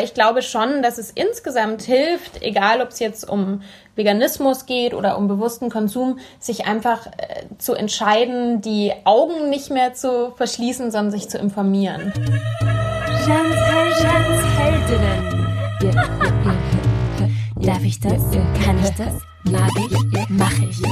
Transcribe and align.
Ich 0.00 0.14
glaube 0.14 0.40
schon, 0.40 0.82
dass 0.82 0.96
es 0.96 1.10
insgesamt 1.10 1.82
hilft, 1.82 2.40
egal 2.40 2.80
ob 2.80 2.88
es 2.88 2.98
jetzt 2.98 3.28
um 3.28 3.60
Veganismus 3.94 4.64
geht 4.64 4.94
oder 4.94 5.18
um 5.18 5.28
bewussten 5.28 5.68
Konsum, 5.68 6.18
sich 6.40 6.64
einfach 6.64 7.08
äh, 7.08 7.44
zu 7.58 7.74
entscheiden, 7.74 8.62
die 8.62 8.94
Augen 9.04 9.50
nicht 9.50 9.68
mehr 9.70 9.92
zu 9.92 10.32
verschließen, 10.34 10.90
sondern 10.90 11.10
sich 11.10 11.28
zu 11.28 11.36
informieren. 11.36 12.10
Heldinnen. 14.56 15.36
Darf 17.60 17.84
ich 17.84 18.00
das? 18.00 18.22
Kann 18.64 18.78
ich 18.82 18.90
das? 18.96 19.12
Mag 19.44 19.70
ich? 19.76 19.92
Mach 20.30 20.58
ich. 20.58 20.82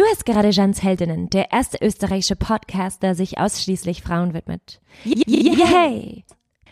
Du 0.00 0.06
hast 0.06 0.24
gerade 0.24 0.48
Jans 0.48 0.82
Heldinnen, 0.82 1.28
der 1.28 1.52
erste 1.52 1.76
österreichische 1.84 2.34
Podcast, 2.34 3.02
der 3.02 3.14
sich 3.14 3.36
ausschließlich 3.36 4.00
Frauen 4.00 4.32
widmet. 4.32 4.80
Yay! 5.04 6.24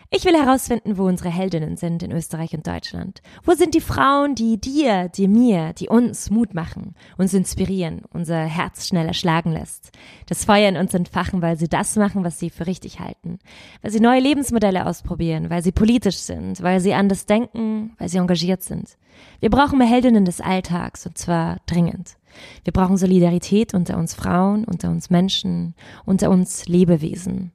Ich 0.09 0.24
will 0.24 0.32
herausfinden, 0.32 0.96
wo 0.96 1.05
unsere 1.05 1.28
Heldinnen 1.28 1.77
sind 1.77 2.02
in 2.02 2.10
Österreich 2.10 2.55
und 2.55 2.66
Deutschland. 2.66 3.20
Wo 3.45 3.52
sind 3.52 3.74
die 3.74 3.83
Frauen, 3.83 4.34
die 4.34 4.59
dir, 4.59 5.10
die 5.10 5.28
mir, 5.28 5.74
die 5.74 5.91
uns 5.91 6.30
Mut 6.30 6.55
machen, 6.55 6.95
uns 7.19 7.34
inspirieren, 7.34 8.00
unser 8.14 8.45
Herz 8.45 8.88
schneller 8.88 9.12
schlagen 9.12 9.52
lässt, 9.52 9.91
das 10.24 10.47
Feuer 10.47 10.70
in 10.70 10.78
uns 10.78 10.95
entfachen, 10.95 11.42
weil 11.42 11.58
sie 11.58 11.69
das 11.69 11.97
machen, 11.97 12.24
was 12.24 12.38
sie 12.38 12.48
für 12.48 12.66
richtig 12.66 12.98
halten, 12.98 13.41
weil 13.83 13.91
sie 13.91 14.00
neue 14.00 14.22
Lebensmodelle 14.22 14.86
ausprobieren, 14.86 15.50
weil 15.50 15.62
sie 15.62 15.72
politisch 15.72 16.16
sind, 16.16 16.62
weil 16.62 16.80
sie 16.80 16.95
anders 16.95 17.27
denken, 17.27 17.92
weil 17.98 18.08
sie 18.08 18.16
engagiert 18.16 18.62
sind. 18.62 18.97
Wir 19.41 19.50
brauchen 19.50 19.77
mehr 19.77 19.86
Heldinnen 19.86 20.24
des 20.24 20.41
Alltags 20.41 21.05
und 21.05 21.19
zwar 21.19 21.58
dringend. 21.66 22.17
Wir 22.65 22.73
brauchen 22.73 22.97
Solidarität 22.97 23.74
unter 23.74 23.97
uns 23.98 24.15
Frauen, 24.15 24.65
unter 24.65 24.91
uns 24.91 25.10
Menschen, 25.10 25.74
unter 26.05 26.30
uns 26.30 26.66
Lebewesen. 26.69 27.52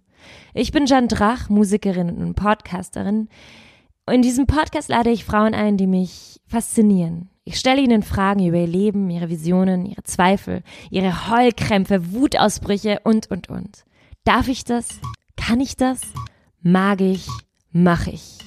Ich 0.53 0.71
bin 0.71 0.85
Jan 0.85 1.07
Drach, 1.07 1.49
Musikerin 1.49 2.09
und 2.09 2.35
Podcasterin. 2.35 3.27
In 4.09 4.21
diesem 4.21 4.47
Podcast 4.47 4.89
lade 4.89 5.09
ich 5.09 5.25
Frauen 5.25 5.53
ein, 5.53 5.77
die 5.77 5.87
mich 5.87 6.41
faszinieren. 6.47 7.29
Ich 7.45 7.57
stelle 7.57 7.81
ihnen 7.81 8.03
Fragen 8.03 8.47
über 8.47 8.57
ihr 8.57 8.67
Leben, 8.67 9.09
ihre 9.09 9.29
Visionen, 9.29 9.85
ihre 9.85 10.03
Zweifel, 10.03 10.63
ihre 10.89 11.29
Heulkrämpfe, 11.29 12.13
Wutausbrüche 12.13 12.99
und, 13.03 13.29
und, 13.31 13.49
und. 13.49 13.85
Darf 14.23 14.47
ich 14.47 14.63
das? 14.63 14.87
Kann 15.35 15.59
ich 15.59 15.75
das? 15.75 16.01
Mag 16.61 17.01
ich? 17.01 17.27
Mach 17.71 18.07
ich? 18.07 18.42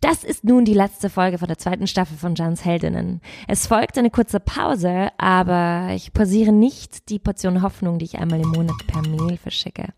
Das 0.00 0.22
ist 0.22 0.44
nun 0.44 0.64
die 0.64 0.74
letzte 0.74 1.10
Folge 1.10 1.38
von 1.38 1.48
der 1.48 1.58
zweiten 1.58 1.88
Staffel 1.88 2.16
von 2.16 2.36
Jans 2.36 2.64
Heldinnen. 2.64 3.20
Es 3.48 3.66
folgt 3.66 3.98
eine 3.98 4.10
kurze 4.10 4.38
Pause, 4.38 5.08
aber 5.18 5.88
ich 5.92 6.12
pausiere 6.12 6.52
nicht 6.52 7.08
die 7.08 7.18
Portion 7.18 7.62
Hoffnung, 7.62 7.98
die 7.98 8.04
ich 8.04 8.18
einmal 8.18 8.40
im 8.40 8.50
Monat 8.50 8.76
per 8.86 9.02
Mail 9.02 9.36
verschicke. 9.36 9.88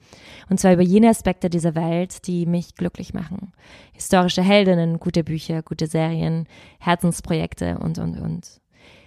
Und 0.48 0.58
zwar 0.58 0.72
über 0.72 0.82
jene 0.82 1.10
Aspekte 1.10 1.50
dieser 1.50 1.74
Welt, 1.74 2.26
die 2.26 2.46
mich 2.46 2.76
glücklich 2.76 3.12
machen. 3.12 3.52
Historische 3.92 4.42
Heldinnen, 4.42 5.00
gute 5.00 5.22
Bücher, 5.22 5.62
gute 5.62 5.86
Serien, 5.86 6.46
Herzensprojekte 6.78 7.78
und, 7.78 7.98
und, 7.98 8.18
und. 8.18 8.60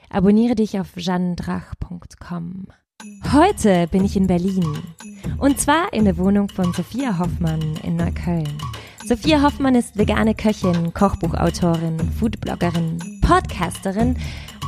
Abonniere 0.09 0.53
dich 0.53 0.79
auf 0.79 0.95
jeandrach.com. 0.95 2.67
Heute 3.33 3.87
bin 3.87 4.05
ich 4.05 4.15
in 4.15 4.27
Berlin. 4.27 4.77
Und 5.39 5.59
zwar 5.59 5.91
in 5.91 6.05
der 6.05 6.17
Wohnung 6.17 6.49
von 6.49 6.71
Sophia 6.71 7.17
Hoffmann 7.17 7.77
in 7.83 7.95
Neukölln. 7.95 8.59
Sophia 9.05 9.41
Hoffmann 9.41 9.75
ist 9.75 9.97
vegane 9.97 10.33
Köchin, 10.33 10.93
Kochbuchautorin, 10.93 11.97
Foodbloggerin, 12.17 13.19
Podcasterin, 13.21 14.15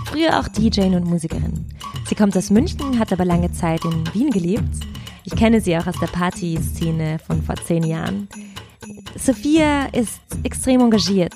früher 0.06 0.38
auch 0.38 0.50
DJ 0.50 0.82
und 0.94 1.06
Musikerin. 1.06 1.66
Sie 2.06 2.16
kommt 2.16 2.36
aus 2.36 2.50
München, 2.50 3.00
hat 3.00 3.14
aber 3.14 3.24
lange 3.24 3.54
Zeit 3.54 3.86
in 3.86 4.04
Wien 4.14 4.32
gelebt. 4.32 4.86
Ich 5.24 5.34
kenne 5.38 5.62
sie 5.62 5.78
auch 5.78 5.88
aus 5.88 5.98
der 6.02 6.08
Partyszene 6.08 7.18
von 7.20 7.42
vor 7.44 7.56
zehn 7.56 7.84
Jahren. 7.84 8.28
Sophia 9.18 9.86
ist 9.94 10.20
extrem 10.44 10.82
engagiert. 10.82 11.34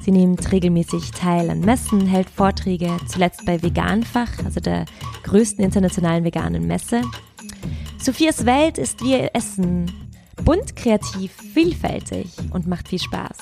Sie 0.00 0.10
nimmt 0.10 0.50
regelmäßig 0.50 1.12
teil 1.12 1.48
an 1.48 1.60
Messen, 1.60 2.08
hält 2.08 2.28
Vorträge, 2.28 2.96
zuletzt 3.06 3.46
bei 3.46 3.62
Veganfach, 3.62 4.44
also 4.44 4.58
der 4.58 4.86
größten 5.22 5.64
internationalen 5.64 6.24
veganen 6.24 6.66
Messe. 6.66 7.02
Sophias 7.98 8.44
Welt 8.46 8.78
ist 8.78 9.00
wie 9.00 9.12
ihr 9.12 9.30
Essen, 9.32 10.01
Bunt, 10.36 10.76
kreativ, 10.76 11.32
vielfältig 11.32 12.26
und 12.52 12.66
macht 12.66 12.88
viel 12.88 12.98
Spaß. 12.98 13.38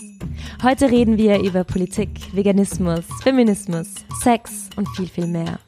Heute 0.63 0.91
reden 0.91 1.17
wir 1.17 1.41
über 1.41 1.65
Politik, 1.65 2.35
Veganismus, 2.35 3.05
Feminismus, 3.23 3.95
Sex 4.23 4.69
und 4.77 4.89
viel, 4.91 5.07
viel 5.07 5.27
mehr. 5.27 5.59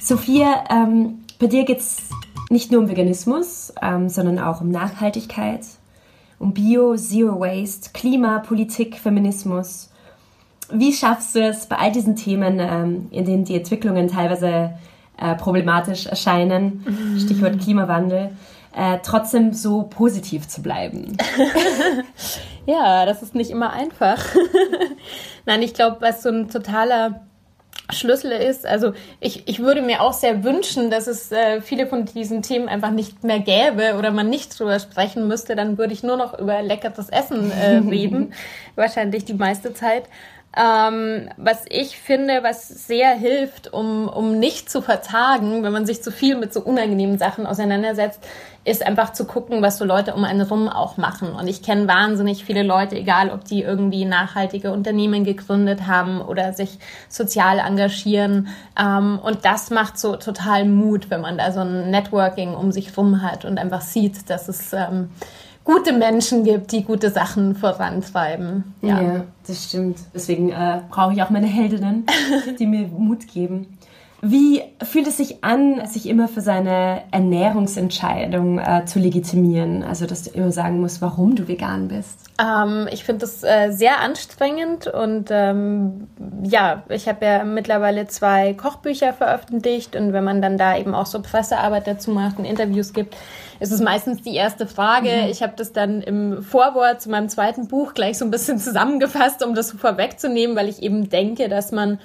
Sophia, 0.00 0.64
ähm, 0.70 1.18
bei 1.38 1.48
dir 1.48 1.64
geht 1.64 1.80
es 1.80 2.10
nicht 2.48 2.70
nur 2.70 2.80
um 2.82 2.88
Veganismus, 2.88 3.72
ähm, 3.82 4.08
sondern 4.08 4.38
auch 4.38 4.60
um 4.60 4.70
Nachhaltigkeit, 4.70 5.66
um 6.38 6.54
Bio, 6.54 6.96
Zero 6.96 7.40
Waste, 7.40 7.90
Klima, 7.92 8.38
Politik, 8.38 8.96
Feminismus. 8.96 9.90
Wie 10.70 10.92
schaffst 10.92 11.34
du 11.34 11.40
es 11.40 11.66
bei 11.66 11.76
all 11.76 11.92
diesen 11.92 12.16
Themen, 12.16 12.58
ähm, 12.60 13.08
in 13.10 13.24
denen 13.24 13.44
die 13.44 13.56
Entwicklungen 13.56 14.08
teilweise 14.08 14.74
äh, 15.18 15.34
problematisch 15.34 16.06
erscheinen, 16.06 16.84
mhm. 16.86 17.18
Stichwort 17.18 17.58
Klimawandel, 17.60 18.30
äh, 18.76 18.98
trotzdem 19.02 19.54
so 19.54 19.84
positiv 19.84 20.46
zu 20.48 20.62
bleiben. 20.62 21.16
ja, 22.66 23.06
das 23.06 23.22
ist 23.22 23.34
nicht 23.34 23.50
immer 23.50 23.72
einfach. 23.72 24.22
Nein, 25.46 25.62
ich 25.62 25.72
glaube, 25.72 25.96
was 26.00 26.22
so 26.22 26.28
ein 26.28 26.50
totaler 26.50 27.22
Schlüssel 27.90 28.32
ist, 28.32 28.66
also 28.66 28.92
ich, 29.20 29.48
ich 29.48 29.60
würde 29.60 29.80
mir 29.80 30.02
auch 30.02 30.12
sehr 30.12 30.44
wünschen, 30.44 30.90
dass 30.90 31.06
es 31.06 31.32
äh, 31.32 31.60
viele 31.60 31.86
von 31.86 32.04
diesen 32.04 32.42
Themen 32.42 32.68
einfach 32.68 32.90
nicht 32.90 33.24
mehr 33.24 33.38
gäbe 33.38 33.96
oder 33.96 34.10
man 34.10 34.28
nicht 34.28 34.58
drüber 34.58 34.78
sprechen 34.78 35.26
müsste, 35.28 35.56
dann 35.56 35.78
würde 35.78 35.92
ich 35.92 36.02
nur 36.02 36.16
noch 36.16 36.38
über 36.38 36.60
leckeres 36.62 37.08
Essen 37.08 37.50
äh, 37.52 37.76
reden, 37.88 38.34
wahrscheinlich 38.74 39.24
die 39.24 39.34
meiste 39.34 39.72
Zeit. 39.72 40.04
Ähm, 40.56 41.28
was 41.36 41.66
ich 41.68 41.98
finde, 41.98 42.42
was 42.42 42.66
sehr 42.68 43.10
hilft, 43.14 43.74
um, 43.74 44.08
um 44.08 44.38
nicht 44.38 44.70
zu 44.70 44.80
verzagen, 44.80 45.62
wenn 45.62 45.72
man 45.72 45.84
sich 45.84 46.02
zu 46.02 46.10
viel 46.10 46.36
mit 46.36 46.54
so 46.54 46.60
unangenehmen 46.60 47.18
Sachen 47.18 47.46
auseinandersetzt, 47.46 48.26
ist 48.64 48.84
einfach 48.84 49.12
zu 49.12 49.26
gucken, 49.26 49.60
was 49.60 49.76
so 49.76 49.84
Leute 49.84 50.14
um 50.14 50.24
einen 50.24 50.40
rum 50.40 50.68
auch 50.68 50.96
machen. 50.96 51.32
Und 51.34 51.46
ich 51.46 51.62
kenne 51.62 51.86
wahnsinnig 51.86 52.44
viele 52.44 52.62
Leute, 52.62 52.96
egal 52.96 53.30
ob 53.30 53.44
die 53.44 53.62
irgendwie 53.62 54.06
nachhaltige 54.06 54.72
Unternehmen 54.72 55.24
gegründet 55.24 55.86
haben 55.86 56.22
oder 56.22 56.54
sich 56.54 56.78
sozial 57.08 57.58
engagieren. 57.58 58.48
Ähm, 58.80 59.20
und 59.22 59.44
das 59.44 59.70
macht 59.70 59.98
so 59.98 60.16
total 60.16 60.64
Mut, 60.64 61.10
wenn 61.10 61.20
man 61.20 61.36
da 61.36 61.52
so 61.52 61.60
ein 61.60 61.90
Networking 61.90 62.54
um 62.54 62.72
sich 62.72 62.96
rum 62.96 63.20
hat 63.20 63.44
und 63.44 63.58
einfach 63.58 63.82
sieht, 63.82 64.30
dass 64.30 64.48
es 64.48 64.72
ähm, 64.72 65.10
gute 65.66 65.92
Menschen 65.92 66.44
gibt, 66.44 66.72
die 66.72 66.84
gute 66.84 67.10
Sachen 67.10 67.54
vorantreiben. 67.54 68.74
Ja, 68.80 69.02
ja 69.02 69.24
das 69.46 69.64
stimmt. 69.64 69.98
Deswegen 70.14 70.50
äh, 70.50 70.80
brauche 70.88 71.12
ich 71.12 71.22
auch 71.22 71.30
meine 71.30 71.48
Heldinnen, 71.48 72.06
die 72.58 72.66
mir 72.66 72.86
Mut 72.86 73.26
geben. 73.26 73.75
Wie 74.28 74.60
fühlt 74.82 75.06
es 75.06 75.18
sich 75.18 75.44
an, 75.44 75.86
sich 75.86 76.08
immer 76.08 76.26
für 76.26 76.40
seine 76.40 77.02
Ernährungsentscheidung 77.12 78.58
äh, 78.58 78.84
zu 78.84 78.98
legitimieren? 78.98 79.84
Also, 79.84 80.04
dass 80.04 80.24
du 80.24 80.30
immer 80.30 80.50
sagen 80.50 80.80
musst, 80.80 81.00
warum 81.00 81.36
du 81.36 81.46
vegan 81.46 81.86
bist. 81.86 82.18
Ähm, 82.40 82.88
ich 82.90 83.04
finde 83.04 83.20
das 83.20 83.44
äh, 83.44 83.70
sehr 83.70 84.00
anstrengend 84.00 84.88
und 84.88 85.28
ähm, 85.30 86.08
ja, 86.42 86.82
ich 86.88 87.06
habe 87.06 87.24
ja 87.24 87.44
mittlerweile 87.44 88.08
zwei 88.08 88.54
Kochbücher 88.54 89.12
veröffentlicht 89.12 89.94
und 89.94 90.12
wenn 90.12 90.24
man 90.24 90.42
dann 90.42 90.58
da 90.58 90.76
eben 90.76 90.94
auch 90.94 91.06
so 91.06 91.22
Pressearbeit 91.22 91.86
dazu 91.86 92.10
macht 92.10 92.40
und 92.40 92.46
Interviews 92.46 92.92
gibt, 92.92 93.16
ist 93.60 93.70
es 93.70 93.80
meistens 93.80 94.22
die 94.22 94.34
erste 94.34 94.66
Frage. 94.66 95.08
Mhm. 95.22 95.30
Ich 95.30 95.40
habe 95.40 95.52
das 95.56 95.72
dann 95.72 96.02
im 96.02 96.42
Vorwort 96.42 97.00
zu 97.00 97.10
meinem 97.10 97.28
zweiten 97.28 97.68
Buch 97.68 97.94
gleich 97.94 98.18
so 98.18 98.24
ein 98.24 98.32
bisschen 98.32 98.58
zusammengefasst, 98.58 99.44
um 99.44 99.54
das 99.54 99.70
vorwegzunehmen, 99.70 100.56
weil 100.56 100.68
ich 100.68 100.82
eben 100.82 101.08
denke, 101.08 101.48
dass 101.48 101.70
man 101.70 102.00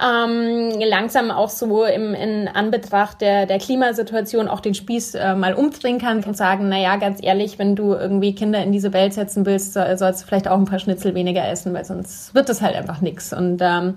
ähm, 0.00 0.70
langsam 0.80 1.30
auch 1.30 1.50
so 1.50 1.84
im, 1.84 2.14
in 2.14 2.48
Anbetracht 2.48 3.20
der, 3.20 3.46
der 3.46 3.58
Klimasituation 3.58 4.48
auch 4.48 4.60
den 4.60 4.74
Spieß 4.74 5.14
äh, 5.14 5.34
mal 5.34 5.54
umdrehen 5.54 5.98
kann 5.98 6.22
und 6.24 6.36
sagen, 6.36 6.68
na 6.68 6.78
ja, 6.78 6.96
ganz 6.96 7.18
ehrlich, 7.22 7.58
wenn 7.58 7.76
du 7.76 7.94
irgendwie 7.94 8.34
Kinder 8.34 8.62
in 8.62 8.72
diese 8.72 8.92
Welt 8.92 9.14
setzen 9.14 9.46
willst, 9.46 9.74
sollst 9.74 10.22
du 10.22 10.26
vielleicht 10.26 10.48
auch 10.48 10.58
ein 10.58 10.64
paar 10.64 10.78
Schnitzel 10.78 11.14
weniger 11.14 11.46
essen, 11.48 11.74
weil 11.74 11.84
sonst 11.84 12.34
wird 12.34 12.48
das 12.48 12.62
halt 12.62 12.76
einfach 12.76 13.00
nix. 13.00 13.32
Und 13.32 13.60
ähm, 13.60 13.94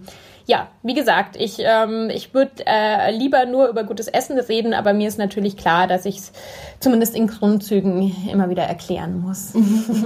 ja, 0.48 0.68
wie 0.84 0.94
gesagt, 0.94 1.36
ich, 1.38 1.58
ähm, 1.60 2.10
ich 2.14 2.34
würde 2.34 2.66
äh, 2.68 3.12
lieber 3.12 3.46
nur 3.46 3.68
über 3.68 3.84
gutes 3.84 4.08
Essen 4.08 4.38
reden, 4.38 4.74
aber 4.74 4.94
mir 4.94 5.08
ist 5.08 5.18
natürlich 5.18 5.58
klar, 5.58 5.88
dass 5.88 6.06
ich 6.06 6.18
es 6.18 6.32
zumindest 6.80 7.16
in 7.16 7.28
Grundzügen 7.28 8.16
immer 8.32 8.50
wieder 8.50 8.64
erklären 8.64 9.22
muss. 9.22 9.54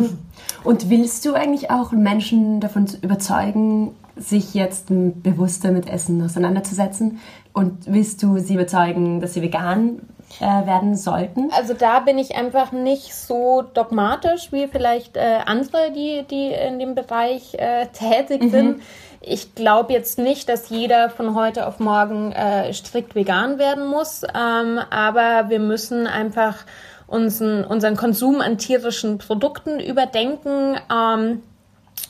Und 0.63 0.89
willst 0.89 1.25
du 1.25 1.33
eigentlich 1.33 1.71
auch 1.71 1.91
Menschen 1.91 2.61
davon 2.61 2.87
überzeugen, 3.01 3.95
sich 4.19 4.53
jetzt 4.53 4.87
bewusster 4.89 5.71
mit 5.71 5.89
Essen 5.89 6.21
auseinanderzusetzen? 6.23 7.19
Und 7.53 7.91
willst 7.91 8.21
du 8.23 8.37
sie 8.37 8.53
überzeugen, 8.53 9.19
dass 9.21 9.33
sie 9.33 9.41
vegan 9.41 10.01
äh, 10.39 10.65
werden 10.65 10.95
sollten? 10.95 11.49
Also 11.51 11.73
da 11.73 11.99
bin 11.99 12.17
ich 12.17 12.35
einfach 12.35 12.71
nicht 12.71 13.15
so 13.15 13.63
dogmatisch 13.73 14.51
wie 14.51 14.67
vielleicht 14.67 15.17
äh, 15.17 15.39
andere, 15.45 15.91
die, 15.95 16.23
die 16.29 16.51
in 16.51 16.79
dem 16.79 16.95
Bereich 16.95 17.55
äh, 17.55 17.87
tätig 17.87 18.43
mhm. 18.43 18.49
sind. 18.51 18.81
Ich 19.21 19.55
glaube 19.55 19.93
jetzt 19.93 20.17
nicht, 20.17 20.47
dass 20.47 20.69
jeder 20.69 21.09
von 21.09 21.35
heute 21.35 21.67
auf 21.67 21.79
morgen 21.79 22.31
äh, 22.31 22.71
strikt 22.73 23.15
vegan 23.15 23.57
werden 23.59 23.85
muss, 23.87 24.23
ähm, 24.23 24.79
aber 24.89 25.49
wir 25.49 25.59
müssen 25.59 26.07
einfach 26.07 26.65
unseren, 27.07 27.65
unseren 27.65 27.97
Konsum 27.97 28.39
an 28.39 28.57
tierischen 28.57 29.17
Produkten 29.17 29.79
überdenken. 29.79 30.77
Ähm, 30.93 31.41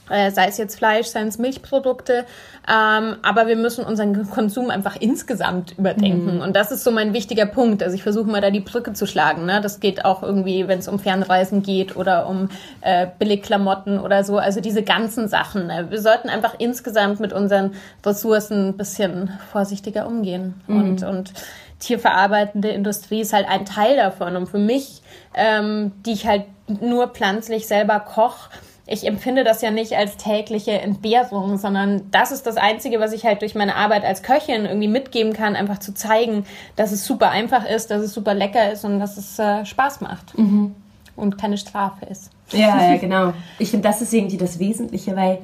äh, 0.09 0.31
sei 0.31 0.47
es 0.47 0.57
jetzt 0.57 0.77
Fleisch, 0.77 1.07
seien 1.07 1.27
es 1.27 1.37
Milchprodukte. 1.37 2.25
Ähm, 2.67 3.15
aber 3.21 3.47
wir 3.47 3.55
müssen 3.55 3.85
unseren 3.85 4.29
Konsum 4.29 4.69
einfach 4.69 4.95
insgesamt 4.99 5.77
überdenken. 5.77 6.35
Mhm. 6.35 6.41
Und 6.41 6.55
das 6.55 6.71
ist 6.71 6.83
so 6.83 6.91
mein 6.91 7.13
wichtiger 7.13 7.45
Punkt. 7.45 7.81
Also 7.81 7.95
ich 7.95 8.03
versuche 8.03 8.29
mal 8.29 8.41
da 8.41 8.49
die 8.49 8.59
Brücke 8.59 8.93
zu 8.93 9.05
schlagen. 9.05 9.45
Ne? 9.45 9.61
Das 9.61 9.79
geht 9.79 10.05
auch 10.05 10.23
irgendwie, 10.23 10.67
wenn 10.67 10.79
es 10.79 10.87
um 10.87 10.99
Fernreisen 10.99 11.63
geht 11.63 11.95
oder 11.95 12.27
um 12.27 12.49
äh, 12.81 13.07
Billigklamotten 13.17 13.99
oder 13.99 14.23
so. 14.23 14.37
Also 14.37 14.61
diese 14.61 14.83
ganzen 14.83 15.27
Sachen. 15.27 15.67
Ne? 15.67 15.87
Wir 15.89 16.01
sollten 16.01 16.29
einfach 16.29 16.55
insgesamt 16.57 17.19
mit 17.19 17.33
unseren 17.33 17.73
Ressourcen 18.05 18.69
ein 18.69 18.77
bisschen 18.77 19.31
vorsichtiger 19.51 20.07
umgehen. 20.07 20.61
Mhm. 20.67 20.77
Und, 20.77 21.03
und 21.03 21.33
tierverarbeitende 21.79 22.69
Industrie 22.69 23.21
ist 23.21 23.33
halt 23.33 23.47
ein 23.47 23.65
Teil 23.65 23.95
davon. 23.95 24.35
Und 24.35 24.47
für 24.47 24.59
mich, 24.59 25.01
ähm, 25.33 25.91
die 26.05 26.11
ich 26.11 26.27
halt 26.27 26.43
nur 26.67 27.07
pflanzlich 27.07 27.67
selber 27.67 27.99
koche, 27.99 28.49
ich 28.91 29.05
empfinde 29.05 29.43
das 29.43 29.61
ja 29.61 29.69
nicht 29.69 29.95
als 29.95 30.17
tägliche 30.17 30.71
Entbehrung, 30.71 31.59
sondern 31.59 32.09
das 32.09 32.31
ist 32.31 32.47
das 32.47 32.57
Einzige, 32.57 32.99
was 32.99 33.13
ich 33.13 33.23
halt 33.23 33.43
durch 33.43 33.53
meine 33.53 33.75
Arbeit 33.75 34.03
als 34.03 34.23
Köchin 34.23 34.65
irgendwie 34.65 34.87
mitgeben 34.87 35.33
kann, 35.33 35.55
einfach 35.55 35.77
zu 35.77 35.93
zeigen, 35.93 36.43
dass 36.75 36.91
es 36.91 37.05
super 37.05 37.29
einfach 37.29 37.69
ist, 37.69 37.91
dass 37.91 38.01
es 38.01 38.13
super 38.13 38.33
lecker 38.33 38.71
ist 38.71 38.83
und 38.85 38.99
dass 38.99 39.17
es 39.17 39.37
äh, 39.37 39.63
Spaß 39.63 40.01
macht 40.01 40.35
mhm. 40.37 40.73
und 41.15 41.37
keine 41.37 41.59
Strafe 41.59 42.05
ist. 42.07 42.31
Ja, 42.51 42.91
ja, 42.91 42.97
genau. 42.99 43.33
Ich 43.59 43.69
finde, 43.69 43.87
das 43.87 44.01
ist 44.01 44.11
irgendwie 44.11 44.37
das 44.37 44.57
Wesentliche, 44.57 45.15
weil 45.15 45.37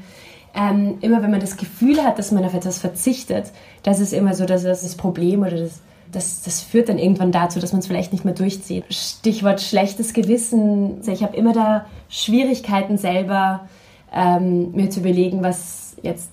ähm, 0.56 0.98
immer 1.02 1.22
wenn 1.22 1.30
man 1.30 1.40
das 1.40 1.56
Gefühl 1.56 2.04
hat, 2.04 2.18
dass 2.18 2.32
man 2.32 2.44
auf 2.46 2.56
etwas 2.56 2.80
verzichtet, 2.80 3.52
das 3.84 4.00
ist 4.00 4.12
immer 4.12 4.34
so 4.34 4.46
dass 4.46 4.64
das, 4.64 4.82
das 4.82 4.96
Problem 4.96 5.42
oder 5.42 5.58
das 5.58 5.82
das, 6.12 6.44
das 6.44 6.62
führt 6.62 6.90
dann 6.90 6.98
irgendwann 6.98 7.32
dazu, 7.32 7.60
dass 7.60 7.72
man 7.72 7.80
es 7.80 7.88
vielleicht 7.88 8.12
nicht 8.12 8.26
mehr 8.26 8.34
durchzieht. 8.34 8.86
Stichwort 8.90 9.62
schlechtes 9.62 10.14
Gewissen. 10.14 11.02
Ich 11.08 11.24
habe 11.24 11.36
immer 11.36 11.54
da 11.54 11.86
Schwierigkeiten 12.10 12.98
selber, 12.98 13.68
ähm, 14.14 14.72
mir 14.72 14.90
zu 14.90 15.02
überlegen, 15.02 15.44
was 15.44 15.98
jetzt 16.02 16.30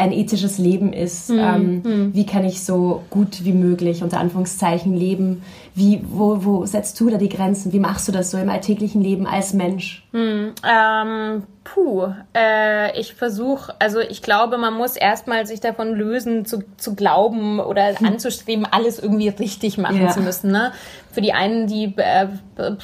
ein 0.00 0.12
ethisches 0.12 0.58
Leben 0.58 0.92
ist. 0.92 1.30
Mhm. 1.30 1.38
Ähm, 1.38 1.82
mhm. 1.82 2.14
Wie 2.14 2.26
kann 2.26 2.44
ich 2.44 2.64
so 2.64 3.02
gut 3.10 3.44
wie 3.44 3.52
möglich 3.52 4.02
unter 4.02 4.18
Anführungszeichen 4.18 4.94
leben? 4.94 5.42
Wie, 5.74 6.02
wo, 6.08 6.44
wo 6.44 6.66
setzt 6.66 6.98
du 6.98 7.10
da 7.10 7.16
die 7.16 7.28
Grenzen? 7.28 7.72
Wie 7.72 7.78
machst 7.78 8.08
du 8.08 8.12
das 8.12 8.30
so 8.30 8.38
im 8.38 8.48
alltäglichen 8.48 9.02
Leben 9.02 9.26
als 9.26 9.52
Mensch? 9.52 10.04
Mhm. 10.12 10.52
Ähm, 10.68 11.42
puh, 11.64 12.08
äh, 12.34 12.98
ich 12.98 13.14
versuche, 13.14 13.74
also 13.78 14.00
ich 14.00 14.22
glaube, 14.22 14.58
man 14.58 14.74
muss 14.74 14.96
erstmal 14.96 15.46
sich 15.46 15.60
davon 15.60 15.94
lösen, 15.94 16.44
zu, 16.44 16.64
zu 16.76 16.94
glauben 16.94 17.60
oder 17.60 17.94
hm. 17.94 18.06
anzustreben, 18.06 18.66
alles 18.68 18.98
irgendwie 18.98 19.28
richtig 19.28 19.78
machen 19.78 20.02
ja. 20.02 20.08
zu 20.08 20.20
müssen. 20.20 20.50
Ne? 20.50 20.72
Für 21.12 21.20
die 21.20 21.32
einen, 21.32 21.66
die 21.66 21.94
äh, 21.96 22.28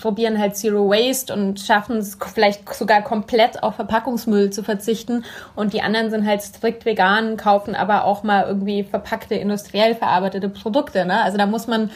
probieren 0.00 0.38
halt 0.38 0.56
Zero 0.56 0.88
Waste 0.88 1.32
und 1.32 1.60
schaffen 1.60 1.98
es 1.98 2.18
vielleicht 2.34 2.72
sogar 2.74 3.02
komplett 3.02 3.62
auf 3.62 3.76
Verpackungsmüll 3.76 4.50
zu 4.50 4.64
verzichten 4.64 5.24
und 5.54 5.72
die 5.72 5.82
anderen 5.82 6.10
sind 6.10 6.26
halt 6.26 6.42
strikt 6.42 6.84
vegan, 6.84 7.36
kaufen 7.36 7.74
aber 7.74 8.04
auch 8.04 8.22
mal 8.22 8.44
irgendwie 8.46 8.82
verpackte, 8.82 9.36
industriell 9.36 9.94
verarbeitete 9.94 10.48
Produkte. 10.48 11.04
Ne? 11.04 11.22
Also 11.22 11.38
da 11.38 11.46
muss 11.46 11.66
man 11.66 11.90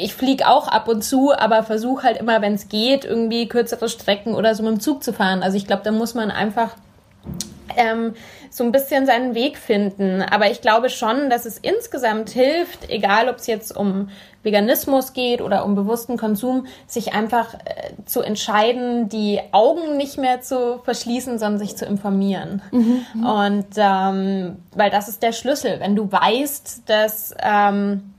ich 0.00 0.14
fliege 0.14 0.46
auch 0.46 0.68
ab 0.68 0.88
und 0.88 1.02
zu, 1.02 1.32
aber 1.36 1.62
versuche 1.64 2.04
halt 2.04 2.18
immer, 2.18 2.40
wenn 2.40 2.54
es 2.54 2.68
geht, 2.68 3.04
irgendwie 3.04 3.48
kürzere 3.48 3.88
Strecken 3.88 4.34
oder 4.34 4.54
so 4.54 4.62
mit 4.62 4.72
dem 4.72 4.80
Zug 4.80 5.02
zu 5.02 5.12
fahren. 5.12 5.42
Also 5.42 5.56
ich 5.56 5.66
glaube, 5.66 5.82
da 5.82 5.90
muss 5.90 6.14
man 6.14 6.30
einfach 6.30 6.76
ähm, 7.76 8.14
so 8.50 8.64
ein 8.64 8.72
bisschen 8.72 9.06
seinen 9.06 9.34
Weg 9.34 9.58
finden. 9.58 10.22
Aber 10.22 10.50
ich 10.50 10.60
glaube 10.60 10.88
schon, 10.88 11.30
dass 11.30 11.44
es 11.44 11.58
insgesamt 11.58 12.30
hilft, 12.30 12.88
egal 12.90 13.28
ob 13.28 13.36
es 13.36 13.46
jetzt 13.46 13.76
um 13.76 14.08
Veganismus 14.42 15.12
geht 15.12 15.42
oder 15.42 15.64
um 15.64 15.74
bewussten 15.74 16.16
Konsum, 16.16 16.66
sich 16.86 17.14
einfach 17.14 17.54
äh, 17.54 17.92
zu 18.04 18.22
entscheiden, 18.22 19.08
die 19.08 19.40
Augen 19.52 19.96
nicht 19.96 20.18
mehr 20.18 20.40
zu 20.40 20.80
verschließen, 20.84 21.38
sondern 21.38 21.58
sich 21.58 21.76
zu 21.76 21.84
informieren. 21.84 22.62
Mhm, 22.70 23.06
mhm. 23.14 23.26
Und 23.26 23.66
ähm, 23.76 24.56
weil 24.72 24.90
das 24.90 25.08
ist 25.08 25.22
der 25.22 25.32
Schlüssel. 25.32 25.80
Wenn 25.80 25.96
du 25.96 26.10
weißt, 26.10 26.88
dass 26.88 27.34
ähm, 27.42 28.12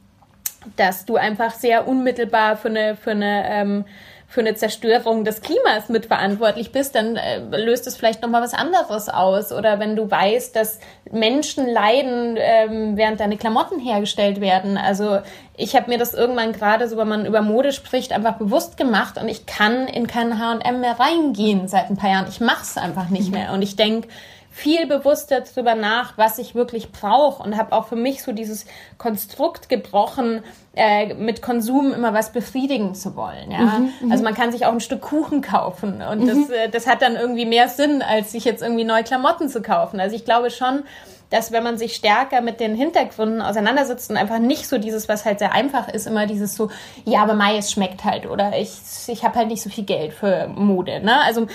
dass 0.76 1.06
du 1.06 1.16
einfach 1.16 1.54
sehr 1.54 1.88
unmittelbar 1.88 2.58
für 2.58 2.68
eine, 2.68 2.96
für 2.96 3.12
eine, 3.12 3.50
ähm, 3.50 3.86
für 4.30 4.42
eine 4.42 4.56
Zerstörung 4.56 5.24
des 5.24 5.42
Klimas 5.42 5.88
mitverantwortlich 5.88 6.74
bist, 6.74 6.96
dann 6.96 7.16
äh, 7.16 7.40
löst 7.40 7.88
es 7.88 7.96
vielleicht 7.96 8.22
nochmal 8.22 8.42
was 8.42 8.54
anderes 8.54 9.08
aus. 9.08 9.54
Oder 9.54 9.80
wenn 9.80 9.96
du 9.96 10.12
weißt, 10.12 10.54
dass 10.54 10.80
Menschen 11.10 11.66
leiden, 11.66 12.36
ähm, 12.38 12.98
während 12.98 13.22
deine 13.22 13.38
Klamotten 13.38 13.80
hergestellt 13.80 14.42
werden. 14.42 14.78
Also 14.78 15.20
ich 15.56 15.78
habe 15.78 15.90
mir 15.90 15.98
das 15.98 16.14
irgendwann 16.14 16.52
gerade, 16.52 16.90
so 16.90 16.98
wenn 16.98 17.08
man 17.08 17.26
über 17.26 17.42
Mode 17.42 17.72
spricht, 17.72 18.12
einfach 18.12 18.38
bewusst 18.38 18.76
gemacht 18.76 19.18
und 19.18 19.30
ich 19.30 19.46
kann 19.46 19.88
in 19.88 20.08
kein 20.08 20.38
H&M 20.38 20.82
mehr 20.82 21.00
reingehen 21.00 21.70
seit 21.70 21.90
ein 21.90 21.96
paar 21.96 22.10
Jahren. 22.10 22.28
Ich 22.28 22.42
mache 22.42 22.64
es 22.64 22.78
einfach 22.78 23.08
nicht 23.08 23.32
mehr. 23.32 23.54
Und 23.54 23.62
ich 23.62 23.78
denke, 23.78 24.10
viel 24.58 24.88
bewusster 24.88 25.42
darüber 25.42 25.76
nach, 25.76 26.18
was 26.18 26.40
ich 26.40 26.56
wirklich 26.56 26.92
brauche 26.92 27.44
und 27.44 27.58
habe 27.58 27.74
auch 27.74 27.86
für 27.88 27.96
mich 27.96 28.24
so 28.24 28.32
dieses 28.32 28.66
Konstrukt 28.98 29.70
gebrochen, 29.70 30.42
äh, 30.76 31.14
mit 31.14 31.44
Konsum 31.44 31.94
immer 31.94 32.16
was 32.16 32.32
befriedigen 32.32 32.96
zu 32.96 33.16
wollen. 33.16 33.52
Ja? 33.52 33.60
Mhm, 33.60 33.94
mhm, 34.02 34.12
also 34.12 34.24
man 34.24 34.34
kann 34.34 34.52
sich 34.52 34.66
auch 34.66 34.72
ein 34.72 34.80
Stück 34.80 35.02
Kuchen 35.02 35.44
kaufen 35.44 36.02
und 36.02 36.24
mhm. 36.24 36.28
das, 36.28 36.50
äh, 36.50 36.70
das 36.70 36.88
hat 36.88 37.04
dann 37.04 37.16
irgendwie 37.16 37.46
mehr 37.46 37.70
Sinn, 37.70 38.02
als 38.02 38.32
sich 38.32 38.46
jetzt 38.46 38.64
irgendwie 38.64 38.84
neue 38.84 39.04
Klamotten 39.04 39.48
zu 39.48 39.62
kaufen. 39.62 40.00
Also 40.00 40.16
ich 40.16 40.26
glaube 40.26 40.50
schon, 40.50 40.82
dass 41.30 41.52
wenn 41.52 41.64
man 41.64 41.78
sich 41.78 41.94
stärker 41.96 42.42
mit 42.42 42.60
den 42.60 42.74
Hintergründen 42.74 43.44
auseinandersetzt 43.44 44.10
und 44.10 44.18
einfach 44.18 44.40
nicht 44.40 44.68
so 44.68 44.80
dieses, 44.80 45.08
was 45.08 45.24
halt 45.24 45.38
sehr 45.38 45.52
einfach 45.52 45.88
ist, 45.88 46.08
immer 46.08 46.26
dieses 46.26 46.56
so, 46.56 46.72
ja, 47.06 47.22
aber 47.22 47.36
Mai, 47.36 47.58
es 47.58 47.72
schmeckt 47.72 48.04
halt 48.04 48.26
oder 48.26 48.58
ich, 48.58 48.72
ich 49.06 49.24
habe 49.24 49.36
halt 49.36 49.50
nicht 49.50 49.62
so 49.62 49.70
viel 49.70 49.84
Geld 49.84 50.14
für 50.14 50.48
Mode. 50.48 51.00
Ne? 51.02 51.22
Also 51.22 51.46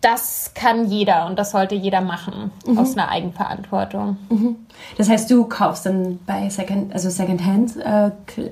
das 0.00 0.52
kann 0.54 0.86
jeder 0.86 1.26
und 1.26 1.38
das 1.38 1.50
sollte 1.50 1.74
jeder 1.74 2.00
machen 2.00 2.52
mhm. 2.66 2.78
aus 2.78 2.96
einer 2.96 3.10
Eigenverantwortung. 3.10 4.16
Mhm. 4.28 4.56
Das 4.96 5.08
heißt, 5.08 5.28
du 5.30 5.44
kaufst 5.44 5.86
dann 5.86 6.20
bei 6.24 6.48
Second, 6.50 6.92
also 6.92 7.10
Secondhand 7.10 7.76
äh, 7.76 8.10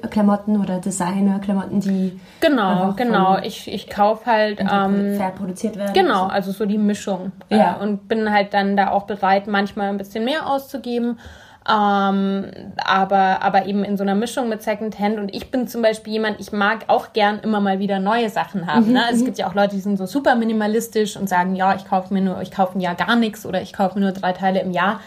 Klamotten 0.09 0.61
oder 0.61 0.81
Designer-Klamotten, 0.81 1.81
die 1.81 2.21
genau, 2.41 2.95
genau. 2.97 3.39
Ich, 3.39 3.73
ich 3.73 3.89
kaufe 3.89 4.27
halt 4.27 4.61
ähm, 4.61 5.17
fair 5.17 5.33
produziert 5.37 5.77
werden. 5.77 5.95
Genau, 5.95 6.27
also 6.27 6.51
so 6.51 6.67
die 6.67 6.79
Mischung. 6.79 7.31
Ja. 7.49 7.77
Äh, 7.79 7.83
und 7.83 8.09
bin 8.09 8.33
halt 8.33 8.53
dann 8.53 8.77
da 8.77 8.91
auch 8.91 9.05
bereit, 9.05 9.47
manchmal 9.47 9.91
ein 9.91 9.99
bisschen 9.99 10.25
mehr 10.25 10.49
auszugeben 10.49 11.19
ähm, 11.69 12.47
aber, 12.77 13.43
aber 13.43 13.67
eben 13.67 13.83
in 13.83 13.97
so 13.97 14.05
einer 14.05 14.15
Mischung 14.15 14.49
mit 14.49 14.63
Secondhand. 14.63 15.19
Und 15.19 15.35
ich 15.35 15.51
bin 15.51 15.67
zum 15.67 15.83
Beispiel 15.83 16.13
jemand, 16.13 16.41
ich 16.41 16.53
mag 16.53 16.85
auch 16.87 17.13
gern 17.13 17.41
immer 17.41 17.61
mal 17.61 17.81
wieder 17.81 17.99
neue 17.99 18.31
Sachen 18.31 18.67
haben. 18.67 18.87
Mhm, 18.87 18.93
ne? 18.93 19.03
Also 19.03 19.15
es 19.15 19.21
mhm. 19.23 19.25
gibt 19.27 19.39
ja 19.39 19.49
auch 19.49 19.55
Leute, 19.55 19.75
die 19.75 19.81
sind 19.81 19.97
so 19.97 20.07
super 20.07 20.37
minimalistisch 20.37 21.17
und 21.17 21.29
sagen, 21.29 21.57
ja, 21.57 21.75
ich 21.75 21.85
kaufe 21.85 22.15
mir 22.15 22.21
nur, 22.21 22.41
ich 22.41 22.53
kaufe 22.53 22.79
ein 22.79 22.81
Jahr 22.81 22.95
gar 22.95 23.17
nichts 23.17 23.45
oder 23.45 23.63
ich 23.63 23.73
kaufe 23.73 23.99
mir 23.99 24.05
nur 24.05 24.13
drei 24.13 24.33
Teile 24.33 24.61
im 24.61 24.71
Jahr. 24.71 25.01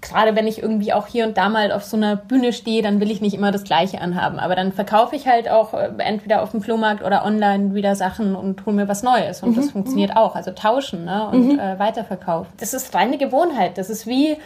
Gerade 0.00 0.36
wenn 0.36 0.46
ich 0.46 0.60
irgendwie 0.60 0.92
auch 0.92 1.06
hier 1.06 1.26
und 1.26 1.38
da 1.38 1.48
mal 1.48 1.72
auf 1.72 1.84
so 1.84 1.96
einer 1.96 2.16
Bühne 2.16 2.52
stehe, 2.52 2.82
dann 2.82 3.00
will 3.00 3.10
ich 3.10 3.22
nicht 3.22 3.34
immer 3.34 3.52
das 3.52 3.64
Gleiche 3.64 4.00
anhaben. 4.00 4.38
Aber 4.38 4.54
dann 4.54 4.72
verkaufe 4.72 5.16
ich 5.16 5.26
halt 5.28 5.48
auch 5.48 5.74
äh, 5.74 5.90
entweder 5.98 6.42
auf 6.42 6.50
dem 6.50 6.60
Flohmarkt 6.60 7.04
oder 7.04 7.24
online 7.24 7.74
wieder 7.74 7.94
Sachen 7.94 8.34
und 8.34 8.66
hole 8.66 8.76
mir 8.76 8.88
was 8.88 9.02
Neues. 9.02 9.42
Und 9.42 9.52
mhm, 9.52 9.56
das 9.56 9.70
funktioniert 9.70 10.10
mhm. 10.10 10.16
auch. 10.16 10.34
Also 10.34 10.50
tauschen 10.50 11.04
ne? 11.04 11.28
und 11.28 11.54
mhm. 11.54 11.58
äh, 11.58 11.78
Weiterverkauf. 11.78 12.48
Das 12.58 12.74
ist 12.74 12.94
reine 12.94 13.16
Gewohnheit. 13.16 13.78
Das 13.78 13.88
ist 13.88 14.06
wie, 14.06 14.36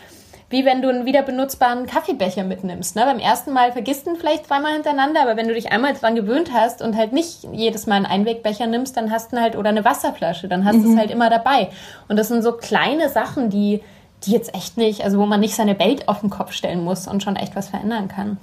wie 0.51 0.65
wenn 0.65 0.81
du 0.81 0.89
einen 0.89 1.05
wieder 1.05 1.23
benutzbaren 1.23 1.87
Kaffeebecher 1.87 2.43
mitnimmst. 2.43 2.97
Ne? 2.97 3.05
Beim 3.05 3.19
ersten 3.19 3.53
Mal 3.53 3.73
vergisst 3.73 4.07
du 4.07 4.11
ihn 4.11 4.17
vielleicht 4.17 4.47
zweimal 4.47 4.73
hintereinander, 4.73 5.21
aber 5.23 5.37
wenn 5.37 5.49
du 5.49 5.55
dich 5.55 5.73
einmal 5.73 5.93
dran 5.95 6.15
gewöhnt 6.15 6.53
hast 6.53 6.81
und 6.81 6.97
halt 6.97 7.13
nicht 7.13 7.47
jedes 7.53 7.87
Mal 7.87 7.97
einen 7.97 8.07
Einwegbecher 8.07 8.67
nimmst, 8.67 8.97
dann 8.97 9.11
hast 9.11 9.33
du 9.33 9.41
halt 9.41 9.57
oder 9.57 9.69
eine 9.69 9.85
Wasserflasche, 9.85 10.49
dann 10.49 10.65
hast 10.65 10.77
du 10.77 10.89
mhm. 10.89 10.93
es 10.93 10.99
halt 10.99 11.11
immer 11.11 11.29
dabei. 11.29 11.69
Und 12.09 12.17
das 12.19 12.29
sind 12.29 12.43
so 12.43 12.53
kleine 12.53 13.09
Sachen, 13.09 13.51
die 13.51 13.83
die 14.25 14.33
jetzt 14.33 14.55
echt 14.55 14.77
nicht, 14.77 15.05
also 15.05 15.19
wo 15.19 15.27
man 15.27 15.41
nicht 15.41 15.55
seine 15.55 15.79
Welt 15.79 16.09
auf 16.09 16.21
den 16.21 16.31
Kopf 16.31 16.53
stellen 16.53 16.83
muss 16.83 17.07
und 17.07 17.23
schon 17.23 17.37
echt 17.37 17.55
was 17.55 17.69
verändern 17.69 18.09
kann. 18.09 18.39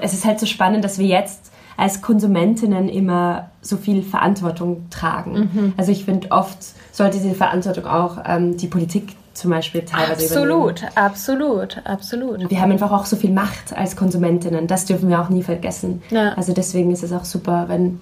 Es 0.00 0.12
ist 0.12 0.24
halt 0.24 0.40
so 0.40 0.46
spannend, 0.46 0.84
dass 0.84 0.98
wir 0.98 1.06
jetzt 1.06 1.52
als 1.76 2.02
Konsumentinnen 2.02 2.88
immer 2.88 3.50
so 3.60 3.76
viel 3.76 4.02
Verantwortung 4.02 4.88
tragen. 4.90 5.50
Mhm. 5.52 5.72
Also 5.76 5.92
ich 5.92 6.04
finde, 6.04 6.30
oft 6.30 6.58
sollte 6.92 7.18
diese 7.18 7.34
Verantwortung 7.34 7.86
auch 7.86 8.18
ähm, 8.26 8.56
die 8.56 8.68
Politik 8.68 9.16
zum 9.34 9.50
Beispiel 9.50 9.82
teilweise 9.82 10.24
Absolut, 10.24 10.78
übernehmen. 10.78 10.96
absolut, 10.96 11.82
absolut. 11.84 12.50
Wir 12.50 12.60
haben 12.60 12.70
einfach 12.70 12.92
auch 12.92 13.04
so 13.04 13.16
viel 13.16 13.32
Macht 13.32 13.76
als 13.76 13.96
Konsumentinnen. 13.96 14.66
Das 14.66 14.84
dürfen 14.84 15.08
wir 15.08 15.20
auch 15.20 15.28
nie 15.28 15.42
vergessen. 15.42 16.02
Ja. 16.10 16.34
Also 16.34 16.52
deswegen 16.52 16.92
ist 16.92 17.02
es 17.02 17.12
auch 17.12 17.24
super, 17.24 17.64
wenn, 17.68 18.00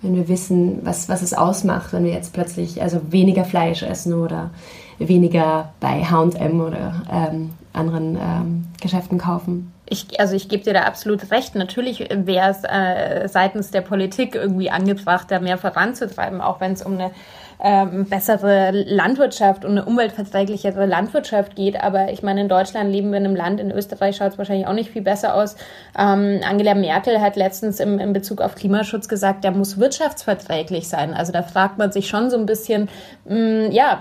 wenn 0.00 0.14
wir 0.14 0.28
wissen, 0.28 0.78
was, 0.82 1.08
was 1.10 1.20
es 1.20 1.34
ausmacht, 1.34 1.92
wenn 1.92 2.04
wir 2.04 2.12
jetzt 2.12 2.32
plötzlich 2.32 2.80
also 2.80 3.00
weniger 3.10 3.44
Fleisch 3.44 3.82
essen 3.82 4.14
oder 4.14 4.50
weniger 4.98 5.72
bei 5.80 6.04
H&M 6.04 6.60
oder 6.60 7.02
ähm, 7.12 7.50
anderen 7.72 8.16
ähm, 8.16 8.64
Geschäften 8.80 9.18
kaufen 9.18 9.72
ich, 9.92 10.18
also 10.18 10.34
ich 10.34 10.48
gebe 10.48 10.64
dir 10.64 10.72
da 10.72 10.82
absolut 10.82 11.30
recht. 11.30 11.54
Natürlich 11.54 12.08
wäre 12.10 12.50
es 12.50 12.64
äh, 12.64 13.28
seitens 13.28 13.70
der 13.70 13.82
Politik 13.82 14.34
irgendwie 14.34 14.70
angebracht, 14.70 15.30
da 15.30 15.38
mehr 15.38 15.58
voranzutreiben, 15.58 16.40
auch 16.40 16.60
wenn 16.60 16.72
es 16.72 16.82
um 16.82 16.94
eine 16.94 17.10
ähm, 17.62 18.06
bessere 18.06 18.70
Landwirtschaft 18.70 19.64
und 19.64 19.72
eine 19.72 19.84
umweltverträglichere 19.84 20.86
Landwirtschaft 20.86 21.54
geht. 21.54 21.80
Aber 21.80 22.10
ich 22.10 22.22
meine, 22.22 22.40
in 22.40 22.48
Deutschland 22.48 22.90
leben 22.90 23.10
wir 23.10 23.18
in 23.18 23.26
einem 23.26 23.36
Land, 23.36 23.60
in 23.60 23.70
Österreich 23.70 24.16
schaut 24.16 24.32
es 24.32 24.38
wahrscheinlich 24.38 24.66
auch 24.66 24.72
nicht 24.72 24.90
viel 24.90 25.02
besser 25.02 25.34
aus. 25.34 25.56
Ähm, 25.96 26.40
Angela 26.48 26.74
Merkel 26.74 27.20
hat 27.20 27.36
letztens 27.36 27.78
im, 27.78 27.98
in 27.98 28.14
Bezug 28.14 28.40
auf 28.40 28.54
Klimaschutz 28.54 29.08
gesagt, 29.08 29.44
der 29.44 29.52
muss 29.52 29.78
wirtschaftsverträglich 29.78 30.88
sein. 30.88 31.12
Also 31.12 31.32
da 31.32 31.42
fragt 31.42 31.76
man 31.76 31.92
sich 31.92 32.08
schon 32.08 32.30
so 32.30 32.38
ein 32.38 32.46
bisschen, 32.46 32.88
mh, 33.26 33.36
mm, 33.36 33.70
ja, 33.72 34.00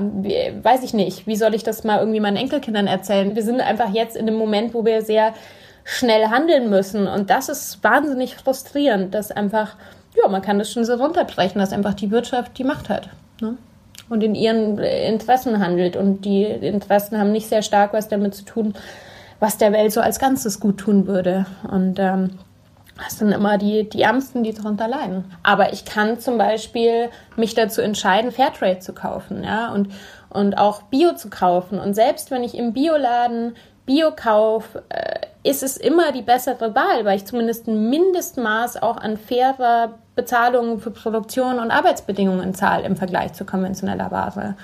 weiß 0.64 0.84
ich 0.84 0.94
nicht, 0.94 1.28
wie 1.28 1.36
soll 1.36 1.54
ich 1.54 1.64
das 1.64 1.84
mal 1.84 2.00
irgendwie 2.00 2.22
meinen 2.22 2.38
Enkelkindern 2.38 2.88
erzählen? 2.88 3.36
Wir 3.36 3.44
sind 3.44 3.60
einfach 3.60 3.94
jetzt 3.94 4.16
in 4.16 4.28
einem 4.28 4.38
Moment, 4.38 4.74
wo 4.74 4.86
wir 4.86 5.02
sehr 5.02 5.34
schnell 5.84 6.28
handeln 6.28 6.70
müssen. 6.70 7.08
Und 7.08 7.30
das 7.30 7.50
ist 7.50 7.84
wahnsinnig 7.84 8.36
frustrierend, 8.36 9.14
dass 9.14 9.32
einfach, 9.32 9.76
ja, 10.16 10.28
man 10.30 10.42
kann 10.42 10.60
das 10.60 10.72
schon 10.72 10.86
so 10.86 10.96
runterbrechen, 10.96 11.60
dass 11.60 11.74
einfach 11.74 11.94
die 11.94 12.12
Wirtschaft 12.12 12.58
die 12.58 12.64
Macht 12.64 12.90
hat 12.90 13.10
ne? 13.42 13.58
und 14.10 14.24
in 14.24 14.36
ihren 14.36 14.78
Interessen 14.78 15.60
handelt. 15.60 15.96
Und 15.96 16.26
die 16.26 16.44
Interessen 16.44 17.18
haben 17.18 17.32
nicht 17.32 17.48
sehr 17.48 17.62
stark 17.62 17.94
was 17.94 18.08
damit 18.08 18.36
zu 18.36 18.46
tun, 18.46 18.74
was 19.40 19.58
der 19.58 19.72
Welt 19.74 19.92
so 19.92 20.02
als 20.02 20.20
Ganzes 20.20 20.60
gut 20.60 20.78
tun 20.78 21.08
würde. 21.08 21.46
Und 21.70 21.98
ähm, 22.00 22.38
das 23.04 23.18
sind 23.18 23.32
immer 23.32 23.58
die, 23.58 23.90
die 23.90 24.04
Ärmsten, 24.04 24.44
die 24.44 24.54
darunter 24.54 24.88
leiden. 24.88 25.26
Aber 25.44 25.74
ich 25.74 25.86
kann 25.86 26.20
zum 26.20 26.38
Beispiel 26.38 27.10
mich 27.36 27.56
dazu 27.56 27.82
entscheiden, 27.82 28.32
Fairtrade 28.32 28.80
zu 28.80 28.94
kaufen, 28.94 29.44
ja, 29.44 29.72
und, 29.72 29.90
und 30.30 30.58
auch 30.58 30.84
Bio 30.84 31.14
zu 31.14 31.30
kaufen. 31.30 31.80
Und 31.80 31.96
selbst 31.96 32.30
wenn 32.32 32.44
ich 32.44 32.56
im 32.56 32.74
Bioladen 32.74 33.56
Bio 33.86 34.12
kaufe, 34.16 34.84
äh, 34.90 35.21
ist 35.44 35.64
es 35.64 35.78
immer 35.78 36.12
die 36.12 36.22
bessere 36.22 36.76
Wahl, 36.76 37.06
weil 37.06 37.18
ich 37.18 37.26
zumindest 37.26 37.68
ein 37.68 37.90
Mindestmaß 37.90 38.82
auch 38.82 38.98
an 38.98 39.18
fairer 39.18 39.96
Bezahlung 40.16 40.80
für 40.80 40.92
Produktion 40.92 41.60
und 41.60 41.72
Arbeitsbedingungen 41.72 42.54
zahle 42.54 42.86
im 42.86 42.96
Vergleich 42.96 43.34
zu 43.34 43.46
konventioneller 43.46 44.12
Ware. 44.12 44.56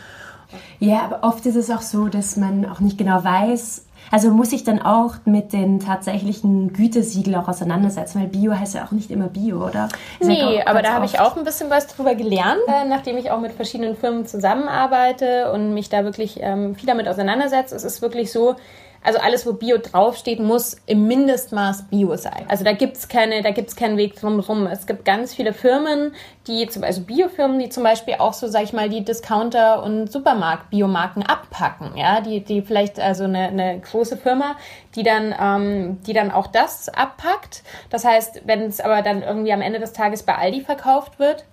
Ja, 0.80 1.02
aber 1.02 1.28
oft 1.28 1.46
ist 1.46 1.56
es 1.56 1.70
auch 1.72 1.82
so, 1.82 2.08
dass 2.08 2.38
man 2.38 2.66
auch 2.66 2.80
nicht 2.80 2.98
genau 2.98 3.24
weiß, 3.24 3.88
also 4.12 4.30
muss 4.30 4.54
ich 4.54 4.64
dann 4.64 4.82
auch 4.82 5.16
mit 5.26 5.54
den 5.54 5.80
tatsächlichen 5.80 6.72
Gütesiegeln 6.72 7.36
auch 7.36 7.48
auseinandersetzen, 7.48 8.22
weil 8.22 8.28
Bio 8.28 8.54
heißt 8.54 8.76
ja 8.76 8.86
auch 8.86 8.92
nicht 8.92 9.12
immer 9.12 9.28
Bio, 9.28 9.66
oder? 9.66 9.90
Ist 10.20 10.28
nee, 10.28 10.62
aber 10.64 10.82
da 10.82 10.94
habe 10.94 11.06
ich 11.06 11.20
auch 11.20 11.36
ein 11.36 11.44
bisschen 11.44 11.70
was 11.70 11.88
drüber 11.88 12.16
gelernt, 12.16 12.62
äh, 12.68 12.88
nachdem 12.88 13.18
ich 13.18 13.32
auch 13.32 13.40
mit 13.40 13.52
verschiedenen 13.52 13.96
Firmen 13.96 14.26
zusammenarbeite 14.26 15.52
und 15.52 15.74
mich 15.74 15.90
da 15.90 16.04
wirklich 16.04 16.40
ähm, 16.42 16.76
viel 16.76 16.88
damit 16.88 17.08
auseinandersetze. 17.08 17.76
Es 17.76 17.84
ist 17.84 18.02
wirklich 18.02 18.32
so, 18.32 18.56
also 19.04 19.20
alles, 19.20 19.46
wo 19.46 19.54
Bio 19.54 19.78
draufsteht, 19.78 20.40
muss 20.40 20.78
im 20.86 21.08
Mindestmaß 21.08 21.84
Bio 21.90 22.16
sein. 22.18 22.46
Also 22.48 22.64
da 22.64 22.74
gibt's 22.74 23.08
keine, 23.08 23.42
da 23.42 23.52
gibt's 23.52 23.76
keinen 23.76 23.98
Weg 23.98 24.20
drumherum. 24.20 24.68
Es 24.68 24.86
gibt 24.88 25.06
ganz 25.06 25.34
viele 25.34 25.54
Firmen, 25.54 26.14
die 26.48 26.68
zum 26.68 26.84
also 26.84 27.02
Biofirmen, 27.02 27.60
die 27.60 27.70
zum 27.70 27.84
Beispiel 27.84 28.16
auch 28.20 28.34
so, 28.34 28.48
sag 28.48 28.64
ich 28.64 28.74
mal, 28.74 28.90
die 28.90 29.04
Discounter 29.04 29.84
und 29.84 30.12
Supermarkt-Biomarken 30.12 31.24
abpacken. 31.24 31.96
Ja, 31.96 32.22
die, 32.22 32.42
die 32.42 32.62
vielleicht, 32.62 33.00
also 33.00 33.26
eine, 33.26 33.48
eine 33.48 33.80
große 33.80 34.18
Firma, 34.18 34.56
die 34.96 35.04
dann, 35.04 35.36
ähm, 35.40 36.02
die 36.04 36.14
dann 36.14 36.32
auch 36.32 36.48
das 36.48 36.90
abpackt. 36.90 37.64
Das 37.90 38.06
heißt, 38.06 38.42
wenn 38.46 38.62
es 38.64 38.80
aber 38.80 39.02
dann 39.02 39.22
irgendwie 39.22 39.54
am 39.54 39.62
Ende 39.62 39.80
des 39.80 39.94
Tages 39.94 40.24
bei 40.24 40.36
Aldi 40.36 40.62
verkauft 40.62 41.20
wird, 41.20 41.46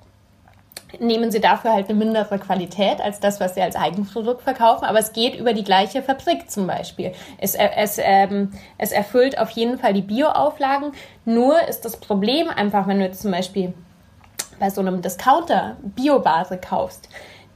nehmen 1.00 1.30
sie 1.30 1.40
dafür 1.40 1.72
halt 1.72 1.88
eine 1.88 1.98
mindere 1.98 2.38
Qualität 2.38 3.00
als 3.00 3.20
das, 3.20 3.40
was 3.40 3.54
sie 3.54 3.62
als 3.62 3.76
Eigenprodukt 3.76 4.42
verkaufen. 4.42 4.84
Aber 4.84 4.98
es 4.98 5.12
geht 5.12 5.36
über 5.36 5.52
die 5.52 5.64
gleiche 5.64 6.02
Fabrik 6.02 6.50
zum 6.50 6.66
Beispiel. 6.66 7.12
Es, 7.38 7.54
äh, 7.54 7.68
es, 7.76 7.98
ähm, 8.02 8.52
es 8.78 8.92
erfüllt 8.92 9.38
auf 9.38 9.50
jeden 9.50 9.78
Fall 9.78 9.92
die 9.92 10.02
Bio-Auflagen. 10.02 10.92
Nur 11.24 11.60
ist 11.68 11.84
das 11.84 11.96
Problem 11.98 12.48
einfach, 12.48 12.86
wenn 12.86 12.98
du 12.98 13.04
jetzt 13.04 13.22
zum 13.22 13.30
Beispiel 13.30 13.74
bei 14.58 14.70
so 14.70 14.80
einem 14.80 15.02
Discounter 15.02 15.76
Biobase 15.82 16.58
kaufst, 16.58 17.08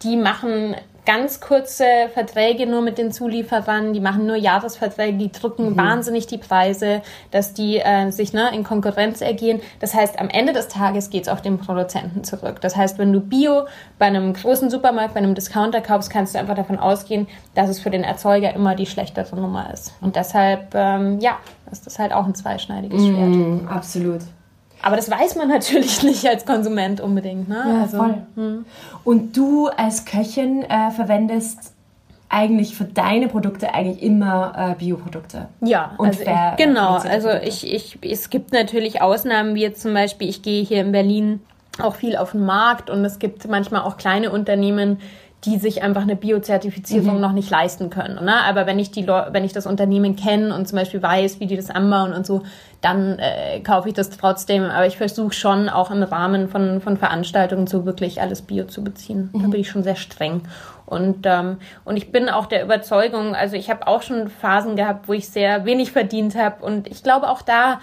die 0.03 0.17
machen 0.17 0.75
ganz 1.09 1.41
kurze 1.41 1.85
Verträge 2.13 2.67
nur 2.67 2.83
mit 2.83 2.99
den 2.99 3.13
Zulieferern, 3.13 3.95
die 3.95 4.01
machen 4.01 4.27
nur 4.27 4.37
Jahresverträge, 4.37 5.17
die 5.17 5.33
drücken 5.33 5.71
mhm. 5.71 5.77
wahnsinnig 5.79 6.27
die 6.27 6.37
Preise, 6.37 7.01
dass 7.31 7.55
die 7.55 7.79
äh, 7.79 8.11
sich 8.11 8.35
ne, 8.35 8.55
in 8.55 8.63
Konkurrenz 8.63 9.23
ergehen. 9.23 9.63
Das 9.81 9.95
heißt, 9.95 10.21
am 10.21 10.29
Ende 10.29 10.53
des 10.53 10.69
Tages 10.69 11.09
geht 11.09 11.23
es 11.23 11.29
auf 11.31 11.41
den 11.41 11.57
Produzenten 11.57 12.25
zurück. 12.25 12.61
Das 12.61 12.77
heißt, 12.77 12.99
wenn 12.99 13.11
du 13.15 13.21
Bio 13.21 13.63
bei 13.99 14.05
einem 14.05 14.35
großen 14.35 14.69
Supermarkt, 14.69 15.15
bei 15.15 15.21
einem 15.21 15.35
Discounter 15.35 15.81
kaufst, 15.81 16.11
kannst 16.11 16.35
du 16.35 16.39
einfach 16.39 16.57
davon 16.57 16.79
ausgehen, 16.79 17.27
dass 17.55 17.71
es 17.71 17.81
für 17.81 17.89
den 17.89 18.05
Erzeuger 18.05 18.53
immer 18.53 18.75
die 18.75 18.85
schlechtere 18.85 19.35
Nummer 19.35 19.73
ist. 19.73 19.95
Und 20.03 20.15
deshalb, 20.15 20.75
ähm, 20.75 21.21
ja, 21.21 21.39
ist 21.73 21.87
das 21.87 21.99
halt 21.99 22.13
auch 22.13 22.27
ein 22.27 22.35
zweischneidiges 22.35 23.01
Schwert. 23.01 23.29
Mm, 23.31 23.67
absolut. 23.67 24.21
Aber 24.83 24.97
das 24.97 25.11
weiß 25.11 25.37
man 25.37 25.49
natürlich 25.49 26.03
nicht 26.03 26.27
als 26.27 26.45
Konsument 26.45 27.01
unbedingt. 27.01 27.49
Ne? 27.49 27.63
Ja, 27.67 27.83
also, 27.83 27.97
voll. 27.99 28.15
Hm. 28.37 28.67
Und 29.05 29.37
du 29.37 29.69
als 29.69 30.05
Köchin 30.05 30.63
äh, 30.63 30.91
verwendest 30.91 31.73
eigentlich 32.31 32.75
für 32.77 32.85
deine 32.85 33.29
Produkte 33.29 33.73
eigentlich 33.73 34.03
immer 34.03 34.53
äh, 34.57 34.75
Bioprodukte. 34.75 35.49
Ja, 35.61 35.95
und 35.97 36.09
also 36.09 36.25
fair, 36.25 36.57
ich, 36.59 36.65
genau. 36.65 36.97
Also 36.97 37.31
ich, 37.31 37.73
ich, 37.73 37.99
es 38.03 38.29
gibt 38.29 38.53
natürlich 38.53 39.01
Ausnahmen, 39.01 39.55
wie 39.55 39.63
jetzt 39.63 39.81
zum 39.81 39.95
Beispiel, 39.95 40.29
ich 40.29 40.43
gehe 40.43 40.63
hier 40.63 40.83
in 40.83 40.93
Berlin 40.93 41.41
auch 41.81 41.95
viel 41.95 42.17
auf 42.17 42.33
den 42.33 42.45
Markt 42.45 42.91
und 42.91 43.05
es 43.05 43.19
gibt 43.19 43.49
manchmal 43.49 43.83
auch 43.83 43.97
kleine 43.97 44.31
Unternehmen, 44.31 44.99
die 45.45 45.57
sich 45.59 45.83
einfach 45.83 46.03
eine 46.03 46.17
Biozertifizierung 46.17 47.15
mhm. 47.15 47.21
noch 47.21 47.33
nicht 47.33 47.49
leisten 47.49 47.91
können. 47.91 48.25
Ne? 48.25 48.35
Aber 48.45 48.67
wenn 48.67 48.79
ich 48.79 48.91
die, 48.91 49.07
wenn 49.07 49.45
ich 49.45 49.53
das 49.53 49.67
Unternehmen 49.67 50.17
kenne 50.17 50.55
und 50.55 50.67
zum 50.67 50.79
Beispiel 50.79 51.01
weiß, 51.01 51.39
wie 51.39 51.47
die 51.47 51.57
das 51.57 51.71
anbauen 51.71 52.13
und 52.13 52.27
so, 52.27 52.43
dann 52.81 53.19
äh, 53.19 53.61
kaufe 53.61 53.89
ich 53.89 53.95
das 53.95 54.11
trotzdem. 54.11 54.65
Aber 54.65 54.87
ich 54.87 54.97
versuche 54.97 55.33
schon 55.33 55.69
auch 55.69 55.91
im 55.91 56.03
Rahmen 56.03 56.49
von, 56.49 56.81
von 56.81 56.97
Veranstaltungen 56.97 57.67
so 57.67 57.85
wirklich 57.85 58.21
alles 58.21 58.43
Bio 58.43 58.65
zu 58.65 58.85
beziehen. 58.85 59.31
Mhm. 59.33 59.43
Da 59.43 59.49
bin 59.49 59.61
ich 59.61 59.71
schon 59.71 59.83
sehr 59.83 59.97
streng. 59.97 60.43
Und, 60.87 61.27
ähm, 61.27 61.59
und 61.85 61.97
ich 61.97 62.13
bin 62.13 62.29
auch 62.29 62.47
der 62.47 62.65
Überzeugung, 62.65 63.35
also 63.35 63.57
ich 63.57 63.69
habe 63.69 63.87
auch 63.87 64.03
schon 64.03 64.29
Phasen 64.29 64.75
gehabt, 64.75 65.09
wo 65.09 65.13
ich 65.13 65.29
sehr 65.29 65.65
wenig 65.65 65.93
verdient 65.93 66.35
habe. 66.35 66.65
Und 66.65 66.87
ich 66.87 67.03
glaube 67.03 67.29
auch 67.29 67.43
da, 67.43 67.81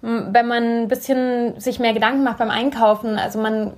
wenn 0.00 0.46
man 0.46 0.82
ein 0.82 0.88
bisschen 0.88 1.58
sich 1.58 1.78
mehr 1.78 1.94
Gedanken 1.94 2.24
macht 2.24 2.38
beim 2.38 2.50
Einkaufen, 2.50 3.18
also 3.18 3.40
man 3.40 3.72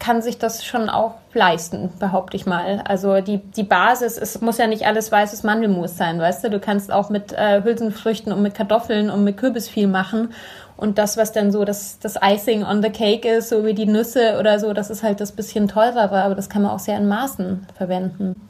kann 0.00 0.22
sich 0.22 0.38
das 0.38 0.64
schon 0.64 0.88
auch 0.88 1.14
leisten, 1.34 1.92
behaupte 1.98 2.36
ich 2.36 2.46
mal. 2.46 2.82
Also 2.88 3.20
die, 3.20 3.38
die 3.38 3.62
Basis, 3.62 4.16
es 4.18 4.40
muss 4.40 4.58
ja 4.58 4.66
nicht 4.66 4.86
alles 4.86 5.12
weißes 5.12 5.44
Mandelmus 5.44 5.96
sein, 5.96 6.18
weißt 6.18 6.42
du? 6.44 6.50
Du 6.50 6.58
kannst 6.58 6.90
auch 6.90 7.10
mit 7.10 7.32
äh, 7.32 7.62
Hülsenfrüchten 7.62 8.32
und 8.32 8.42
mit 8.42 8.54
Kartoffeln 8.54 9.10
und 9.10 9.22
mit 9.22 9.36
Kürbis 9.36 9.68
viel 9.68 9.86
machen. 9.86 10.32
Und 10.76 10.96
das, 10.96 11.18
was 11.18 11.32
dann 11.32 11.52
so 11.52 11.66
das, 11.66 11.98
das 11.98 12.16
Icing 12.22 12.64
on 12.64 12.82
the 12.82 12.88
Cake 12.88 13.28
ist, 13.28 13.50
so 13.50 13.66
wie 13.66 13.74
die 13.74 13.84
Nüsse 13.84 14.38
oder 14.40 14.58
so, 14.58 14.72
das 14.72 14.88
ist 14.88 15.02
halt 15.02 15.20
das 15.20 15.32
bisschen 15.32 15.68
teurere, 15.68 16.22
aber 16.22 16.34
das 16.34 16.48
kann 16.48 16.62
man 16.62 16.70
auch 16.70 16.78
sehr 16.78 16.96
in 16.96 17.06
Maßen 17.06 17.66
verwenden. 17.76 18.48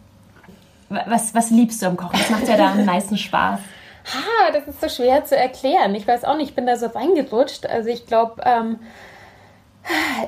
Was, 0.89 1.35
was 1.35 1.51
liebst 1.51 1.83
du 1.83 1.87
am 1.87 1.97
Kochen? 1.97 2.19
Was 2.19 2.31
macht 2.31 2.47
dir 2.47 2.57
da 2.57 2.71
am 2.71 2.85
meisten 2.85 3.17
Spaß? 3.17 3.59
Ha, 4.07 4.53
das 4.53 4.67
ist 4.67 4.81
so 4.81 4.89
schwer 4.89 5.25
zu 5.25 5.37
erklären. 5.37 5.95
Ich 5.95 6.07
weiß 6.07 6.25
auch 6.25 6.37
nicht, 6.37 6.51
ich 6.51 6.55
bin 6.55 6.67
da 6.67 6.77
so 6.77 6.87
reingerutscht. 6.87 7.67
Also 7.67 7.89
ich 7.89 8.07
glaube, 8.07 8.41
ähm, 8.45 8.79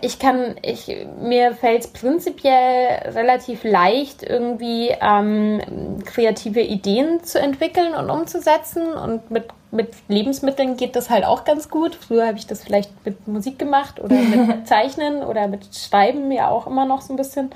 ich 0.01 0.19
kann, 0.19 0.57
ich, 0.63 1.07
mir 1.21 1.55
fällt 1.55 1.85
es 1.85 1.89
prinzipiell 1.89 3.13
relativ 3.13 3.65
leicht, 3.65 4.23
irgendwie 4.23 4.95
ähm, 5.01 5.61
kreative 6.05 6.61
Ideen 6.61 7.23
zu 7.23 7.39
entwickeln 7.39 7.95
und 7.95 8.11
umzusetzen. 8.11 8.95
Und 8.95 9.31
mit, 9.31 9.45
mit 9.71 9.91
Lebensmitteln 10.09 10.77
geht 10.77 10.97
das 10.97 11.11
halt 11.11 11.25
auch 11.25 11.45
ganz 11.45 11.69
gut. 11.69 11.95
Früher 11.95 12.27
habe 12.27 12.39
ich 12.39 12.47
das 12.47 12.65
vielleicht 12.65 12.91
mit 13.05 13.29
Musik 13.29 13.59
gemacht 13.59 14.01
oder 14.01 14.17
mit 14.17 14.67
Zeichnen 14.67 15.23
oder 15.23 15.49
mit 15.49 15.75
Schreiben 15.75 16.33
ja 16.33 16.49
auch 16.49 16.67
immer 16.67 16.87
noch 16.87 17.03
so 17.03 17.13
ein 17.13 17.17
bisschen. 17.17 17.51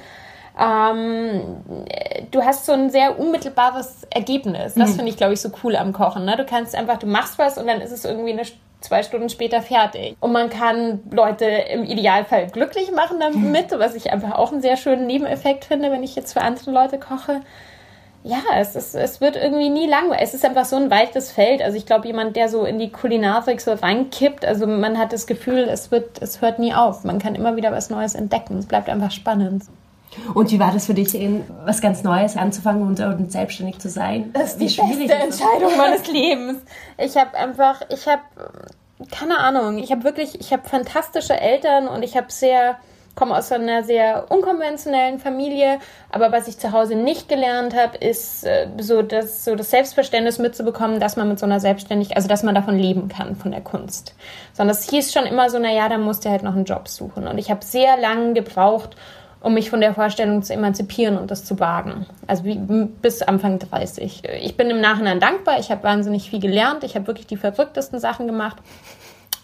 Ähm, 0.58 1.40
du 2.30 2.42
hast 2.42 2.66
so 2.66 2.72
ein 2.72 2.90
sehr 2.90 3.18
unmittelbares 3.18 4.06
Ergebnis. 4.10 4.74
Das 4.74 4.90
mhm. 4.90 4.94
finde 4.94 5.10
ich, 5.10 5.16
glaube 5.16 5.34
ich, 5.34 5.40
so 5.40 5.50
cool 5.62 5.76
am 5.76 5.92
Kochen. 5.92 6.24
Ne? 6.24 6.36
Du 6.36 6.44
kannst 6.44 6.74
einfach, 6.74 6.98
du 6.98 7.06
machst 7.06 7.38
was 7.38 7.58
und 7.58 7.66
dann 7.66 7.80
ist 7.80 7.92
es 7.92 8.04
irgendwie 8.04 8.32
eine 8.32 8.44
zwei 8.86 9.02
Stunden 9.02 9.28
später 9.28 9.62
fertig. 9.62 10.16
Und 10.20 10.32
man 10.32 10.50
kann 10.50 11.00
Leute 11.10 11.44
im 11.44 11.84
Idealfall 11.84 12.48
glücklich 12.48 12.90
machen 12.92 13.20
damit, 13.20 13.70
was 13.72 13.94
ich 13.94 14.12
einfach 14.12 14.32
auch 14.32 14.52
einen 14.52 14.62
sehr 14.62 14.76
schönen 14.76 15.06
Nebeneffekt 15.06 15.64
finde, 15.64 15.90
wenn 15.90 16.02
ich 16.02 16.16
jetzt 16.16 16.32
für 16.32 16.42
andere 16.42 16.70
Leute 16.70 16.98
koche. 16.98 17.40
Ja, 18.24 18.38
es, 18.56 18.74
ist, 18.74 18.96
es 18.96 19.20
wird 19.20 19.36
irgendwie 19.36 19.68
nie 19.68 19.86
langweilig. 19.86 20.20
Es 20.20 20.34
ist 20.34 20.44
einfach 20.44 20.64
so 20.64 20.74
ein 20.74 20.90
weites 20.90 21.30
Feld. 21.30 21.62
Also 21.62 21.76
ich 21.76 21.86
glaube, 21.86 22.08
jemand, 22.08 22.34
der 22.34 22.48
so 22.48 22.64
in 22.64 22.78
die 22.80 22.90
Kulinarik 22.90 23.60
so 23.60 23.72
reinkippt, 23.72 24.44
also 24.44 24.66
man 24.66 24.98
hat 24.98 25.12
das 25.12 25.28
Gefühl, 25.28 25.68
es 25.70 25.92
wird, 25.92 26.20
es 26.20 26.40
hört 26.40 26.58
nie 26.58 26.74
auf. 26.74 27.04
Man 27.04 27.20
kann 27.20 27.36
immer 27.36 27.54
wieder 27.54 27.70
was 27.70 27.88
Neues 27.88 28.16
entdecken. 28.16 28.58
Es 28.58 28.66
bleibt 28.66 28.88
einfach 28.88 29.12
spannend. 29.12 29.62
Und 30.34 30.50
wie 30.50 30.58
war 30.58 30.72
das 30.72 30.86
für 30.86 30.94
dich, 30.94 31.18
was 31.64 31.80
ganz 31.80 32.02
Neues 32.02 32.36
anzufangen 32.36 32.82
und, 32.82 33.00
und 33.00 33.32
selbstständig 33.32 33.78
zu 33.78 33.88
sein? 33.88 34.30
Das 34.32 34.54
ist 34.54 34.58
die 34.58 34.66
beste 34.66 35.14
Entscheidung 35.14 35.74
meines 35.76 36.06
Lebens. 36.06 36.58
Ich 36.98 37.16
habe 37.16 37.34
einfach, 37.36 37.82
ich 37.90 38.06
habe, 38.06 38.22
keine 39.10 39.38
Ahnung, 39.38 39.78
ich 39.78 39.90
habe 39.90 40.04
wirklich, 40.04 40.40
ich 40.40 40.52
habe 40.52 40.68
fantastische 40.68 41.38
Eltern 41.38 41.88
und 41.88 42.02
ich 42.02 42.16
habe 42.16 42.26
sehr 42.30 42.76
komme 43.16 43.36
aus 43.36 43.50
einer 43.50 43.82
sehr 43.82 44.26
unkonventionellen 44.30 45.18
Familie, 45.18 45.78
aber 46.12 46.30
was 46.30 46.46
ich 46.46 46.58
zu 46.58 46.70
Hause 46.72 46.94
nicht 46.94 47.28
gelernt 47.28 47.74
habe, 47.74 47.96
ist 47.96 48.44
äh, 48.44 48.68
so, 48.78 49.02
das, 49.02 49.44
so 49.44 49.56
das 49.56 49.70
Selbstverständnis 49.70 50.38
mitzubekommen, 50.38 51.00
dass 51.00 51.16
man 51.16 51.28
mit 51.28 51.38
so 51.38 51.46
einer 51.46 51.58
Selbstständigkeit, 51.58 52.16
also 52.16 52.28
dass 52.28 52.42
man 52.42 52.54
davon 52.54 52.78
leben 52.78 53.08
kann, 53.08 53.34
von 53.34 53.50
der 53.50 53.62
Kunst. 53.62 54.14
Sondern 54.52 54.76
es 54.76 54.88
hieß 54.88 55.12
schon 55.12 55.24
immer 55.24 55.48
so, 55.48 55.58
naja, 55.58 55.88
dann 55.88 56.02
musst 56.02 56.24
du 56.24 56.30
halt 56.30 56.42
noch 56.42 56.54
einen 56.54 56.66
Job 56.66 56.88
suchen. 56.88 57.26
Und 57.26 57.38
ich 57.38 57.50
habe 57.50 57.64
sehr 57.64 57.96
lange 57.96 58.34
gebraucht, 58.34 58.96
um 59.40 59.54
mich 59.54 59.70
von 59.70 59.80
der 59.80 59.94
Vorstellung 59.94 60.42
zu 60.42 60.52
emanzipieren 60.52 61.18
und 61.18 61.30
das 61.30 61.44
zu 61.44 61.60
wagen. 61.60 62.06
Also 62.26 62.44
wie, 62.44 62.56
bis 62.56 63.22
Anfang 63.22 63.58
30. 63.58 64.22
Ich 64.42 64.56
bin 64.56 64.70
im 64.70 64.80
Nachhinein 64.80 65.20
dankbar. 65.20 65.58
Ich 65.58 65.70
habe 65.70 65.82
wahnsinnig 65.84 66.30
viel 66.30 66.40
gelernt. 66.40 66.84
Ich 66.84 66.94
habe 66.94 67.06
wirklich 67.06 67.26
die 67.26 67.36
verrücktesten 67.36 68.00
Sachen 68.00 68.26
gemacht. 68.26 68.56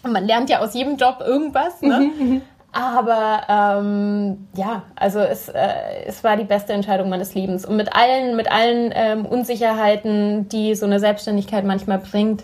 Und 0.03 0.11
man 0.11 0.25
lernt 0.25 0.49
ja 0.49 0.59
aus 0.59 0.73
jedem 0.73 0.97
Job 0.97 1.23
irgendwas. 1.25 1.81
Ne? 1.81 1.99
Mhm, 1.99 2.27
mhm. 2.27 2.41
Aber 2.73 3.41
ähm, 3.47 4.47
ja, 4.55 4.81
also 4.95 5.19
es, 5.19 5.47
äh, 5.47 5.59
es 6.07 6.23
war 6.23 6.37
die 6.37 6.43
beste 6.43 6.73
Entscheidung 6.73 7.07
meines 7.07 7.35
Lebens. 7.35 7.65
Und 7.65 7.77
mit 7.77 7.95
allen, 7.95 8.35
mit 8.35 8.51
allen 8.51 8.91
ähm, 8.95 9.25
Unsicherheiten, 9.27 10.49
die 10.49 10.73
so 10.73 10.87
eine 10.87 10.99
Selbstständigkeit 10.99 11.65
manchmal 11.65 11.99
bringt, 11.99 12.43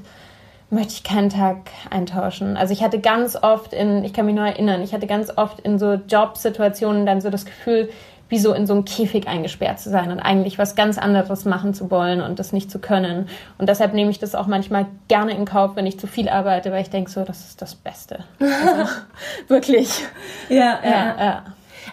möchte 0.69 0.93
ich 0.93 1.03
keinen 1.03 1.29
Tag 1.29 1.71
eintauschen. 1.89 2.57
Also 2.57 2.73
ich 2.73 2.83
hatte 2.83 2.99
ganz 2.99 3.35
oft 3.35 3.73
in, 3.73 4.03
ich 4.03 4.13
kann 4.13 4.25
mich 4.25 4.35
nur 4.35 4.45
erinnern, 4.45 4.81
ich 4.81 4.93
hatte 4.93 5.07
ganz 5.07 5.31
oft 5.35 5.59
in 5.61 5.79
so 5.79 5.93
Jobsituationen 5.93 7.05
dann 7.05 7.21
so 7.21 7.29
das 7.29 7.45
Gefühl, 7.45 7.89
wie 8.29 8.38
so 8.38 8.53
in 8.53 8.67
so 8.67 8.73
einem 8.73 8.85
Käfig 8.85 9.27
eingesperrt 9.27 9.79
zu 9.79 9.89
sein 9.89 10.11
und 10.11 10.19
eigentlich 10.19 10.59
was 10.59 10.75
ganz 10.75 10.99
anderes 10.99 11.45
machen 11.45 11.73
zu 11.73 11.89
wollen 11.89 12.21
und 12.21 12.38
das 12.38 12.53
nicht 12.53 12.69
zu 12.69 12.77
können. 12.77 13.27
Und 13.57 13.69
deshalb 13.69 13.93
nehme 13.93 14.11
ich 14.11 14.19
das 14.19 14.35
auch 14.35 14.45
manchmal 14.45 14.85
gerne 15.07 15.35
in 15.35 15.45
Kauf, 15.45 15.75
wenn 15.75 15.88
ich 15.88 15.99
zu 15.99 16.05
viel 16.05 16.29
arbeite, 16.29 16.71
weil 16.71 16.83
ich 16.83 16.91
denke 16.91 17.09
so, 17.09 17.23
das 17.23 17.39
ist 17.39 17.61
das 17.61 17.73
Beste. 17.73 18.23
Also, 18.39 18.91
wirklich. 19.47 20.03
Ja, 20.47 20.79
ja, 20.83 20.89
ja, 20.89 21.15
ja. 21.19 21.43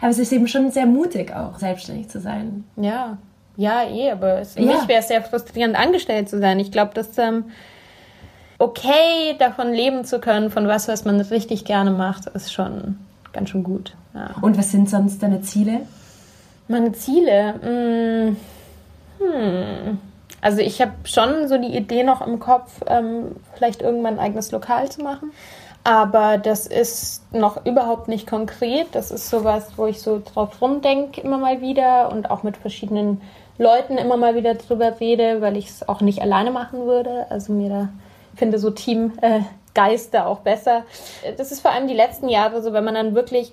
Aber 0.02 0.10
es 0.10 0.18
ist 0.18 0.30
eben 0.30 0.46
schon 0.46 0.70
sehr 0.70 0.84
mutig 0.84 1.34
auch, 1.34 1.58
selbstständig 1.58 2.10
zu 2.10 2.20
sein. 2.20 2.64
Ja, 2.76 3.16
ja, 3.56 3.88
eh, 3.88 4.10
aber 4.10 4.40
es, 4.40 4.52
für 4.52 4.60
ja. 4.60 4.66
mich 4.66 4.88
wäre 4.88 5.00
es 5.00 5.08
sehr 5.08 5.22
frustrierend, 5.22 5.78
angestellt 5.78 6.28
zu 6.28 6.38
sein. 6.38 6.60
Ich 6.60 6.70
glaube, 6.70 6.92
dass 6.92 7.16
ähm, 7.16 7.46
okay, 8.58 9.36
davon 9.38 9.72
leben 9.72 10.04
zu 10.04 10.20
können, 10.20 10.50
von 10.50 10.68
was, 10.68 10.88
was 10.88 11.04
man 11.04 11.20
richtig 11.20 11.64
gerne 11.64 11.90
macht, 11.90 12.26
ist 12.26 12.52
schon 12.52 12.98
ganz 13.32 13.50
schön 13.50 13.62
gut. 13.62 13.94
Ja. 14.14 14.34
Und 14.40 14.56
was 14.56 14.70
sind 14.70 14.88
sonst 14.88 15.22
deine 15.22 15.42
Ziele? 15.42 15.80
Meine 16.68 16.92
Ziele? 16.92 17.54
Hm. 17.62 18.36
hm. 19.18 19.98
Also 20.40 20.60
ich 20.60 20.80
habe 20.80 20.92
schon 21.04 21.48
so 21.48 21.58
die 21.58 21.76
Idee 21.76 22.02
noch 22.02 22.24
im 22.26 22.38
Kopf, 22.38 22.80
ähm, 22.86 23.36
vielleicht 23.54 23.82
irgendwann 23.82 24.14
ein 24.14 24.20
eigenes 24.20 24.52
Lokal 24.52 24.90
zu 24.90 25.02
machen. 25.02 25.32
Aber 25.84 26.36
das 26.38 26.66
ist 26.66 27.32
noch 27.32 27.64
überhaupt 27.64 28.08
nicht 28.08 28.26
konkret. 28.26 28.88
Das 28.92 29.10
ist 29.10 29.30
sowas, 29.30 29.72
wo 29.76 29.86
ich 29.86 30.02
so 30.02 30.20
drauf 30.24 30.60
rumdenke 30.60 31.20
immer 31.20 31.38
mal 31.38 31.60
wieder 31.60 32.10
und 32.10 32.30
auch 32.30 32.42
mit 32.42 32.56
verschiedenen 32.56 33.20
Leuten 33.58 33.96
immer 33.96 34.16
mal 34.16 34.34
wieder 34.34 34.54
drüber 34.54 34.98
rede, 35.00 35.40
weil 35.40 35.56
ich 35.56 35.68
es 35.68 35.88
auch 35.88 36.00
nicht 36.00 36.20
alleine 36.20 36.50
machen 36.50 36.86
würde. 36.86 37.26
Also 37.30 37.52
mir 37.52 37.68
da 37.68 37.88
finde 38.36 38.58
so 38.58 38.70
Teamgeist 38.70 40.14
da 40.14 40.26
auch 40.26 40.40
besser. 40.40 40.84
Das 41.36 41.52
ist 41.52 41.60
vor 41.60 41.72
allem 41.72 41.88
die 41.88 41.94
letzten 41.94 42.28
Jahre 42.28 42.62
so, 42.62 42.72
wenn 42.72 42.84
man 42.84 42.94
dann 42.94 43.14
wirklich 43.14 43.52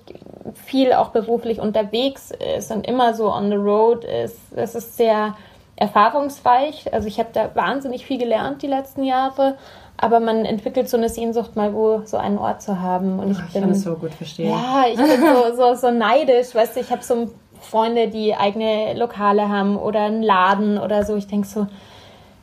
viel 0.54 0.92
auch 0.92 1.08
beruflich 1.08 1.60
unterwegs 1.60 2.32
ist 2.56 2.70
und 2.70 2.86
immer 2.86 3.14
so 3.14 3.32
on 3.32 3.50
the 3.50 3.56
road 3.56 4.04
ist. 4.04 4.38
Das 4.54 4.74
ist 4.74 4.96
sehr 4.96 5.34
erfahrungsreich. 5.76 6.92
Also 6.92 7.08
ich 7.08 7.18
habe 7.18 7.30
da 7.32 7.54
wahnsinnig 7.54 8.06
viel 8.06 8.18
gelernt 8.18 8.62
die 8.62 8.68
letzten 8.68 9.02
Jahre. 9.02 9.56
Aber 9.96 10.18
man 10.20 10.44
entwickelt 10.44 10.88
so 10.88 10.96
eine 10.96 11.08
Sehnsucht, 11.08 11.54
mal 11.56 11.72
wo 11.72 12.02
so 12.04 12.16
einen 12.16 12.38
Ort 12.38 12.62
zu 12.62 12.80
haben. 12.80 13.20
Und 13.20 13.30
ich, 13.30 13.38
Ach, 13.40 13.46
ich 13.46 13.52
bin, 13.52 13.62
kann 13.62 13.70
das 13.70 13.82
so 13.82 13.94
gut 13.94 14.12
verstehen. 14.12 14.50
Ja, 14.50 14.84
ich 14.90 14.96
bin 14.96 15.20
so, 15.20 15.56
so, 15.56 15.74
so 15.74 15.90
neidisch. 15.90 16.54
Weißt 16.54 16.76
du, 16.76 16.80
ich 16.80 16.90
habe 16.90 17.02
so 17.02 17.30
Freunde, 17.60 18.08
die 18.08 18.34
eigene 18.34 18.94
Lokale 18.94 19.48
haben 19.48 19.76
oder 19.76 20.00
einen 20.00 20.22
Laden 20.22 20.78
oder 20.78 21.04
so. 21.04 21.16
Ich 21.16 21.28
denke 21.28 21.46
so, 21.46 21.66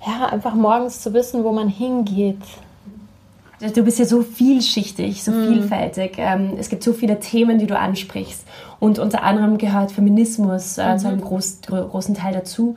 ja, 0.06 0.28
einfach 0.28 0.54
morgens 0.54 1.02
zu 1.02 1.14
wissen, 1.14 1.44
wo 1.44 1.52
man 1.52 1.68
hingeht. 1.68 2.42
Du 3.76 3.84
bist 3.84 4.00
ja 4.00 4.06
so 4.06 4.24
vielschichtig, 4.24 5.24
so 5.24 5.32
mhm. 5.32 5.48
vielfältig. 5.48 6.14
Ähm, 6.18 6.54
es 6.58 6.70
gibt 6.70 6.84
so 6.84 6.94
viele 6.94 7.20
Themen, 7.20 7.60
die 7.60 7.68
du 7.68 7.78
ansprichst. 7.78 8.44
Und 8.80 8.98
unter 8.98 9.22
anderem 9.22 9.60
gehört 9.60 9.92
Feminismus 9.92 10.80
äh, 10.80 10.94
mhm. 10.94 10.98
zu 10.98 11.08
einem 11.08 11.22
groß, 11.22 11.60
großen 11.68 12.16
Teil 12.16 12.34
dazu. 12.34 12.76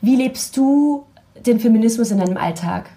Wie 0.00 0.14
lebst 0.14 0.56
du 0.56 1.04
den 1.44 1.58
Feminismus 1.58 2.12
in 2.12 2.18
deinem 2.18 2.36
Alltag? 2.36 2.90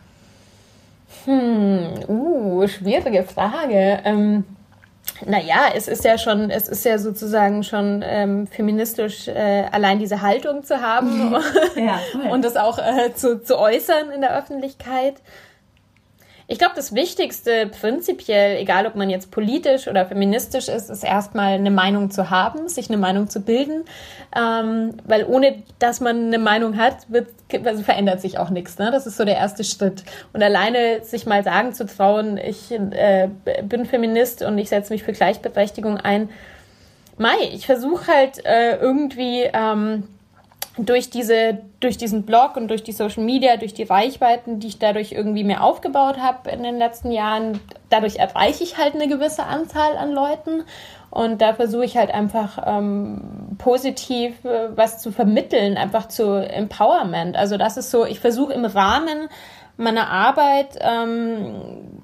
Hm, 1.25 1.87
uh, 2.07 2.67
schwierige 2.67 3.23
Frage. 3.23 3.99
Ähm, 4.03 4.43
naja, 5.25 5.71
es 5.75 5.87
ist 5.87 6.03
ja 6.03 6.17
schon, 6.17 6.49
es 6.49 6.67
ist 6.67 6.85
ja 6.85 6.97
sozusagen 6.97 7.63
schon 7.63 8.03
ähm, 8.05 8.47
feministisch, 8.47 9.27
äh, 9.27 9.65
allein 9.71 9.99
diese 9.99 10.21
Haltung 10.21 10.63
zu 10.63 10.81
haben 10.81 11.35
ja, 11.75 11.99
und 12.31 12.43
das 12.43 12.55
auch 12.55 12.79
äh, 12.79 13.13
zu, 13.13 13.41
zu 13.41 13.57
äußern 13.57 14.11
in 14.11 14.21
der 14.21 14.37
Öffentlichkeit. 14.37 15.15
Ich 16.53 16.59
glaube, 16.59 16.75
das 16.75 16.93
Wichtigste 16.93 17.65
prinzipiell, 17.65 18.57
egal 18.57 18.85
ob 18.85 18.93
man 18.93 19.09
jetzt 19.09 19.31
politisch 19.31 19.87
oder 19.87 20.05
feministisch 20.05 20.67
ist, 20.67 20.91
ist 20.91 21.03
erstmal 21.03 21.53
eine 21.53 21.71
Meinung 21.71 22.11
zu 22.11 22.29
haben, 22.29 22.69
sich 22.69 22.89
eine 22.89 22.97
Meinung 22.99 23.27
zu 23.27 23.41
bilden. 23.41 23.85
Ähm, 24.37 24.91
weil 25.03 25.25
ohne 25.25 25.63
dass 25.79 25.99
man 25.99 26.27
eine 26.27 26.37
Meinung 26.37 26.77
hat, 26.77 27.09
wird, 27.11 27.29
also 27.65 27.81
verändert 27.81 28.21
sich 28.21 28.37
auch 28.37 28.51
nichts. 28.51 28.77
Ne? 28.77 28.91
Das 28.91 29.07
ist 29.07 29.17
so 29.17 29.25
der 29.25 29.37
erste 29.37 29.63
Schritt. 29.63 30.03
Und 30.31 30.43
alleine 30.43 31.03
sich 31.03 31.25
mal 31.25 31.43
sagen 31.43 31.73
zu 31.73 31.87
trauen, 31.87 32.37
ich 32.37 32.71
äh, 32.71 33.29
bin 33.63 33.85
Feminist 33.85 34.43
und 34.43 34.55
ich 34.59 34.69
setze 34.69 34.93
mich 34.93 35.01
für 35.01 35.13
Gleichberechtigung 35.13 35.97
ein. 35.97 36.29
Mai, 37.17 37.49
ich 37.51 37.65
versuche 37.65 38.05
halt 38.05 38.45
äh, 38.45 38.75
irgendwie. 38.75 39.49
Ähm, 39.51 40.03
durch 40.77 41.11
diese, 41.11 41.59
durch 41.79 41.97
diesen 41.97 42.23
Blog 42.23 42.57
und 42.57 42.67
durch 42.67 42.83
die 42.83 42.93
Social 42.93 43.23
Media, 43.23 43.57
durch 43.57 43.75
die 43.75 43.83
Reichweiten, 43.83 44.59
die 44.59 44.67
ich 44.67 44.79
dadurch 44.79 45.11
irgendwie 45.11 45.43
mir 45.43 45.61
aufgebaut 45.61 46.17
habe 46.17 46.49
in 46.49 46.63
den 46.63 46.77
letzten 46.77 47.11
Jahren, 47.11 47.59
dadurch 47.89 48.17
erreiche 48.17 48.63
ich 48.63 48.77
halt 48.77 48.95
eine 48.95 49.07
gewisse 49.07 49.43
Anzahl 49.43 49.97
an 49.97 50.11
Leuten. 50.11 50.63
Und 51.11 51.41
da 51.41 51.53
versuche 51.53 51.85
ich 51.85 51.95
halt 51.95 52.11
einfach 52.11 52.63
ähm, 52.65 53.55
positiv 53.59 54.43
äh, 54.45 54.75
was 54.75 54.99
zu 54.99 55.11
vermitteln, 55.11 55.77
einfach 55.77 56.07
zu 56.07 56.37
Empowerment. 56.37 57.35
Also 57.35 57.57
das 57.57 57.77
ist 57.77 57.91
so, 57.91 58.03
ich 58.05 58.19
versuche 58.19 58.53
im 58.53 58.65
Rahmen 58.65 59.29
meiner 59.77 60.09
Arbeit 60.09 60.79
ähm, 60.81 62.01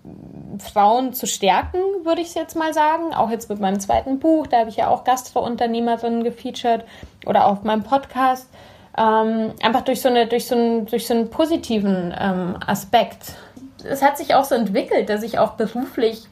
Frauen 0.59 1.13
zu 1.13 1.27
stärken, 1.27 1.79
würde 2.03 2.21
ich 2.21 2.27
es 2.29 2.33
jetzt 2.33 2.55
mal 2.55 2.73
sagen. 2.73 3.13
Auch 3.13 3.29
jetzt 3.29 3.49
mit 3.49 3.59
meinem 3.59 3.79
zweiten 3.79 4.19
Buch, 4.19 4.47
da 4.47 4.59
habe 4.59 4.69
ich 4.69 4.77
ja 4.77 4.87
auch 4.87 5.03
Gastrounternehmerinnen 5.03 6.23
gefeatured 6.23 6.85
oder 7.25 7.47
auf 7.47 7.63
meinem 7.63 7.83
Podcast. 7.83 8.49
Ähm, 8.97 9.53
einfach 9.61 9.81
durch 9.81 10.01
so, 10.01 10.09
eine, 10.09 10.27
durch, 10.27 10.47
so 10.47 10.55
einen, 10.55 10.85
durch 10.85 11.07
so 11.07 11.13
einen 11.13 11.29
positiven 11.29 12.13
ähm, 12.19 12.57
Aspekt. 12.65 13.33
Es 13.83 14.01
hat 14.01 14.17
sich 14.17 14.35
auch 14.35 14.43
so 14.43 14.55
entwickelt, 14.55 15.09
dass 15.09 15.23
ich 15.23 15.39
auch 15.39 15.51
beruflich 15.51 16.27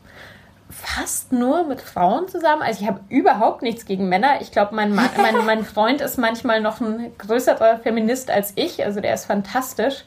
fast 0.70 1.32
nur 1.32 1.64
mit 1.64 1.82
Frauen 1.82 2.28
zusammen. 2.28 2.62
Also 2.62 2.82
ich 2.82 2.88
habe 2.88 3.00
überhaupt 3.10 3.62
nichts 3.62 3.86
gegen 3.86 4.10
Männer. 4.10 4.42
Ich 4.42 4.52
glaube, 4.52 4.76
mein, 4.76 4.94
mein, 4.94 5.10
mein 5.46 5.64
Freund 5.64 6.02
ist 6.02 6.18
manchmal 6.18 6.62
noch 6.62 6.82
ein 6.82 7.12
größerer 7.18 7.80
Feminist 7.80 8.30
als 8.30 8.54
ich. 8.56 8.84
Also 8.84 9.00
der 9.00 9.14
ist 9.14 9.26
fantastisch 9.26 10.04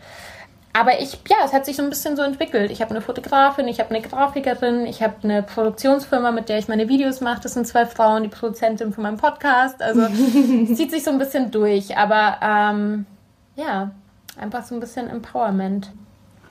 aber 0.72 1.00
ich, 1.00 1.18
ja, 1.28 1.38
es 1.44 1.52
hat 1.52 1.66
sich 1.66 1.76
so 1.76 1.82
ein 1.82 1.90
bisschen 1.90 2.16
so 2.16 2.22
entwickelt. 2.22 2.70
Ich 2.70 2.80
habe 2.80 2.92
eine 2.92 3.00
Fotografin, 3.00 3.66
ich 3.66 3.80
habe 3.80 3.90
eine 3.90 4.02
Grafikerin, 4.02 4.86
ich 4.86 5.02
habe 5.02 5.14
eine 5.24 5.42
Produktionsfirma, 5.42 6.30
mit 6.30 6.48
der 6.48 6.58
ich 6.58 6.68
meine 6.68 6.88
Videos 6.88 7.20
mache. 7.20 7.40
Das 7.42 7.54
sind 7.54 7.66
zwei 7.66 7.86
Frauen, 7.86 8.22
die 8.22 8.28
Produzentin 8.28 8.92
von 8.92 9.02
meinem 9.02 9.16
Podcast. 9.16 9.82
Also 9.82 10.02
es 10.70 10.76
zieht 10.76 10.92
sich 10.92 11.02
so 11.02 11.10
ein 11.10 11.18
bisschen 11.18 11.50
durch. 11.50 11.96
Aber 11.96 12.36
ähm, 12.40 13.06
ja, 13.56 13.90
einfach 14.38 14.64
so 14.64 14.76
ein 14.76 14.80
bisschen 14.80 15.10
Empowerment. 15.10 15.90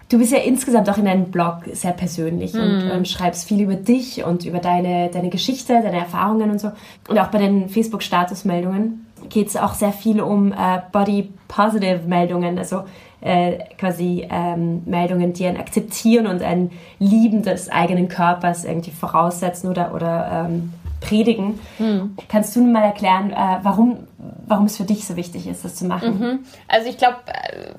Du 0.10 0.18
bist 0.18 0.32
ja 0.32 0.40
insgesamt 0.40 0.90
auch 0.90 0.98
in 0.98 1.06
deinem 1.06 1.32
Blog 1.32 1.62
sehr 1.72 1.94
persönlich 1.94 2.54
mm. 2.54 2.58
und 2.58 2.90
ähm, 2.92 3.06
schreibst 3.06 3.48
viel 3.48 3.62
über 3.62 3.76
dich 3.76 4.24
und 4.24 4.44
über 4.44 4.58
deine, 4.58 5.10
deine 5.10 5.30
Geschichte, 5.30 5.82
deine 5.82 6.00
Erfahrungen 6.00 6.50
und 6.50 6.60
so. 6.60 6.72
Und 7.08 7.20
auch 7.20 7.28
bei 7.28 7.38
den 7.38 7.70
Facebook-Statusmeldungen 7.70 9.06
geht 9.30 9.48
es 9.50 9.56
auch 9.56 9.76
sehr 9.76 9.92
viel 9.94 10.20
um 10.20 10.52
äh, 10.52 10.82
Body-Positive-Meldungen, 10.92 12.58
also 12.58 12.86
äh, 13.22 13.60
quasi 13.78 14.28
ähm, 14.30 14.84
Meldungen, 14.86 15.34
die 15.34 15.46
ein 15.46 15.58
Akzeptieren 15.58 16.28
und 16.28 16.42
ein 16.42 16.72
Lieben 17.00 17.44
des 17.44 17.70
eigenen 17.70 18.08
Körpers 18.08 18.66
irgendwie 18.66 18.92
voraussetzen 18.92 19.70
oder, 19.70 19.94
oder 19.94 20.48
ähm, 20.50 20.74
predigen. 21.02 21.60
Mhm. 21.78 22.18
Kannst 22.28 22.56
du 22.56 22.62
mal 22.62 22.84
erklären, 22.84 23.32
äh, 23.32 23.60
warum, 23.64 24.08
warum 24.48 24.66
es 24.66 24.78
für 24.78 24.84
dich 24.84 25.06
so 25.06 25.16
wichtig 25.16 25.48
ist, 25.48 25.64
das 25.64 25.76
zu 25.76 25.86
machen? 25.86 26.20
Mhm. 26.20 26.40
Also 26.68 26.90
ich 26.90 26.98
glaube, 26.98 27.18
äh, 27.28 27.74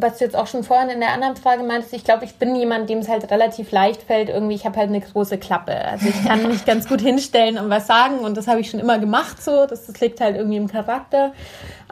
was 0.00 0.18
du 0.18 0.24
jetzt 0.24 0.36
auch 0.36 0.46
schon 0.46 0.64
vorhin 0.64 0.88
in 0.90 1.00
der 1.00 1.12
anderen 1.12 1.36
Frage 1.36 1.62
meintest, 1.62 1.94
ich 1.94 2.04
glaube, 2.04 2.24
ich 2.24 2.34
bin 2.36 2.54
jemand, 2.54 2.90
dem 2.90 2.98
es 2.98 3.08
halt 3.08 3.30
relativ 3.30 3.70
leicht 3.70 4.02
fällt, 4.02 4.28
irgendwie, 4.28 4.54
ich 4.54 4.66
habe 4.66 4.76
halt 4.76 4.88
eine 4.88 5.00
große 5.00 5.38
Klappe. 5.38 5.76
Also 5.86 6.08
ich 6.08 6.24
kann 6.24 6.46
mich 6.48 6.64
ganz 6.64 6.88
gut 6.88 7.00
hinstellen 7.00 7.58
und 7.58 7.70
was 7.70 7.86
sagen 7.86 8.18
und 8.18 8.36
das 8.36 8.48
habe 8.48 8.60
ich 8.60 8.70
schon 8.70 8.80
immer 8.80 8.98
gemacht 8.98 9.42
so. 9.42 9.66
Das, 9.66 9.86
das 9.86 10.00
liegt 10.00 10.20
halt 10.20 10.36
irgendwie 10.36 10.56
im 10.56 10.68
Charakter. 10.68 11.32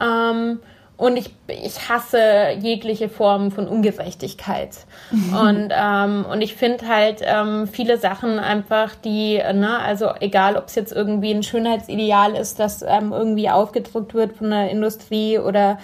Ähm, 0.01 0.61
und 0.97 1.17
ich, 1.17 1.35
ich 1.49 1.89
hasse 1.89 2.57
jegliche 2.61 3.09
Form 3.09 3.51
von 3.51 3.67
Ungerechtigkeit. 3.67 4.71
und, 5.11 5.71
ähm, 5.71 6.25
und 6.31 6.41
ich 6.41 6.55
finde 6.55 6.87
halt 6.89 7.21
ähm, 7.23 7.67
viele 7.67 7.99
Sachen 7.99 8.39
einfach, 8.39 8.95
die, 8.95 9.37
ne, 9.37 9.79
also 9.81 10.11
egal, 10.21 10.57
ob 10.57 10.67
es 10.69 10.77
jetzt 10.77 10.93
irgendwie 10.93 11.33
ein 11.33 11.43
Schönheitsideal 11.43 12.35
ist, 12.35 12.61
das 12.61 12.83
ähm, 12.83 13.13
irgendwie 13.13 13.51
aufgedrückt 13.51 14.15
wird 14.15 14.37
von 14.37 14.51
der 14.51 14.71
Industrie 14.71 15.39
oder 15.39 15.79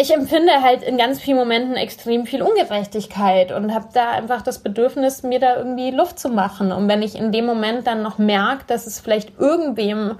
ich 0.00 0.14
empfinde 0.14 0.62
halt 0.62 0.84
in 0.84 0.96
ganz 0.96 1.20
vielen 1.20 1.38
Momenten 1.38 1.74
extrem 1.74 2.24
viel 2.24 2.40
Ungerechtigkeit 2.40 3.50
und 3.50 3.74
habe 3.74 3.88
da 3.92 4.12
einfach 4.12 4.42
das 4.42 4.60
Bedürfnis, 4.60 5.24
mir 5.24 5.40
da 5.40 5.56
irgendwie 5.56 5.90
Luft 5.90 6.20
zu 6.20 6.28
machen. 6.28 6.70
Und 6.70 6.86
wenn 6.86 7.02
ich 7.02 7.16
in 7.16 7.32
dem 7.32 7.46
Moment 7.46 7.88
dann 7.88 8.02
noch 8.02 8.16
merke, 8.16 8.62
dass 8.68 8.86
es 8.86 9.00
vielleicht 9.00 9.40
irgendwem 9.40 10.14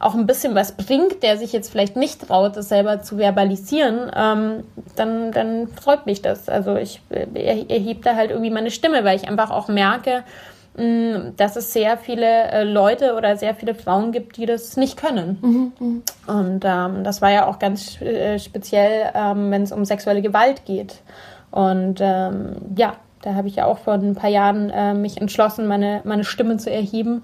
auch 0.00 0.14
ein 0.14 0.26
bisschen 0.26 0.54
was 0.54 0.72
bringt, 0.72 1.22
der 1.22 1.36
sich 1.36 1.52
jetzt 1.52 1.70
vielleicht 1.70 1.94
nicht 1.94 2.26
traut, 2.26 2.56
das 2.56 2.70
selber 2.70 3.02
zu 3.02 3.18
verbalisieren, 3.18 4.10
ähm, 4.16 4.64
dann, 4.96 5.30
dann 5.30 5.68
freut 5.68 6.06
mich 6.06 6.22
das. 6.22 6.48
Also 6.48 6.74
ich 6.76 7.02
erhebe 7.10 8.00
da 8.02 8.16
halt 8.16 8.30
irgendwie 8.30 8.50
meine 8.50 8.70
Stimme, 8.70 9.04
weil 9.04 9.16
ich 9.16 9.28
einfach 9.28 9.50
auch 9.50 9.68
merke, 9.68 10.24
mh, 10.78 10.84
mm, 10.84 11.36
dass 11.36 11.56
es 11.56 11.74
sehr 11.74 11.98
viele 11.98 12.50
äh, 12.50 12.64
Leute 12.64 13.14
oder 13.14 13.36
sehr 13.36 13.54
viele 13.54 13.74
Frauen 13.74 14.10
gibt, 14.10 14.38
die 14.38 14.46
das 14.46 14.78
nicht 14.78 14.96
können. 14.96 15.38
Mhm, 15.42 15.72
mh. 15.78 16.38
Und 16.38 16.64
ähm, 16.64 17.04
das 17.04 17.20
war 17.20 17.30
ja 17.30 17.46
auch 17.46 17.58
ganz 17.58 18.00
äh, 18.00 18.38
speziell, 18.38 19.10
ähm, 19.14 19.50
wenn 19.50 19.62
es 19.62 19.70
um 19.72 19.84
sexuelle 19.84 20.22
Gewalt 20.22 20.64
geht. 20.64 21.02
Und 21.50 21.98
ähm, 22.00 22.56
ja, 22.74 22.94
da 23.20 23.34
habe 23.34 23.48
ich 23.48 23.56
ja 23.56 23.66
auch 23.66 23.78
vor 23.78 23.94
ein 23.94 24.14
paar 24.14 24.30
Jahren 24.30 24.70
äh, 24.70 24.94
mich 24.94 25.20
entschlossen, 25.20 25.66
meine, 25.66 26.00
meine 26.04 26.24
Stimme 26.24 26.56
zu 26.56 26.70
erheben. 26.70 27.22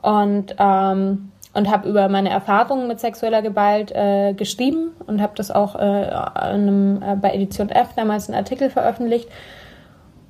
Und 0.00 0.54
ähm, 0.58 1.32
und 1.54 1.70
habe 1.70 1.88
über 1.88 2.08
meine 2.08 2.30
Erfahrungen 2.30 2.88
mit 2.88 3.00
sexueller 3.00 3.40
Gewalt 3.40 3.92
äh, 3.92 4.34
geschrieben 4.34 4.90
und 5.06 5.22
habe 5.22 5.32
das 5.36 5.50
auch 5.50 5.76
äh, 5.76 5.78
einem, 5.78 7.02
äh, 7.02 7.16
bei 7.16 7.32
Edition 7.32 7.70
F 7.70 7.90
damals 7.96 8.28
einen 8.28 8.36
Artikel 8.36 8.70
veröffentlicht. 8.70 9.28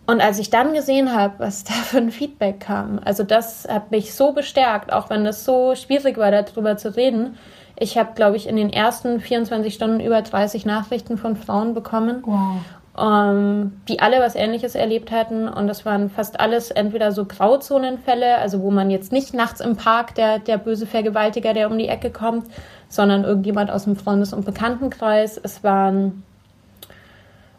Und 0.07 0.21
als 0.21 0.39
ich 0.39 0.51
dann 0.51 0.75
gesehen 0.75 1.15
habe, 1.17 1.35
was 1.39 1.65
da 1.65 1.73
für 1.73 1.99
ein 1.99 2.11
Feedback 2.11 2.61
kam, 2.61 3.01
also 3.05 3.25
das 3.25 3.67
hat 3.69 3.91
mich 3.91 4.15
so 4.15 4.33
bestärkt, 4.33 4.93
auch 4.93 5.09
wenn 5.09 5.25
es 5.25 5.45
so 5.45 5.75
schwierig 5.75 6.19
war, 6.19 6.31
darüber 6.31 6.77
zu 6.77 6.95
reden. 6.95 7.39
Ich 7.77 7.99
habe, 7.99 8.11
glaube 8.15 8.37
ich, 8.37 8.47
in 8.47 8.57
den 8.57 8.73
ersten 8.73 9.19
24 9.19 9.75
Stunden 9.75 10.01
über 10.01 10.21
30 10.21 10.67
Nachrichten 10.67 11.17
von 11.17 11.37
Frauen 11.37 11.75
bekommen. 11.75 12.23
Wow 12.25 12.61
ähm, 12.99 13.81
die 13.89 14.01
alle 14.01 14.21
was 14.21 14.35
Ähnliches 14.35 14.75
erlebt 14.75 15.11
hatten. 15.11 15.49
Und 15.49 15.67
das 15.67 15.85
waren 15.85 16.11
fast 16.11 16.41
alles 16.41 16.71
entweder 16.71 17.13
so 17.13 17.25
Grauzonenfälle, 17.25 18.39
also 18.39 18.63
wo 18.63 18.71
man 18.71 18.91
jetzt 18.91 19.13
nicht 19.13 19.35
nachts 19.35 19.61
im 19.61 19.77
Park 19.77 20.15
der, 20.15 20.39
der 20.39 20.59
böse 20.59 20.87
Vergewaltiger, 20.87 21.55
der 21.55 21.71
um 21.71 21.79
die 21.79 21.89
Ecke 21.89 22.11
kommt, 22.11 22.47
sondern 22.89 23.25
irgendjemand 23.25 23.71
aus 23.71 23.85
dem 23.85 23.97
Freundes- 23.97 24.33
und 24.33 24.45
Bekanntenkreis. 24.45 25.41
Es 25.43 25.65
waren 25.65 26.23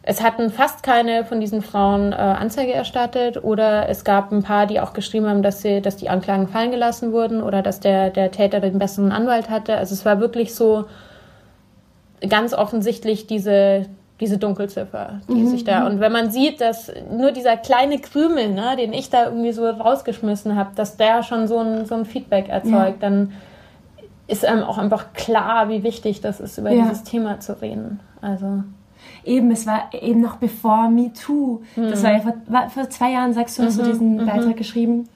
es 0.07 0.21
hatten 0.21 0.51
fast 0.51 0.83
keine 0.83 1.25
von 1.25 1.39
diesen 1.39 1.63
Frauen 1.63 2.11
äh, 2.11 2.15
Anzeige 2.15 2.73
erstattet 2.73 3.43
oder 3.43 3.89
es 3.89 4.03
gab 4.03 4.31
ein 4.31 4.43
paar, 4.43 4.67
die 4.67 4.79
auch 4.79 4.93
geschrieben 4.93 5.25
haben, 5.27 5.41
dass 5.41 5.63
sie, 5.63 5.81
dass 5.81 5.95
die 5.95 6.09
Anklagen 6.09 6.47
fallen 6.47 6.69
gelassen 6.69 7.11
wurden 7.11 7.41
oder 7.41 7.63
dass 7.63 7.79
der, 7.79 8.11
der 8.11 8.29
Täter 8.29 8.59
den 8.59 8.77
besseren 8.77 9.11
Anwalt 9.11 9.49
hatte. 9.49 9.75
Also 9.75 9.95
es 9.95 10.05
war 10.05 10.19
wirklich 10.19 10.53
so 10.53 10.85
ganz 12.29 12.53
offensichtlich 12.53 13.25
diese, 13.25 13.87
diese 14.19 14.38
Dunkelziffer, 14.38 15.19
die 15.28 15.34
mhm. 15.34 15.47
sich 15.47 15.63
da. 15.65 15.86
Und 15.88 15.99
wenn 15.99 16.12
man 16.12 16.32
sieht, 16.32 16.62
dass 16.62 16.91
nur 17.12 17.32
dieser 17.32 17.58
kleine 17.58 17.99
Krümel, 17.99 18.49
ne, 18.49 18.75
den 18.78 18.93
ich 18.93 19.10
da 19.10 19.25
irgendwie 19.25 19.51
so 19.51 19.69
rausgeschmissen 19.69 20.56
habe, 20.56 20.71
dass 20.75 20.95
der 20.95 21.21
schon 21.23 21.47
so 21.47 21.60
ein, 21.60 21.86
so 21.86 21.95
ein 21.95 22.06
Feedback 22.06 22.47
erzeugt, 22.47 23.01
ja. 23.01 23.10
dann 23.10 23.34
ist 24.28 24.45
einem 24.45 24.63
auch 24.63 24.78
einfach 24.78 25.13
klar, 25.13 25.69
wie 25.69 25.84
wichtig 25.84 26.21
das 26.21 26.39
ist, 26.39 26.58
über 26.58 26.71
ja. 26.71 26.84
dieses 26.84 27.04
Thema 27.04 27.39
zu 27.39 27.62
reden. 27.62 27.99
Also. 28.21 28.63
Eben, 29.23 29.51
es 29.51 29.67
war 29.67 29.89
eben 29.91 30.21
noch 30.21 30.38
bevor 30.38 30.89
MeToo. 30.89 31.62
Mhm. 31.75 31.89
Das 31.89 32.04
war 32.04 32.12
ja 32.12 32.19
vor, 32.19 32.34
war 32.47 32.69
vor, 32.69 32.89
zwei 32.89 33.12
Jahren, 33.12 33.34
sagst 33.34 33.60
du, 33.60 33.63
hast 33.63 33.78
mhm. 33.78 33.84
du 33.84 33.89
diesen 33.89 34.17
mhm. 34.17 34.25
Beitrag 34.25 34.56
geschrieben. 34.56 35.10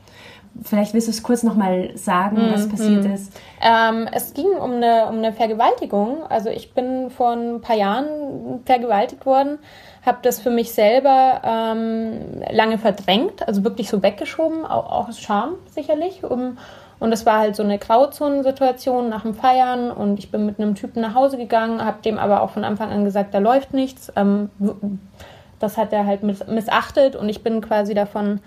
Vielleicht 0.64 0.94
willst 0.94 1.08
du 1.08 1.12
es 1.12 1.24
kurz 1.24 1.44
nochmal 1.44 1.92
sagen, 1.96 2.50
mm, 2.50 2.54
was 2.54 2.70
passiert 2.70 3.04
mm. 3.04 3.14
ist. 3.14 3.34
Ähm, 3.62 4.08
es 4.12 4.34
ging 4.34 4.48
um 4.48 4.74
eine, 4.74 5.08
um 5.08 5.18
eine 5.18 5.34
Vergewaltigung. 5.34 6.24
Also 6.28 6.50
ich 6.50 6.74
bin 6.74 7.10
vor 7.10 7.32
ein 7.32 7.62
paar 7.62 7.76
Jahren 7.76 8.62
vergewaltigt 8.66 9.26
worden, 9.26 9.60
habe 10.06 10.20
das 10.22 10.40
für 10.40 10.50
mich 10.50 10.72
selber 10.72 11.42
ähm, 11.44 12.44
lange 12.52 12.78
verdrängt, 12.78 13.48
also 13.48 13.64
wirklich 13.64 13.90
so 13.90 14.02
weggeschoben, 14.04 14.66
auch, 14.66 14.92
auch 14.92 15.10
aus 15.10 15.20
Scham 15.20 15.56
sicherlich. 15.74 16.24
Um, 16.24 16.58
und 17.00 17.14
es 17.14 17.26
war 17.26 17.40
halt 17.40 17.56
so 17.56 17.64
eine 17.64 17.78
Grauzonensituation 17.78 19.08
nach 19.10 19.22
dem 19.22 19.34
Feiern 19.34 19.90
und 19.90 20.20
ich 20.20 20.32
bin 20.32 20.46
mit 20.46 20.60
einem 20.60 20.76
Typen 20.76 21.02
nach 21.02 21.16
Hause 21.16 21.38
gegangen, 21.38 21.84
habe 21.84 22.02
dem 22.04 22.18
aber 22.18 22.42
auch 22.42 22.50
von 22.50 22.66
Anfang 22.66 22.92
an 22.92 23.06
gesagt, 23.06 23.34
da 23.34 23.40
läuft 23.40 23.74
nichts. 23.74 24.12
Ähm, 24.16 24.50
das 25.60 25.78
hat 25.78 25.94
er 25.94 26.06
halt 26.06 26.24
missachtet 26.24 27.16
und 27.16 27.30
ich 27.30 27.44
bin 27.44 27.62
quasi 27.62 27.94
davon 27.94 28.40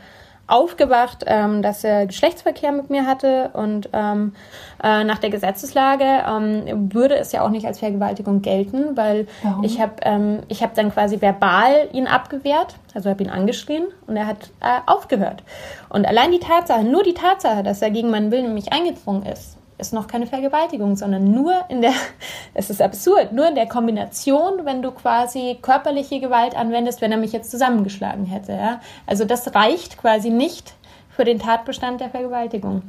aufgewacht, 0.47 1.25
ähm, 1.27 1.63
dass 1.63 1.85
er 1.85 2.07
Geschlechtsverkehr 2.07 2.73
mit 2.73 2.91
mir 2.91 3.07
hatte 3.07 3.51
und 3.55 3.89
ähm, 3.93 4.35
äh, 4.83 5.05
nach 5.05 5.19
der 5.19 5.31
Gesetzeslage 5.31 6.05
ähm, 6.05 6.93
würde 6.93 7.17
es 7.17 7.33
ja 7.33 7.43
auch 7.43 7.51
nicht 7.51 7.67
als 7.67 7.79
Vergewaltigung 7.79 8.43
gelten, 8.43 8.97
weil 8.97 9.27
Warum? 9.43 9.65
ich 9.65 9.81
habe 9.81 9.95
ähm, 10.03 10.41
ich 10.49 10.63
habe 10.63 10.73
dann 10.75 10.93
quasi 10.93 11.21
verbal 11.21 11.89
ihn 11.93 12.07
abgewehrt, 12.07 12.77
also 12.95 13.09
habe 13.09 13.23
ihn 13.23 13.31
angeschrien 13.31 13.85
und 14.07 14.17
er 14.17 14.27
hat 14.27 14.51
äh, 14.61 14.81
aufgehört. 14.87 15.43
Und 15.89 16.07
allein 16.07 16.33
die 16.33 16.41
Tatsache, 16.41 16.85
nur 16.85 17.03
die 17.03 17.15
Tatsache, 17.15 17.63
dass 17.63 17.81
er 17.81 17.91
gegen 17.91 18.11
meinen 18.11 18.31
Willen 18.31 18.47
in 18.47 18.55
mich 18.55 18.73
eingedrungen 18.73 19.25
ist, 19.25 19.57
ist 19.83 19.93
noch 19.93 20.07
keine 20.07 20.27
Vergewaltigung, 20.27 20.97
sondern 20.97 21.31
nur 21.31 21.53
in 21.69 21.83
der, 21.83 21.93
es 22.55 22.71
ist 22.71 22.81
absurd, 22.81 23.33
nur 23.33 23.47
in 23.47 23.55
der 23.55 23.69
Kombination, 23.69 24.65
wenn 24.65 24.81
du 24.81 24.91
quasi 24.93 25.59
körperliche 25.61 26.21
Gewalt 26.21 26.57
anwendest, 26.57 27.01
wenn 27.01 27.13
er 27.13 27.19
mich 27.19 27.33
jetzt 27.33 27.51
zusammengeschlagen 27.51 28.25
hätte. 28.25 28.53
Ja? 28.53 28.81
Also 29.07 29.25
das 29.25 29.55
reicht 29.55 29.99
quasi 29.99 30.31
nicht 30.31 30.73
für 31.11 31.25
den 31.25 31.39
Tatbestand 31.39 32.01
der 32.01 32.09
Vergewaltigung. 32.09 32.83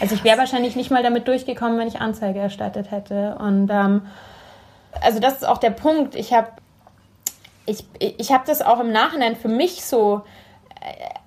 Also 0.00 0.14
ich 0.14 0.22
wäre 0.22 0.38
wahrscheinlich 0.38 0.76
nicht 0.76 0.90
mal 0.90 1.02
damit 1.02 1.26
durchgekommen, 1.26 1.78
wenn 1.78 1.88
ich 1.88 2.00
Anzeige 2.00 2.38
erstattet 2.38 2.90
hätte. 2.90 3.36
Und 3.40 3.68
ähm, 3.70 4.02
also 5.00 5.18
das 5.18 5.34
ist 5.34 5.44
auch 5.44 5.58
der 5.58 5.70
Punkt. 5.70 6.14
Ich 6.14 6.32
habe 6.32 6.48
ich, 7.66 7.84
ich 7.98 8.32
hab 8.32 8.46
das 8.46 8.62
auch 8.62 8.80
im 8.80 8.92
Nachhinein 8.92 9.36
für 9.36 9.48
mich 9.48 9.84
so 9.84 10.22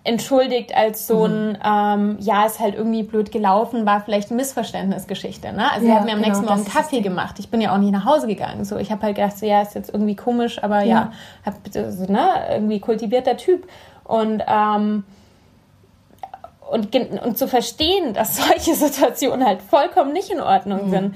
entschuldigt 0.04 0.76
als 0.76 1.06
so 1.06 1.26
ein, 1.26 1.50
mhm. 1.50 1.58
ähm, 1.64 2.18
ja, 2.20 2.46
ist 2.46 2.60
halt 2.60 2.76
irgendwie 2.76 3.04
blöd 3.04 3.32
gelaufen, 3.32 3.86
war 3.86 4.02
vielleicht 4.02 4.32
eine 4.32 4.38
Missverständnisgeschichte. 4.38 5.54
Ne? 5.54 5.72
Also 5.72 5.86
ja, 5.86 5.94
sie 5.94 6.00
hat 6.00 6.06
mir 6.06 6.14
am 6.14 6.18
genau, 6.18 6.28
nächsten 6.28 6.46
Morgen 6.46 6.66
Kaffee 6.66 7.02
gemacht. 7.02 7.36
Ich 7.40 7.50
bin 7.50 7.62
ja 7.62 7.74
auch 7.74 7.78
nicht 7.78 7.92
nach 7.92 8.06
Hause 8.06 8.28
gegangen. 8.28 8.66
So, 8.66 8.78
ich 8.78 8.92
habe 8.92 9.04
halt 9.04 9.16
gedacht, 9.16 9.38
so, 9.38 9.46
ja, 9.46 9.62
ist 9.62 9.76
jetzt 9.76 9.94
irgendwie 9.94 10.16
komisch, 10.16 10.64
aber 10.64 10.80
ja, 10.80 10.86
ja 10.86 11.12
hab, 11.46 11.56
also, 11.76 12.12
ne, 12.12 12.30
irgendwie 12.52 12.80
kultivierter 12.80 13.38
Typ. 13.38 13.68
Und 14.04 14.44
ähm, 14.48 15.04
und, 16.72 16.96
und 16.96 17.38
zu 17.38 17.50
verstehen, 17.50 18.14
dass 18.14 18.38
solche 18.48 18.74
Situationen 18.74 19.46
halt 19.46 19.62
vollkommen 19.62 20.14
nicht 20.14 20.32
in 20.32 20.40
Ordnung 20.40 20.88
mhm. 20.88 20.92
sind 20.92 21.16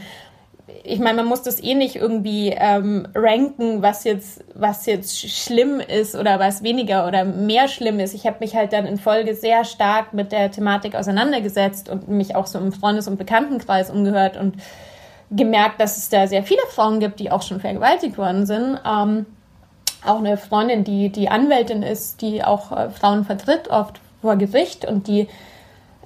ich 0.83 0.99
meine, 0.99 1.17
man 1.17 1.25
muss 1.27 1.41
das 1.41 1.61
eh 1.61 1.73
nicht 1.73 1.95
irgendwie 1.95 2.49
ähm, 2.49 3.07
ranken, 3.15 3.81
was 3.81 4.03
jetzt, 4.03 4.43
was 4.53 4.85
jetzt 4.85 5.17
schlimm 5.19 5.79
ist 5.79 6.15
oder 6.15 6.39
was 6.39 6.63
weniger 6.63 7.07
oder 7.07 7.23
mehr 7.23 7.67
schlimm 7.67 7.99
ist. 7.99 8.13
Ich 8.13 8.25
habe 8.25 8.37
mich 8.39 8.55
halt 8.55 8.73
dann 8.73 8.85
in 8.85 8.97
Folge 8.97 9.35
sehr 9.35 9.63
stark 9.63 10.13
mit 10.13 10.31
der 10.31 10.51
Thematik 10.51 10.95
auseinandergesetzt 10.95 11.89
und 11.89 12.07
mich 12.07 12.35
auch 12.35 12.47
so 12.47 12.59
im 12.59 12.71
Freundes- 12.71 13.07
und 13.07 13.17
Bekanntenkreis 13.17 13.89
umgehört 13.89 14.37
und 14.37 14.55
gemerkt, 15.31 15.79
dass 15.79 15.97
es 15.97 16.09
da 16.09 16.27
sehr 16.27 16.43
viele 16.43 16.61
Frauen 16.69 16.99
gibt, 16.99 17.19
die 17.19 17.31
auch 17.31 17.41
schon 17.41 17.59
vergewaltigt 17.59 18.17
worden 18.17 18.45
sind. 18.45 18.79
Ähm, 18.85 19.25
auch 20.05 20.19
eine 20.19 20.37
Freundin, 20.37 20.83
die 20.83 21.09
die 21.09 21.29
Anwältin 21.29 21.83
ist, 21.83 22.21
die 22.21 22.43
auch 22.43 22.71
äh, 22.71 22.89
Frauen 22.89 23.25
vertritt, 23.25 23.69
oft 23.69 23.99
vor 24.21 24.35
Gericht 24.35 24.85
und 24.85 25.07
die 25.07 25.27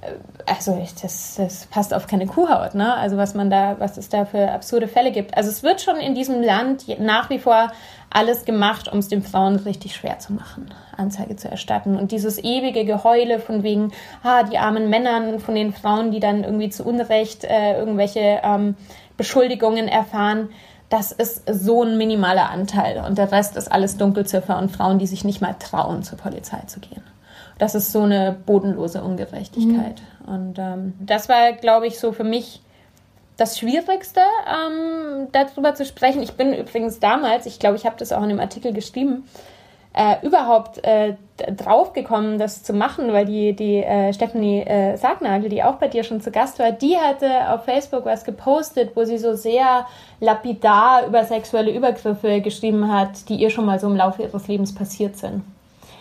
äh, 0.00 0.12
also 0.46 0.84
das, 1.02 1.36
das 1.36 1.66
passt 1.66 1.94
auf 1.94 2.06
keine 2.06 2.26
Kuhhaut, 2.26 2.74
ne? 2.74 2.94
Also 2.94 3.16
was 3.16 3.34
man 3.34 3.50
da, 3.50 3.76
was 3.78 3.96
es 3.96 4.08
da 4.08 4.24
für 4.24 4.50
absurde 4.50 4.88
Fälle 4.88 5.12
gibt. 5.12 5.36
Also 5.36 5.50
es 5.50 5.62
wird 5.62 5.80
schon 5.80 5.96
in 5.96 6.14
diesem 6.14 6.42
Land 6.42 6.86
nach 6.98 7.30
wie 7.30 7.38
vor 7.38 7.70
alles 8.10 8.44
gemacht, 8.44 8.92
um 8.92 8.98
es 8.98 9.08
den 9.08 9.22
Frauen 9.22 9.56
richtig 9.56 9.94
schwer 9.94 10.18
zu 10.18 10.32
machen, 10.32 10.74
Anzeige 10.96 11.36
zu 11.36 11.48
erstatten. 11.48 11.96
Und 11.96 12.10
dieses 12.10 12.42
ewige 12.42 12.84
Geheule 12.84 13.38
von 13.38 13.62
wegen, 13.62 13.92
ah, 14.24 14.42
die 14.42 14.58
armen 14.58 14.90
Männern, 14.90 15.38
von 15.38 15.54
den 15.54 15.72
Frauen, 15.72 16.10
die 16.10 16.20
dann 16.20 16.42
irgendwie 16.42 16.70
zu 16.70 16.84
Unrecht 16.84 17.44
äh, 17.44 17.78
irgendwelche 17.78 18.40
ähm, 18.42 18.74
Beschuldigungen 19.16 19.86
erfahren, 19.86 20.48
das 20.88 21.12
ist 21.12 21.42
so 21.48 21.84
ein 21.84 21.96
minimaler 21.98 22.50
Anteil. 22.50 23.04
Und 23.06 23.16
der 23.16 23.30
Rest 23.30 23.56
ist 23.56 23.70
alles 23.70 23.96
Dunkelziffer 23.96 24.58
und 24.58 24.72
Frauen, 24.72 24.98
die 24.98 25.06
sich 25.06 25.22
nicht 25.22 25.40
mal 25.40 25.54
trauen, 25.60 26.02
zur 26.02 26.18
Polizei 26.18 26.62
zu 26.66 26.80
gehen 26.80 27.02
das 27.60 27.74
ist 27.74 27.92
so 27.92 28.00
eine 28.00 28.34
bodenlose 28.46 29.02
Ungerechtigkeit. 29.04 30.02
Mhm. 30.26 30.34
Und 30.34 30.58
ähm, 30.58 30.94
das 30.98 31.28
war, 31.28 31.52
glaube 31.52 31.86
ich, 31.86 32.00
so 32.00 32.12
für 32.12 32.24
mich 32.24 32.62
das 33.36 33.58
Schwierigste, 33.58 34.20
ähm, 34.46 35.28
darüber 35.32 35.74
zu 35.74 35.84
sprechen. 35.84 36.22
Ich 36.22 36.32
bin 36.32 36.54
übrigens 36.54 37.00
damals, 37.00 37.44
ich 37.44 37.58
glaube, 37.58 37.76
ich 37.76 37.84
habe 37.84 37.96
das 37.98 38.12
auch 38.12 38.22
in 38.22 38.30
dem 38.30 38.40
Artikel 38.40 38.72
geschrieben, 38.72 39.24
äh, 39.92 40.24
überhaupt 40.24 40.82
äh, 40.84 41.14
draufgekommen, 41.36 42.38
das 42.38 42.62
zu 42.62 42.72
machen, 42.72 43.12
weil 43.12 43.26
die, 43.26 43.54
die 43.54 43.82
äh, 43.82 44.12
Stephanie 44.14 44.62
äh, 44.62 44.96
Sagnagel, 44.96 45.50
die 45.50 45.62
auch 45.62 45.74
bei 45.74 45.88
dir 45.88 46.02
schon 46.02 46.22
zu 46.22 46.30
Gast 46.30 46.58
war, 46.60 46.72
die 46.72 46.96
hatte 46.96 47.50
auf 47.50 47.64
Facebook 47.64 48.06
was 48.06 48.24
gepostet, 48.24 48.92
wo 48.94 49.04
sie 49.04 49.18
so 49.18 49.34
sehr 49.34 49.86
lapidar 50.20 51.06
über 51.06 51.24
sexuelle 51.24 51.72
Übergriffe 51.72 52.40
geschrieben 52.40 52.90
hat, 52.90 53.28
die 53.28 53.36
ihr 53.36 53.50
schon 53.50 53.66
mal 53.66 53.78
so 53.78 53.86
im 53.86 53.96
Laufe 53.96 54.22
ihres 54.22 54.48
Lebens 54.48 54.74
passiert 54.74 55.16
sind. 55.16 55.42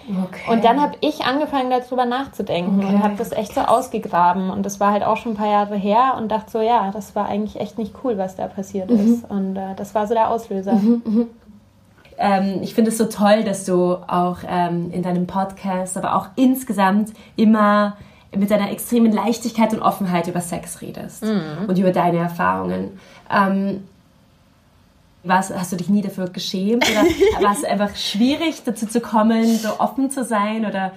Okay. 0.09 0.51
Und 0.51 0.63
dann 0.63 0.81
habe 0.81 0.95
ich 1.01 1.21
angefangen, 1.21 1.69
darüber 1.69 2.05
nachzudenken 2.05 2.79
okay. 2.83 2.95
und 2.95 3.03
habe 3.03 3.15
das 3.17 3.31
echt 3.31 3.53
so 3.53 3.61
ausgegraben. 3.61 4.49
Und 4.49 4.65
das 4.65 4.79
war 4.79 4.91
halt 4.91 5.03
auch 5.03 5.17
schon 5.17 5.33
ein 5.33 5.35
paar 5.35 5.49
Jahre 5.49 5.75
her 5.75 6.15
und 6.17 6.29
dachte 6.31 6.51
so, 6.51 6.61
ja, 6.61 6.91
das 6.91 7.15
war 7.15 7.27
eigentlich 7.27 7.59
echt 7.59 7.77
nicht 7.77 7.93
cool, 8.03 8.17
was 8.17 8.35
da 8.35 8.47
passiert 8.47 8.89
mhm. 8.89 8.99
ist. 8.99 9.29
Und 9.29 9.55
äh, 9.55 9.75
das 9.75 9.93
war 9.93 10.07
so 10.07 10.13
der 10.13 10.29
Auslöser. 10.29 10.73
Mhm, 10.73 11.01
mh. 11.05 11.25
ähm, 12.17 12.59
ich 12.61 12.73
finde 12.73 12.89
es 12.89 12.97
so 12.97 13.05
toll, 13.05 13.43
dass 13.43 13.65
du 13.65 13.97
auch 14.07 14.39
ähm, 14.47 14.91
in 14.91 15.03
deinem 15.03 15.27
Podcast, 15.27 15.97
aber 15.97 16.15
auch 16.15 16.27
insgesamt 16.35 17.13
immer 17.35 17.97
mit 18.35 18.51
einer 18.51 18.71
extremen 18.71 19.11
Leichtigkeit 19.11 19.73
und 19.73 19.81
Offenheit 19.81 20.27
über 20.27 20.41
Sex 20.41 20.81
redest 20.81 21.23
mhm. 21.23 21.67
und 21.67 21.77
über 21.77 21.91
deine 21.91 22.17
Erfahrungen. 22.17 22.99
Ähm, 23.31 23.83
was, 25.23 25.53
hast 25.53 25.71
du 25.71 25.75
dich 25.75 25.89
nie 25.89 26.01
dafür 26.01 26.29
geschämt? 26.29 26.89
Oder 26.89 27.03
war 27.43 27.53
es 27.53 27.63
einfach 27.63 27.95
schwierig, 27.95 28.63
dazu 28.63 28.87
zu 28.87 29.01
kommen, 29.01 29.57
so 29.57 29.79
offen 29.79 30.09
zu 30.09 30.23
sein? 30.23 30.65
Oder 30.65 30.93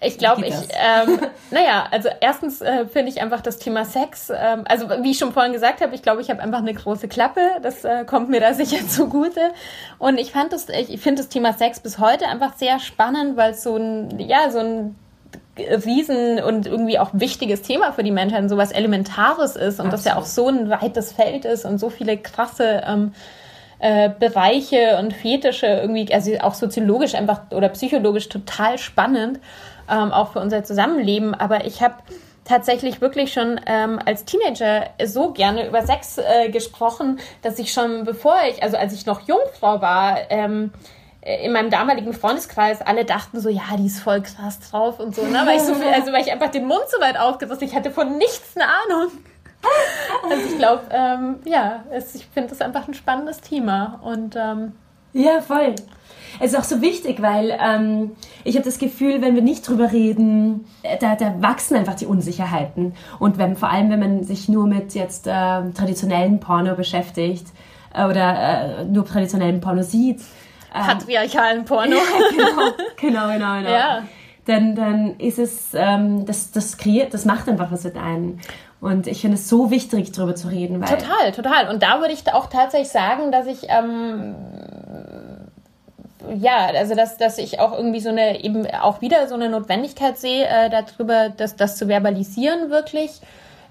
ich 0.00 0.18
glaube, 0.18 0.46
ich, 0.46 0.54
ähm, 0.54 1.20
naja, 1.50 1.86
also 1.90 2.10
erstens 2.20 2.60
äh, 2.60 2.86
finde 2.86 3.10
ich 3.10 3.22
einfach 3.22 3.40
das 3.40 3.58
Thema 3.58 3.84
Sex, 3.84 4.30
ähm, 4.34 4.64
also 4.66 4.90
wie 5.02 5.12
ich 5.12 5.18
schon 5.18 5.32
vorhin 5.32 5.52
gesagt 5.52 5.80
habe, 5.80 5.94
ich 5.94 6.02
glaube, 6.02 6.20
ich 6.20 6.28
habe 6.28 6.42
einfach 6.42 6.58
eine 6.58 6.74
große 6.74 7.08
Klappe, 7.08 7.40
das 7.62 7.84
äh, 7.84 8.04
kommt 8.04 8.28
mir 8.28 8.40
da 8.40 8.52
sicher 8.54 8.86
zugute. 8.86 9.52
Und 9.98 10.18
ich 10.18 10.32
fand 10.32 10.52
das, 10.52 10.68
ich, 10.68 10.92
ich 10.92 11.00
finde 11.00 11.22
das 11.22 11.30
Thema 11.30 11.54
Sex 11.54 11.80
bis 11.80 11.98
heute 11.98 12.26
einfach 12.26 12.56
sehr 12.56 12.78
spannend, 12.78 13.36
weil 13.36 13.52
es 13.52 13.62
so 13.62 13.76
ein, 13.76 14.18
ja, 14.18 14.50
so 14.50 14.58
ein 14.58 14.96
riesen 15.58 16.42
und 16.42 16.66
irgendwie 16.66 16.98
auch 16.98 17.10
wichtiges 17.12 17.62
Thema 17.62 17.92
für 17.92 18.02
die 18.02 18.10
Menschheit, 18.10 18.48
so 18.48 18.56
was 18.56 18.72
Elementares 18.72 19.56
ist 19.56 19.80
und 19.80 19.86
Absolut. 19.86 19.92
das 19.92 20.04
ja 20.04 20.16
auch 20.16 20.26
so 20.26 20.48
ein 20.48 20.68
weites 20.70 21.12
Feld 21.12 21.44
ist 21.44 21.64
und 21.64 21.78
so 21.78 21.90
viele 21.90 22.16
krasse 22.16 22.82
ähm, 22.86 23.12
äh, 23.78 24.10
Bereiche 24.10 24.98
und 24.98 25.12
Fetische 25.12 25.66
irgendwie, 25.66 26.12
also 26.12 26.32
auch 26.40 26.54
soziologisch 26.54 27.14
einfach 27.14 27.42
oder 27.50 27.68
psychologisch 27.70 28.28
total 28.28 28.78
spannend 28.78 29.40
ähm, 29.90 30.12
auch 30.12 30.32
für 30.32 30.40
unser 30.40 30.64
Zusammenleben. 30.64 31.34
Aber 31.34 31.64
ich 31.64 31.82
habe 31.82 31.94
tatsächlich 32.44 33.00
wirklich 33.00 33.32
schon 33.32 33.60
ähm, 33.66 33.98
als 34.04 34.24
Teenager 34.24 34.86
so 35.04 35.32
gerne 35.32 35.66
über 35.66 35.84
Sex 35.86 36.18
äh, 36.18 36.48
gesprochen, 36.50 37.18
dass 37.42 37.58
ich 37.58 37.72
schon 37.72 38.04
bevor 38.04 38.36
ich, 38.48 38.62
also 38.62 38.76
als 38.76 38.92
ich 38.92 39.04
noch 39.04 39.26
Jungfrau 39.26 39.80
war, 39.80 40.30
ähm, 40.30 40.72
äh, 40.72 41.05
in 41.26 41.52
meinem 41.52 41.70
damaligen 41.70 42.12
Freundeskreis 42.12 42.80
alle 42.82 43.04
dachten 43.04 43.40
so, 43.40 43.48
ja, 43.48 43.62
die 43.76 43.86
ist 43.86 44.00
voll 44.00 44.22
krass 44.22 44.60
drauf 44.60 45.00
und 45.00 45.14
so, 45.14 45.22
ne? 45.24 45.42
Weil 45.44 45.56
ich 45.56 45.62
so 45.62 45.74
viel, 45.74 45.88
also 45.94 46.12
weil 46.12 46.22
ich 46.22 46.30
einfach 46.30 46.50
den 46.50 46.66
Mund 46.66 46.84
so 46.88 47.00
weit 47.00 47.18
aufgerissen, 47.18 47.66
ich 47.66 47.74
hatte 47.74 47.90
von 47.90 48.16
nichts 48.16 48.56
eine 48.56 48.66
Ahnung. 48.66 49.12
Also 50.30 50.44
ich 50.48 50.58
glaube, 50.58 50.82
ähm, 50.90 51.36
ja, 51.44 51.82
es, 51.90 52.14
ich 52.14 52.26
finde 52.26 52.50
das 52.50 52.60
einfach 52.60 52.86
ein 52.86 52.94
spannendes 52.94 53.40
Thema 53.40 53.98
und 54.04 54.36
ähm, 54.36 54.72
ja, 55.12 55.40
voll. 55.40 55.74
Es 56.38 56.52
ist 56.52 56.58
auch 56.58 56.64
so 56.64 56.82
wichtig, 56.82 57.22
weil 57.22 57.56
ähm, 57.58 58.12
ich 58.44 58.54
habe 58.56 58.64
das 58.64 58.78
Gefühl, 58.78 59.22
wenn 59.22 59.34
wir 59.34 59.42
nicht 59.42 59.66
drüber 59.66 59.90
reden, 59.90 60.66
äh, 60.82 60.98
da, 60.98 61.16
da 61.16 61.40
wachsen 61.40 61.76
einfach 61.76 61.94
die 61.94 62.06
Unsicherheiten. 62.06 62.94
Und 63.18 63.38
wenn, 63.38 63.56
vor 63.56 63.70
allem, 63.70 63.90
wenn 63.90 63.98
man 63.98 64.24
sich 64.24 64.48
nur 64.48 64.66
mit 64.66 64.94
jetzt 64.94 65.26
äh, 65.26 65.30
traditionellen 65.30 66.38
Porno 66.38 66.74
beschäftigt 66.74 67.46
äh, 67.94 68.04
oder 68.04 68.80
äh, 68.80 68.84
nur 68.84 69.06
traditionellen 69.06 69.60
Porno 69.60 69.82
sieht. 69.82 70.20
Ähm, 70.74 70.86
Patriarchalen 70.86 71.64
Porno. 71.64 71.96
genau, 72.30 72.48
genau, 72.96 73.32
genau. 73.32 73.56
genau. 73.58 73.70
Ja. 73.70 74.02
Dann, 74.46 74.76
dann 74.76 75.18
ist 75.18 75.38
es, 75.38 75.74
ähm, 75.74 76.24
das, 76.24 76.52
das 76.52 76.76
kreiert, 76.76 77.12
das 77.14 77.24
macht 77.24 77.48
einfach 77.48 77.72
was 77.72 77.84
mit 77.84 77.96
einem. 77.96 78.38
Und 78.80 79.06
ich 79.08 79.20
finde 79.20 79.36
es 79.36 79.48
so 79.48 79.70
wichtig, 79.70 80.12
darüber 80.12 80.36
zu 80.36 80.48
reden. 80.48 80.80
Weil 80.80 80.98
total, 80.98 81.32
total. 81.32 81.68
Und 81.68 81.82
da 81.82 82.00
würde 82.00 82.12
ich 82.12 82.32
auch 82.32 82.46
tatsächlich 82.46 82.90
sagen, 82.90 83.32
dass 83.32 83.46
ich 83.46 83.66
ähm, 83.68 84.36
ja, 86.34 86.66
also 86.74 86.94
dass, 86.94 87.16
dass 87.16 87.38
ich 87.38 87.60
auch 87.60 87.72
irgendwie 87.72 88.00
so 88.00 88.08
eine, 88.08 88.42
eben 88.42 88.66
auch 88.66 89.00
wieder 89.00 89.28
so 89.28 89.34
eine 89.34 89.48
Notwendigkeit 89.48 90.18
sehe, 90.18 90.46
äh, 90.46 90.70
darüber, 90.70 91.30
das, 91.30 91.56
das 91.56 91.76
zu 91.76 91.88
verbalisieren 91.88 92.70
wirklich. 92.70 93.20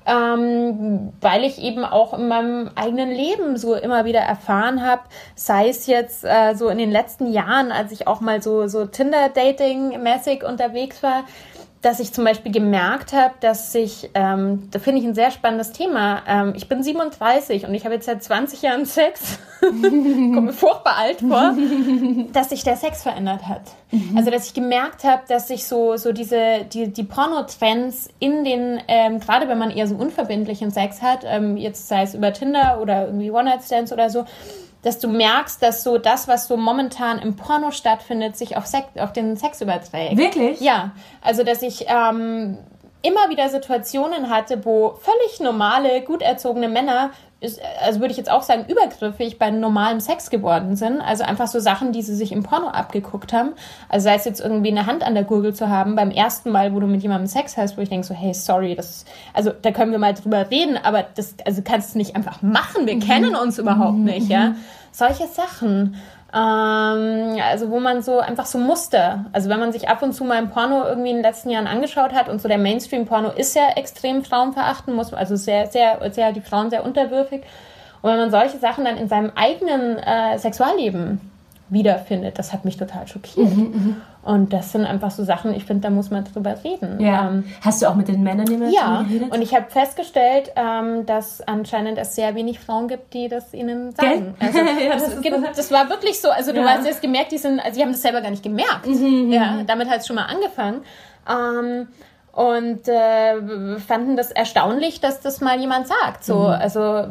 Ähm, 0.08 1.14
weil 1.20 1.44
ich 1.44 1.60
eben 1.60 1.84
auch 1.84 2.14
in 2.14 2.28
meinem 2.28 2.70
eigenen 2.76 3.10
Leben 3.10 3.58
so 3.58 3.74
immer 3.74 4.06
wieder 4.06 4.20
erfahren 4.20 4.86
habe, 4.86 5.02
sei 5.34 5.70
es 5.70 5.88
jetzt 5.88 6.24
äh, 6.24 6.54
so 6.54 6.70
in 6.70 6.78
den 6.78 6.92
letzten 6.92 7.32
Jahren, 7.32 7.72
als 7.72 7.92
ich 7.92 8.08
auch 8.08 8.22
mal 8.22 8.42
so, 8.42 8.68
so 8.68 8.86
Tinder-Dating-mäßig 8.86 10.44
unterwegs 10.44 11.02
war, 11.02 11.24
dass 11.86 12.00
ich 12.00 12.12
zum 12.12 12.24
Beispiel 12.24 12.52
gemerkt 12.52 13.14
habe, 13.14 13.36
dass 13.42 13.72
sich, 13.72 14.10
ähm, 14.16 14.70
da 14.72 14.80
finde 14.80 15.02
ich 15.02 15.06
ein 15.06 15.14
sehr 15.14 15.30
spannendes 15.30 15.72
Thema. 15.72 16.24
Ähm, 16.28 16.54
ich 16.56 16.68
bin 16.68 16.82
37 16.82 17.68
und 17.68 17.76
ich 17.76 17.86
habe 17.86 17.94
jetzt 17.94 18.08
seit 18.08 18.24
20 18.24 18.64
Jahren 18.64 18.88
Sex, 18.88 19.38
komme 19.62 20.42
mir 20.42 20.54
furchtbar 20.54 20.96
alt 20.98 21.20
vor, 21.20 21.56
dass 22.34 22.50
sich 22.50 22.64
der 22.64 22.76
Sex 22.76 23.04
verändert 23.04 23.48
hat. 23.48 23.62
Mhm. 23.92 24.18
Also 24.18 24.32
dass 24.32 24.48
ich 24.48 24.56
gemerkt 24.56 25.04
habe, 25.04 25.22
dass 25.28 25.48
sich 25.48 25.68
so 25.68 25.96
so 25.96 26.12
diese 26.12 26.66
die 26.74 26.92
die 26.92 27.04
Pornotrends 27.04 28.10
in 28.18 28.44
den 28.44 28.82
ähm, 28.88 29.20
gerade 29.20 29.48
wenn 29.48 29.60
man 29.60 29.70
eher 29.70 29.88
so 29.88 29.94
unverbindlichen 29.94 30.72
Sex 30.72 31.04
hat, 31.04 31.20
ähm, 31.24 31.56
jetzt 31.56 31.88
sei 31.88 32.02
es 32.02 32.16
über 32.16 32.34
Tinder 32.34 32.80
oder 32.82 33.06
irgendwie 33.06 33.30
One 33.30 33.44
Night 33.44 33.64
Stands 33.64 33.94
oder 33.94 34.10
so 34.10 34.26
dass 34.86 35.00
du 35.00 35.08
merkst, 35.08 35.64
dass 35.64 35.84
so 35.84 35.98
das, 35.98 36.28
was 36.28 36.48
so 36.48 36.58
momentan 36.58 37.18
im 37.18 37.36
Porno 37.36 37.72
stattfindet, 37.72 38.38
sich 38.38 38.56
auf, 38.56 38.68
Sex, 38.68 38.86
auf 39.00 39.12
den 39.14 39.36
Sex 39.36 39.60
überträgt. 39.60 40.16
Wirklich? 40.16 40.62
Ja. 40.62 40.92
Also, 41.22 41.44
dass 41.44 41.64
ich 41.64 41.88
ähm, 41.88 42.60
immer 43.02 43.30
wieder 43.30 43.50
Situationen 43.50 44.30
hatte, 44.30 44.64
wo 44.64 45.00
völlig 45.02 45.40
normale, 45.40 46.02
gut 46.02 46.22
erzogene 46.22 46.70
Männer 46.70 47.10
ist, 47.42 47.60
also 47.84 48.00
würde 48.00 48.12
ich 48.12 48.18
jetzt 48.18 48.32
auch 48.32 48.42
sagen, 48.42 48.66
übergriffig 48.68 49.38
bei 49.38 49.52
normalem 49.52 50.00
Sex 50.00 50.30
geworden 50.30 50.76
sind. 50.76 51.02
Also 51.02 51.24
einfach 51.24 51.48
so 51.48 51.60
Sachen, 51.60 51.92
die 51.92 52.02
sie 52.02 52.16
sich 52.16 52.32
im 52.32 52.44
Porno 52.44 52.68
abgeguckt 52.68 53.34
haben. 53.34 53.54
Also 53.90 54.06
sei 54.06 54.16
es 54.16 54.26
jetzt 54.26 54.40
irgendwie 54.40 54.72
eine 54.72 54.86
Hand 54.86 55.04
an 55.04 55.14
der 55.14 55.24
Gurgel 55.24 55.54
zu 55.54 55.70
haben 55.70 55.96
beim 55.96 56.12
ersten 56.12 56.52
Mal, 56.52 56.74
wo 56.74 56.80
du 56.80 56.88
mit 56.88 57.04
jemandem 57.04 57.28
Sex 57.28 57.58
hast, 57.58 57.78
wo 57.78 57.82
ich 57.82 57.90
denke 57.90 58.08
so, 58.08 58.14
hey, 58.14 58.34
sorry, 58.34 58.76
das, 58.76 59.06
also 59.34 59.52
da 59.62 59.72
können 59.72 59.92
wir 59.92 60.00
mal 60.00 60.14
drüber 60.14 60.50
reden, 60.50 60.78
aber 60.82 61.06
das, 61.16 61.36
also 61.46 61.62
kannst 61.64 61.94
du 61.94 61.98
nicht 61.98 62.16
einfach 62.16 62.42
machen. 62.42 62.88
Wir 62.88 62.96
mhm. 62.96 63.02
kennen 63.02 63.36
uns 63.36 63.60
überhaupt 63.60 63.98
mhm. 63.98 64.06
nicht, 64.06 64.30
ja. 64.30 64.56
Solche 64.92 65.28
Sachen. 65.28 65.96
Ähm, 66.36 67.40
also 67.42 67.70
wo 67.70 67.80
man 67.80 68.02
so 68.02 68.20
einfach 68.20 68.46
so 68.46 68.58
Muster, 68.58 69.26
also 69.32 69.50
wenn 69.50 69.60
man 69.60 69.72
sich 69.72 69.88
ab 69.88 70.02
und 70.02 70.12
zu 70.12 70.26
mal 70.26 70.38
im 70.38 70.50
Porno 70.50 70.84
irgendwie 70.84 71.12
in 71.12 71.18
den 71.18 71.24
letzten 71.24 71.50
Jahren 71.50 71.66
angeschaut 71.66 72.14
hat 72.14 72.28
und 72.28 72.42
so 72.42 72.50
der 72.50 72.58
Mainstream-Porno 72.58 73.30
ist 73.30 73.56
ja 73.56 73.70
extrem 73.78 74.24
frauenverachten, 74.26 74.94
muss 74.94 75.14
also 75.14 75.38
sehr, 75.38 75.68
sehr, 75.68 76.00
sehr 76.12 76.34
die 76.34 76.42
Frauen 76.42 76.70
sehr 76.70 76.84
unterwürfig. 76.84 77.44
Und 78.02 78.12
wenn 78.12 78.20
man 78.20 78.32
solche 78.32 78.58
Sachen 78.58 78.84
dann 78.84 78.98
in 78.98 79.08
seinem 79.08 79.32
eigenen 79.36 79.98
äh, 79.98 80.38
Sexualleben 80.38 81.22
wiederfindet. 81.70 82.38
Das 82.38 82.54
hat 82.54 82.66
mich 82.66 82.78
total 82.78 83.08
schockiert. 83.08 83.50
Mhm, 83.50 83.64
mhm, 83.64 84.02
und 84.26 84.54
das 84.54 84.72
sind 84.72 84.86
einfach 84.86 85.12
so 85.12 85.24
Sachen, 85.24 85.54
ich 85.54 85.66
finde, 85.66 85.84
da 85.84 85.90
muss 85.92 86.10
man 86.10 86.26
drüber 86.26 86.56
reden. 86.64 87.00
Ja. 87.00 87.28
Ähm, 87.30 87.44
Hast 87.62 87.82
du 87.82 87.88
auch 87.88 87.94
mit 87.94 88.08
den 88.08 88.24
Männern 88.24 88.48
immer 88.48 88.70
ja, 88.70 89.04
geredet? 89.04 89.32
und 89.32 89.42
ich 89.42 89.54
habe 89.54 89.70
festgestellt, 89.70 90.52
ähm, 90.56 91.06
dass 91.06 91.42
anscheinend 91.48 92.00
es 92.00 92.16
sehr 92.16 92.34
wenig 92.34 92.60
Frauen 92.60 92.88
gibt, 92.88 93.14
die 93.14 93.28
das 93.28 93.54
ihnen 93.54 93.92
sagen. 93.92 94.36
Also, 94.46 94.60
ja, 94.60 94.94
das, 94.94 95.22
das, 95.22 95.56
das, 95.56 95.72
war 95.72 95.90
wirklich 95.90 96.20
so. 96.20 96.30
Also 96.30 96.52
du 96.52 96.62
ja. 96.62 96.70
hast 96.70 96.86
jetzt 96.86 97.02
gemerkt, 97.02 97.32
die 97.32 97.38
sind, 97.38 97.60
also 97.60 97.78
die 97.78 97.84
haben 97.84 97.92
das 97.92 98.02
selber 98.02 98.22
gar 98.22 98.32
nicht 98.32 98.44
gemerkt. 98.44 98.88
Mhm, 98.88 99.26
mhm 99.26 99.32
ja, 99.32 99.64
damit 99.66 99.90
hat 99.90 100.00
es 100.00 100.08
schon 100.08 100.16
mal 100.16 100.26
angefangen. 100.26 100.82
Ähm, 101.30 101.88
und 102.36 102.90
äh, 102.90 103.80
fanden 103.80 104.18
das 104.18 104.30
erstaunlich, 104.30 105.00
dass 105.00 105.22
das 105.22 105.40
mal 105.40 105.58
jemand 105.58 105.88
sagt. 105.88 106.26
So, 106.26 106.40
mhm. 106.40 106.48
also 106.48 107.08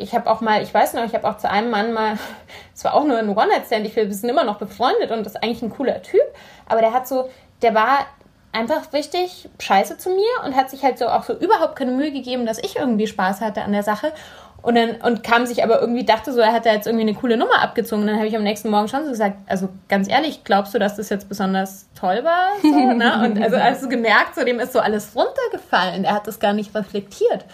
ich 0.00 0.14
habe 0.14 0.28
auch 0.30 0.40
mal, 0.40 0.62
ich 0.62 0.72
weiß 0.72 0.94
noch, 0.94 1.04
ich 1.04 1.14
habe 1.14 1.28
auch 1.28 1.36
zu 1.36 1.50
einem 1.50 1.70
Mann 1.70 1.92
mal, 1.92 2.18
es 2.74 2.82
war 2.82 2.94
auch 2.94 3.04
nur 3.04 3.18
ein 3.18 3.28
One-Night-Stand, 3.28 3.94
wir 3.94 4.12
sind 4.12 4.28
immer 4.28 4.44
noch 4.44 4.56
befreundet 4.56 5.10
und 5.10 5.18
das 5.18 5.34
ist 5.34 5.42
eigentlich 5.42 5.60
ein 5.60 5.70
cooler 5.70 6.00
Typ, 6.00 6.22
aber 6.66 6.80
der 6.80 6.94
hat 6.94 7.06
so, 7.06 7.28
der 7.60 7.74
war 7.74 8.06
einfach 8.50 8.90
richtig 8.94 9.50
scheiße 9.58 9.98
zu 9.98 10.08
mir 10.08 10.46
und 10.46 10.56
hat 10.56 10.70
sich 10.70 10.82
halt 10.82 10.98
so 10.98 11.08
auch 11.08 11.24
so 11.24 11.34
überhaupt 11.34 11.76
keine 11.76 11.92
Mühe 11.92 12.10
gegeben, 12.10 12.46
dass 12.46 12.56
ich 12.56 12.76
irgendwie 12.76 13.06
Spaß 13.06 13.42
hatte 13.42 13.60
an 13.60 13.72
der 13.72 13.82
Sache 13.82 14.12
und 14.60 14.74
dann 14.74 14.96
und 15.02 15.22
kam 15.22 15.46
sich 15.46 15.62
aber 15.62 15.80
irgendwie, 15.80 16.04
dachte 16.04 16.32
so, 16.32 16.40
er 16.40 16.52
hat 16.52 16.66
da 16.66 16.72
jetzt 16.72 16.86
irgendwie 16.86 17.08
eine 17.08 17.14
coole 17.14 17.36
Nummer 17.36 17.62
abgezogen. 17.62 18.02
Und 18.02 18.08
dann 18.08 18.16
habe 18.16 18.26
ich 18.26 18.36
am 18.36 18.42
nächsten 18.42 18.70
Morgen 18.70 18.88
schon 18.88 19.04
so 19.04 19.10
gesagt, 19.10 19.36
also 19.46 19.68
ganz 19.88 20.08
ehrlich, 20.08 20.42
glaubst 20.44 20.74
du, 20.74 20.78
dass 20.78 20.96
das 20.96 21.08
jetzt 21.10 21.28
besonders 21.28 21.88
toll 21.94 22.24
war? 22.24 22.48
So, 22.62 22.92
ne? 22.92 23.22
Und 23.24 23.40
also 23.40 23.58
hast 23.58 23.84
du 23.84 23.88
gemerkt, 23.88 24.34
so 24.34 24.44
dem 24.44 24.58
ist 24.58 24.72
so 24.72 24.80
alles 24.80 25.14
runtergefallen. 25.14 26.04
Er 26.04 26.14
hat 26.14 26.26
das 26.26 26.40
gar 26.40 26.52
nicht 26.52 26.74
reflektiert. 26.74 27.44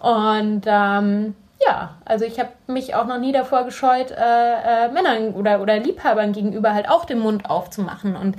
Und 0.00 0.62
ähm, 0.66 1.34
ja, 1.64 1.94
also 2.04 2.24
ich 2.24 2.40
habe 2.40 2.50
mich 2.66 2.94
auch 2.94 3.06
noch 3.06 3.18
nie 3.18 3.32
davor 3.32 3.64
gescheut, 3.64 4.10
äh, 4.10 4.86
äh, 4.86 4.88
Männern 4.90 5.34
oder, 5.34 5.60
oder 5.60 5.78
Liebhabern 5.78 6.32
gegenüber 6.32 6.74
halt 6.74 6.88
auch 6.88 7.04
den 7.04 7.18
Mund 7.18 7.48
aufzumachen. 7.48 8.16
Und 8.16 8.36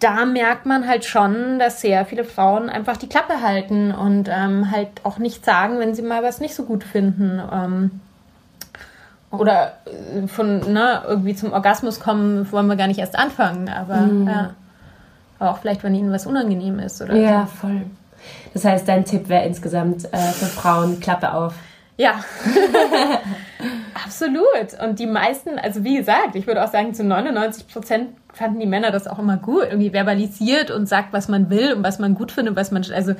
da 0.00 0.24
merkt 0.26 0.66
man 0.66 0.86
halt 0.86 1.04
schon, 1.04 1.58
dass 1.58 1.80
sehr 1.80 2.04
viele 2.04 2.24
Frauen 2.24 2.68
einfach 2.68 2.96
die 2.96 3.08
Klappe 3.08 3.40
halten 3.40 3.92
und 3.92 4.28
ähm, 4.30 4.70
halt 4.70 4.88
auch 5.04 5.18
nicht 5.18 5.44
sagen, 5.44 5.78
wenn 5.78 5.94
sie 5.94 6.02
mal 6.02 6.22
was 6.22 6.40
nicht 6.40 6.54
so 6.54 6.64
gut 6.64 6.84
finden. 6.84 7.40
Ähm, 7.52 7.90
Oder 9.30 9.78
äh, 9.86 10.26
von, 10.28 10.72
ne, 10.72 11.02
irgendwie 11.06 11.34
zum 11.34 11.52
Orgasmus 11.52 12.00
kommen, 12.00 12.50
wollen 12.52 12.66
wir 12.66 12.76
gar 12.76 12.88
nicht 12.88 13.00
erst 13.00 13.18
anfangen, 13.18 13.68
aber 13.68 13.96
mhm. 13.96 14.28
ja. 14.28 14.50
Aber 15.38 15.50
auch 15.50 15.58
vielleicht, 15.58 15.82
wenn 15.82 15.94
ihnen 15.94 16.12
was 16.12 16.26
unangenehm 16.26 16.78
ist, 16.78 17.02
oder? 17.02 17.14
Ja, 17.14 17.42
so. 17.42 17.66
voll. 17.66 17.82
Das 18.54 18.64
heißt, 18.64 18.88
dein 18.88 19.04
Tipp 19.04 19.28
wäre 19.28 19.44
insgesamt 19.44 20.06
äh, 20.12 20.16
für 20.16 20.46
Frauen, 20.46 21.00
Klappe 21.00 21.32
auf. 21.32 21.54
Ja, 21.98 22.22
absolut. 24.04 24.78
Und 24.82 24.98
die 24.98 25.06
meisten, 25.06 25.58
also 25.58 25.82
wie 25.82 25.96
gesagt, 25.96 26.34
ich 26.34 26.46
würde 26.46 26.62
auch 26.62 26.70
sagen, 26.70 26.92
zu 26.92 27.04
99 27.04 27.68
Prozent 27.68 28.08
fanden 28.34 28.60
die 28.60 28.66
Männer 28.66 28.90
das 28.90 29.06
auch 29.06 29.18
immer 29.18 29.38
gut. 29.38 29.64
Irgendwie 29.64 29.90
verbalisiert 29.90 30.70
und 30.70 30.86
sagt, 30.86 31.12
was 31.12 31.28
man 31.28 31.48
will 31.48 31.72
und 31.72 31.82
was 31.82 31.98
man 31.98 32.14
gut 32.14 32.32
findet, 32.32 32.54
was 32.54 32.70
man, 32.70 32.84
also 32.92 33.14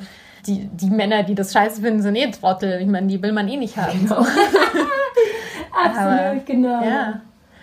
die, 0.45 0.67
die 0.67 0.89
Männer, 0.91 1.23
die 1.23 1.33
das 1.33 1.53
scheiße 1.53 1.81
finden, 1.81 2.01
sind 2.01 2.15
eh 2.15 2.29
Trottel. 2.29 2.79
Ich 2.79 2.87
meine, 2.87 3.07
die 3.07 3.21
will 3.21 3.31
man 3.31 3.47
eh 3.47 3.57
nicht 3.57 3.77
haben. 3.77 3.99
Genau. 3.99 4.21
So. 4.21 4.29
absolut, 5.73 6.19
Aber, 6.19 6.35
genau. 6.45 6.83
Ja. 6.83 7.21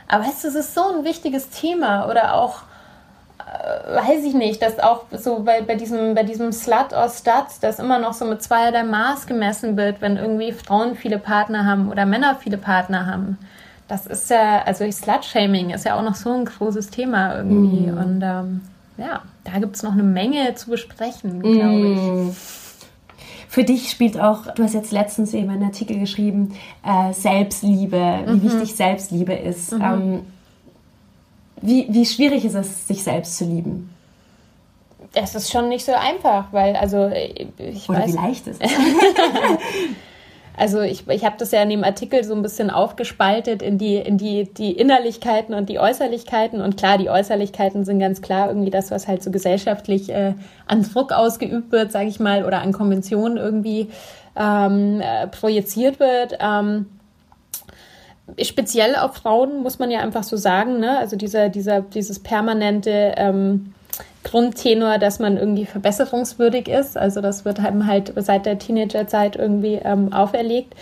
Aber 0.09 0.25
weißt 0.25 0.45
du, 0.45 0.49
es 0.49 0.55
ist 0.55 0.75
so 0.75 0.83
ein 0.83 1.05
wichtiges 1.05 1.49
Thema 1.51 2.09
oder 2.11 2.35
auch, 2.35 2.63
weiß 3.87 4.25
ich 4.25 4.35
nicht, 4.35 4.63
dass 4.63 4.79
auch 4.79 5.05
so 5.13 5.41
bei, 5.41 5.63
bei 5.63 5.75
diesem, 5.75 6.15
bei 6.15 6.23
diesem 6.23 6.53
Slut 6.53 6.93
or 6.93 7.09
Stud, 7.09 7.47
dass 7.61 7.79
immer 7.79 7.99
noch 7.99 8.13
so 8.13 8.25
mit 8.25 8.43
zweierlei 8.43 8.83
Maß 8.83 9.27
gemessen 9.27 9.77
wird, 9.77 10.01
wenn 10.01 10.17
irgendwie 10.17 10.53
Frauen 10.53 10.97
viele 10.97 11.19
Partner 11.19 11.65
haben 11.65 11.91
oder 11.91 12.07
Männer 12.07 12.37
viele 12.37 12.59
Partner 12.59 13.07
haben. 13.07 13.39
Das 13.89 14.07
ist 14.07 14.31
ja, 14.31 14.63
also 14.65 14.91
Slut-Shaming 14.91 15.71
ist 15.71 15.85
ja 15.85 15.99
auch 15.99 16.03
noch 16.03 16.15
so 16.15 16.33
ein 16.33 16.45
großes 16.45 16.91
Thema 16.91 17.37
irgendwie. 17.37 17.91
Mm. 17.91 17.99
Und 17.99 18.23
ähm, 18.23 18.61
ja, 18.97 19.23
da 19.45 19.59
gibt 19.59 19.77
es 19.77 19.83
noch 19.83 19.93
eine 19.93 20.03
Menge 20.03 20.55
zu 20.55 20.71
besprechen, 20.71 21.43
glaube 21.43 21.69
mm. 21.69 22.31
ich. 22.31 22.37
Für 23.49 23.63
dich 23.63 23.91
spielt 23.91 24.19
auch, 24.19 24.53
du 24.55 24.65
hast 24.65 24.75
jetzt 24.75 24.91
letztens 24.91 25.33
eben 25.33 25.51
einen 25.51 25.63
Artikel 25.63 26.01
geschrieben, 26.01 26.57
äh, 26.85 27.13
Selbstliebe, 27.13 28.21
wie 28.27 28.33
mhm. 28.33 28.43
wichtig 28.43 28.75
Selbstliebe 28.75 29.33
ist. 29.33 29.73
Mhm. 29.73 29.83
Ähm, 29.83 30.21
wie, 31.65 31.87
wie 31.89 32.05
schwierig 32.05 32.45
ist 32.45 32.55
es, 32.55 32.87
sich 32.87 33.03
selbst 33.03 33.39
zu 33.39 33.45
lieben? 33.45 33.91
Es 35.15 35.35
ist 35.35 35.51
schon 35.51 35.69
nicht 35.69 35.85
so 35.85 35.93
einfach, 35.93 36.53
weil, 36.53 36.77
also, 36.77 37.11
ich 37.59 37.89
Oder 37.89 38.01
weiß. 38.01 38.13
wie 38.13 38.17
leicht 38.17 38.47
ist 38.47 38.61
es? 38.61 38.71
also, 40.59 40.81
ich, 40.81 41.09
ich 41.09 41.25
habe 41.25 41.37
das 41.39 41.53
ja 41.53 41.63
in 41.63 41.71
dem 41.71 41.83
Artikel 41.83 42.23
so 42.23 42.35
ein 42.35 42.43
bisschen 42.43 42.69
aufgespaltet 42.69 43.63
in 43.63 43.79
die, 43.79 43.97
in 43.97 44.19
die, 44.19 44.53
die 44.53 44.73
Innerlichkeiten 44.73 45.55
und 45.55 45.71
die 45.71 45.79
Äußerlichkeiten. 45.79 46.61
Und 46.61 46.77
klar, 46.77 46.99
die 46.99 47.09
Äußerlichkeiten 47.09 47.85
sind 47.87 47.99
ganz 47.99 48.21
klar 48.21 48.49
irgendwie 48.49 48.71
das, 48.71 48.91
was 48.91 49.09
halt 49.09 49.23
so 49.23 49.31
gesellschaftlich 49.31 50.11
äh, 50.11 50.35
an 50.67 50.83
Druck 50.83 51.13
ausgeübt 51.13 51.73
wird, 51.73 51.93
sage 51.93 52.09
ich 52.09 52.21
mal, 52.21 52.45
oder 52.45 52.61
an 52.61 52.73
Konventionen 52.73 53.39
irgendwie 53.39 53.89
ähm, 54.37 55.01
äh, 55.01 55.29
projiziert 55.29 55.99
wird. 55.99 56.37
Ähm, 56.41 56.87
speziell 58.43 58.97
auf 58.97 59.15
Frauen 59.15 59.63
muss 59.63 59.79
man 59.79 59.91
ja 59.91 60.01
einfach 60.01 60.23
so 60.23 60.37
sagen, 60.37 60.81
ne? 60.81 60.99
Also 60.99 61.17
dieser, 61.17 61.49
dieser, 61.49 61.83
dieses 61.83 62.19
permanente 62.21 63.15
ähm, 63.17 63.75
Grundtenor, 64.23 64.99
dass 64.99 65.19
man 65.19 65.37
irgendwie 65.37 65.67
verbesserungswürdig 65.67 66.69
ist. 66.69 66.97
Also 66.97 67.21
das 67.21 67.45
wird 67.45 67.61
einem 67.61 67.87
halt 67.87 68.13
seit 68.17 68.47
der 68.47 68.59
Teenagerzeit 68.59 69.37
irgendwie 69.37 69.75
ähm, 69.75 70.13
auferlegt. 70.13 70.75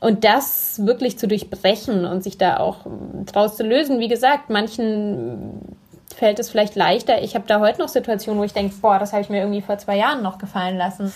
Und 0.00 0.24
das 0.24 0.84
wirklich 0.84 1.16
zu 1.16 1.28
durchbrechen 1.28 2.04
und 2.04 2.24
sich 2.24 2.36
da 2.36 2.56
auch 2.56 2.78
draus 3.26 3.56
zu 3.56 3.62
lösen. 3.62 4.00
Wie 4.00 4.08
gesagt, 4.08 4.50
manchen 4.50 5.76
fällt 6.16 6.40
es 6.40 6.50
vielleicht 6.50 6.74
leichter. 6.74 7.22
Ich 7.22 7.36
habe 7.36 7.44
da 7.46 7.60
heute 7.60 7.80
noch 7.80 7.88
Situationen, 7.88 8.40
wo 8.40 8.44
ich 8.44 8.52
denke, 8.52 8.74
boah, 8.82 8.98
das 8.98 9.12
habe 9.12 9.22
ich 9.22 9.28
mir 9.28 9.38
irgendwie 9.40 9.62
vor 9.62 9.78
zwei 9.78 9.96
Jahren 9.96 10.22
noch 10.22 10.38
gefallen 10.38 10.76
lassen. 10.76 11.12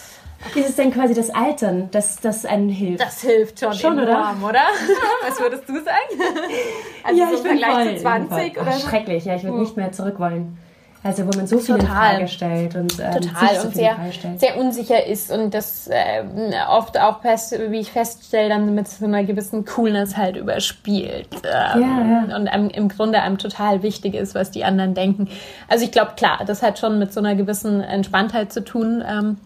Ist 0.54 0.68
es 0.68 0.76
denn 0.76 0.92
quasi 0.92 1.14
das 1.14 1.30
Altern, 1.30 1.88
das, 1.90 2.20
das 2.20 2.44
einem 2.44 2.68
hilft? 2.68 3.02
Das 3.02 3.20
hilft 3.20 3.60
schon, 3.60 3.72
schon 3.72 3.98
enorm, 3.98 4.42
oder? 4.42 4.50
oder? 4.50 4.60
Was 5.28 5.40
würdest 5.40 5.68
du 5.68 5.74
sagen? 5.74 5.86
Also 7.04 7.20
ja, 7.20 7.28
so 7.28 7.34
ich 7.34 7.40
im 7.40 7.46
Vergleich 7.46 7.74
voll, 7.74 7.96
zu 7.96 8.02
20 8.02 8.60
oder? 8.60 8.66
Ach, 8.70 8.80
schrecklich, 8.80 9.24
ja, 9.24 9.36
ich 9.36 9.42
würde 9.44 9.54
hm. 9.54 9.62
nicht 9.62 9.76
mehr 9.76 9.92
zurück 9.92 10.18
wollen. 10.18 10.58
Also 11.06 11.24
wo 11.24 11.36
man 11.36 11.46
so 11.46 11.58
viel 11.58 11.76
in 11.76 11.86
Frage 11.86 12.26
stellt 12.26 12.74
und 12.74 12.98
ähm, 12.98 13.12
total 13.12 13.54
so 13.60 13.68
und 13.68 13.74
sehr, 13.76 13.96
sehr 14.38 14.58
unsicher 14.58 15.06
ist 15.06 15.30
und 15.30 15.54
das 15.54 15.86
äh, 15.86 16.24
oft 16.68 16.98
auch, 16.98 17.22
wie 17.22 17.78
ich 17.78 17.92
feststelle, 17.92 18.48
dann 18.48 18.74
mit 18.74 18.88
so 18.88 19.04
einer 19.04 19.22
gewissen 19.22 19.64
Coolness 19.64 20.16
halt 20.16 20.36
überspielt 20.36 21.28
ähm, 21.44 21.80
ja, 21.80 22.26
ja. 22.28 22.36
und 22.36 22.48
einem, 22.48 22.70
im 22.70 22.88
Grunde 22.88 23.22
einem 23.22 23.38
total 23.38 23.84
wichtig 23.84 24.14
ist, 24.14 24.34
was 24.34 24.50
die 24.50 24.64
anderen 24.64 24.94
denken. 24.94 25.28
Also 25.68 25.84
ich 25.84 25.92
glaube, 25.92 26.12
klar, 26.16 26.40
das 26.44 26.64
hat 26.64 26.80
schon 26.80 26.98
mit 26.98 27.12
so 27.12 27.20
einer 27.20 27.36
gewissen 27.36 27.82
Entspanntheit 27.82 28.52
zu 28.52 28.64
tun. 28.64 29.04
Ähm, 29.08 29.36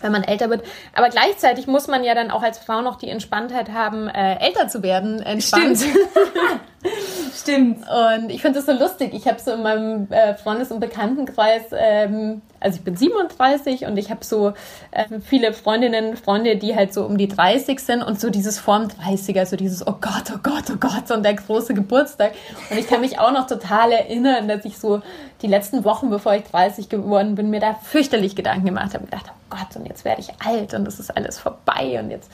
wenn 0.00 0.12
man 0.12 0.24
älter 0.24 0.50
wird. 0.50 0.64
Aber 0.94 1.08
gleichzeitig 1.08 1.66
muss 1.66 1.86
man 1.88 2.04
ja 2.04 2.14
dann 2.14 2.30
auch 2.30 2.42
als 2.42 2.58
Frau 2.58 2.82
noch 2.82 2.96
die 2.96 3.08
Entspanntheit 3.08 3.70
haben, 3.70 4.08
äh, 4.08 4.38
älter 4.44 4.68
zu 4.68 4.82
werden. 4.82 5.20
Entspannt. 5.20 5.78
Stimmt. 5.78 5.96
Stimmt. 7.40 7.84
Und 7.88 8.30
ich 8.30 8.42
finde 8.42 8.58
das 8.58 8.66
so 8.66 8.72
lustig. 8.72 9.14
Ich 9.14 9.28
habe 9.28 9.38
so 9.38 9.52
in 9.52 9.62
meinem 9.62 10.10
äh, 10.10 10.34
Freundes- 10.34 10.72
und 10.72 10.80
Bekanntenkreis, 10.80 11.62
ähm, 11.72 12.42
also 12.58 12.78
ich 12.78 12.84
bin 12.84 12.96
37 12.96 13.86
und 13.86 13.96
ich 13.96 14.10
habe 14.10 14.24
so 14.24 14.54
äh, 14.90 15.04
viele 15.24 15.52
Freundinnen, 15.52 16.16
Freunde, 16.16 16.56
die 16.56 16.74
halt 16.74 16.92
so 16.92 17.04
um 17.04 17.16
die 17.16 17.28
30 17.28 17.78
sind 17.78 18.02
und 18.02 18.20
so 18.20 18.30
dieses 18.30 18.58
Form 18.58 18.88
30er, 18.88 19.46
so 19.46 19.54
dieses 19.54 19.86
Oh 19.86 19.94
Gott, 20.00 20.32
oh 20.34 20.38
Gott, 20.42 20.64
oh 20.72 20.76
Gott 20.80 21.10
und 21.12 21.22
der 21.22 21.34
große 21.34 21.74
Geburtstag. 21.74 22.32
Und 22.70 22.78
ich 22.78 22.88
kann 22.88 23.00
mich 23.00 23.20
auch 23.20 23.30
noch 23.30 23.46
total 23.46 23.92
erinnern, 23.92 24.48
dass 24.48 24.64
ich 24.64 24.76
so 24.76 25.00
die 25.42 25.46
letzten 25.46 25.84
Wochen, 25.84 26.10
bevor 26.10 26.34
ich 26.34 26.42
30 26.42 26.88
geworden 26.88 27.36
bin, 27.36 27.50
mir 27.50 27.60
da 27.60 27.74
fürchterlich 27.74 28.34
Gedanken 28.34 28.66
gemacht 28.66 28.94
habe 28.94 29.04
gedacht, 29.04 29.26
oh 29.28 29.56
Gott, 29.56 29.76
und 29.76 29.86
jetzt 29.86 30.04
werde 30.04 30.20
ich 30.22 30.30
alt 30.44 30.74
und 30.74 30.88
es 30.88 30.98
ist 30.98 31.16
alles 31.16 31.38
vorbei 31.38 32.00
und 32.02 32.10
jetzt 32.10 32.32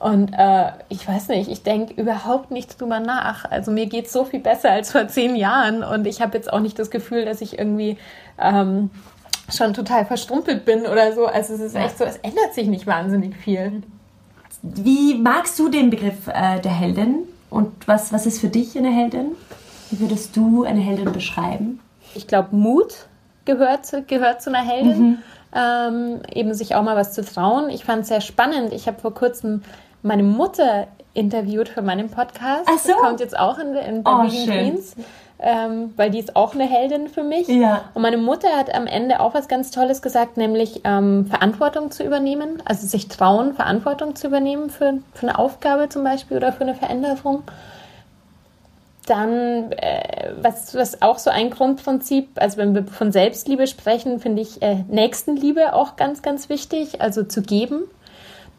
und 0.00 0.32
äh, 0.32 0.72
ich 0.88 1.06
weiß 1.06 1.28
nicht, 1.28 1.50
ich 1.50 1.62
denke 1.62 2.00
überhaupt 2.00 2.50
nicht 2.50 2.80
drüber 2.80 3.00
nach. 3.00 3.44
Also 3.44 3.70
mir 3.70 3.84
geht 3.84 4.06
es 4.06 4.12
so 4.14 4.24
viel 4.24 4.40
besser 4.40 4.70
als 4.70 4.92
vor 4.92 5.06
zehn 5.08 5.36
Jahren 5.36 5.84
und 5.84 6.06
ich 6.06 6.22
habe 6.22 6.38
jetzt 6.38 6.50
auch 6.50 6.60
nicht 6.60 6.78
das 6.78 6.90
Gefühl, 6.90 7.26
dass 7.26 7.42
ich 7.42 7.58
irgendwie 7.58 7.98
ähm, 8.38 8.88
schon 9.54 9.74
total 9.74 10.06
verstrumpelt 10.06 10.64
bin 10.64 10.86
oder 10.86 11.12
so. 11.12 11.26
Also 11.26 11.52
es 11.52 11.60
ist 11.60 11.76
echt 11.76 11.98
so, 11.98 12.04
es 12.04 12.16
ändert 12.16 12.54
sich 12.54 12.68
nicht 12.68 12.86
wahnsinnig 12.86 13.36
viel. 13.36 13.82
Wie 14.62 15.16
magst 15.16 15.58
du 15.58 15.68
den 15.68 15.90
Begriff 15.90 16.28
äh, 16.28 16.60
der 16.60 16.72
Heldin 16.72 17.24
und 17.50 17.70
was, 17.86 18.10
was 18.10 18.24
ist 18.24 18.40
für 18.40 18.48
dich 18.48 18.78
eine 18.78 18.90
Heldin? 18.90 19.32
Wie 19.90 20.00
würdest 20.00 20.34
du 20.34 20.64
eine 20.64 20.80
Heldin 20.80 21.12
beschreiben? 21.12 21.80
Ich 22.14 22.26
glaube, 22.26 22.56
Mut 22.56 23.06
gehört, 23.44 24.08
gehört 24.08 24.40
zu 24.40 24.48
einer 24.48 24.66
Heldin. 24.66 25.02
Mhm. 25.02 25.18
Ähm, 25.52 26.20
eben 26.32 26.54
sich 26.54 26.76
auch 26.76 26.82
mal 26.84 26.94
was 26.94 27.12
zu 27.12 27.24
trauen. 27.24 27.70
Ich 27.70 27.84
fand 27.84 28.02
es 28.02 28.08
sehr 28.08 28.20
spannend. 28.20 28.72
Ich 28.72 28.86
habe 28.86 29.00
vor 29.00 29.12
kurzem 29.12 29.62
meine 30.02 30.22
Mutter 30.22 30.86
interviewt 31.14 31.68
für 31.68 31.82
meinen 31.82 32.08
Podcast. 32.08 32.66
Ach 32.66 32.78
so. 32.78 32.92
Das 32.92 33.00
kommt 33.00 33.20
jetzt 33.20 33.38
auch 33.38 33.58
in, 33.58 33.74
in 33.74 34.02
bei 34.02 34.10
oh, 34.10 34.28
Queens. 34.28 34.94
Ähm, 35.42 35.94
weil 35.96 36.10
die 36.10 36.18
ist 36.18 36.36
auch 36.36 36.54
eine 36.54 36.64
Heldin 36.64 37.08
für 37.08 37.22
mich. 37.22 37.48
Ja. 37.48 37.84
Und 37.94 38.02
meine 38.02 38.18
Mutter 38.18 38.48
hat 38.58 38.74
am 38.74 38.86
Ende 38.86 39.20
auch 39.20 39.32
was 39.32 39.48
ganz 39.48 39.70
Tolles 39.70 40.02
gesagt, 40.02 40.36
nämlich 40.36 40.82
ähm, 40.84 41.26
Verantwortung 41.28 41.90
zu 41.90 42.04
übernehmen, 42.04 42.62
also 42.66 42.86
sich 42.86 43.08
trauen, 43.08 43.54
Verantwortung 43.54 44.14
zu 44.16 44.26
übernehmen 44.26 44.68
für, 44.68 44.98
für 45.14 45.28
eine 45.28 45.38
Aufgabe 45.38 45.88
zum 45.88 46.04
Beispiel 46.04 46.36
oder 46.36 46.52
für 46.52 46.60
eine 46.60 46.74
Veränderung. 46.74 47.44
Dann, 49.06 49.72
äh, 49.72 50.34
was, 50.42 50.74
was 50.74 51.00
auch 51.00 51.18
so 51.18 51.30
ein 51.30 51.48
Grundprinzip, 51.48 52.28
also 52.34 52.58
wenn 52.58 52.74
wir 52.74 52.84
von 52.84 53.10
Selbstliebe 53.10 53.66
sprechen, 53.66 54.20
finde 54.20 54.42
ich 54.42 54.60
äh, 54.60 54.84
Nächstenliebe 54.88 55.72
auch 55.72 55.96
ganz, 55.96 56.20
ganz 56.20 56.50
wichtig, 56.50 57.00
also 57.00 57.22
zu 57.22 57.40
geben 57.40 57.84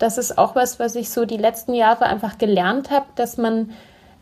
das 0.01 0.17
ist 0.17 0.37
auch 0.37 0.55
was, 0.55 0.79
was 0.79 0.95
ich 0.95 1.09
so 1.09 1.25
die 1.25 1.37
letzten 1.37 1.73
Jahre 1.73 2.05
einfach 2.05 2.37
gelernt 2.37 2.89
habe, 2.89 3.05
dass 3.15 3.37
man 3.37 3.71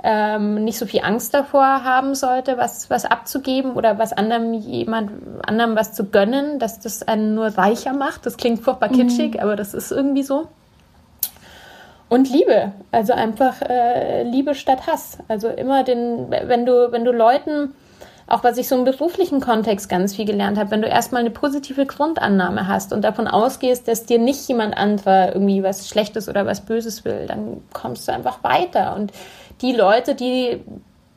ähm, 0.04 0.64
nicht 0.64 0.78
so 0.78 0.86
viel 0.86 1.02
Angst 1.04 1.34
davor 1.34 1.84
haben 1.84 2.16
sollte, 2.16 2.58
was, 2.58 2.90
was 2.90 3.06
abzugeben 3.06 3.74
oder 3.74 3.98
was 3.98 4.14
anderem 4.14 4.54
jemand 4.54 5.12
anderem 5.46 5.76
was 5.76 5.94
zu 5.94 6.06
gönnen, 6.06 6.60
dass 6.60 6.80
das 6.80 7.08
einen 7.08 7.36
nur 7.36 7.48
reicher 7.48 7.94
macht. 7.94 8.26
Das 8.26 8.38
klingt 8.38 8.62
furchtbar 8.62 8.90
kitschig, 8.90 9.34
mhm. 9.34 9.40
aber 9.42 9.56
das 9.56 9.74
ist 9.74 9.92
irgendwie 9.92 10.24
so. 10.24 10.48
Und 12.08 12.30
Liebe, 12.30 12.72
also 12.92 13.14
einfach 13.14 13.62
äh, 13.62 14.24
Liebe 14.24 14.56
statt 14.56 14.88
Hass. 14.88 15.20
Also 15.28 15.50
immer 15.50 15.84
den, 15.84 16.30
wenn 16.30 16.66
du, 16.66 16.92
wenn 16.92 17.06
du 17.06 17.12
Leuten 17.12 17.76
auch 18.30 18.44
was 18.44 18.58
ich 18.58 18.68
so 18.68 18.76
im 18.76 18.84
beruflichen 18.84 19.42
Kontext 19.42 19.90
ganz 19.90 20.16
viel 20.16 20.26
gelernt 20.26 20.58
habe, 20.58 20.72
wenn 20.72 20.82
du 20.82 20.88
erstmal 20.88 21.22
eine 21.22 21.32
positive 21.32 21.86
Grundannahme 21.86 22.68
hast 22.68 22.94
und 22.94 23.04
davon 23.04 23.28
ausgehst, 23.28 23.88
dass 23.88 24.06
dir 24.06 24.20
nicht 24.20 24.48
jemand 24.48 24.78
anderer 24.78 25.34
irgendwie 25.34 25.64
was 25.64 25.90
Schlechtes 25.90 26.30
oder 26.30 26.46
was 26.46 26.62
Böses 26.62 27.06
will, 27.06 27.26
dann 27.28 27.62
kommst 27.74 28.08
du 28.08 28.14
einfach 28.14 28.44
weiter. 28.44 28.96
Und 28.96 29.12
die 29.62 29.74
Leute, 29.74 30.14
die 30.14 30.62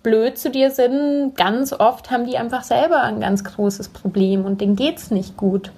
blöd 0.03 0.39
zu 0.39 0.51
dir 0.51 0.71
sind, 0.71 1.37
ganz 1.37 1.73
oft 1.73 2.11
haben 2.11 2.27
die 2.27 2.39
einfach 2.39 2.65
selber 2.65 3.03
ein 3.03 3.21
ganz 3.21 3.45
großes 3.45 3.91
Problem 3.91 4.45
und 4.45 4.61
denen 4.61 4.75
geht's 4.75 5.11
nicht 5.11 5.37
gut. 5.37 5.71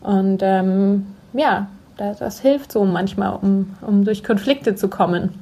Und 0.00 0.40
ähm, 0.42 1.06
ja, 1.32 1.66
das, 1.96 2.18
das 2.18 2.40
hilft 2.40 2.72
so 2.72 2.84
manchmal, 2.84 3.36
um, 3.42 3.76
um 3.80 4.04
durch 4.04 4.22
Konflikte 4.22 4.76
zu 4.76 4.88
kommen. 4.88 5.34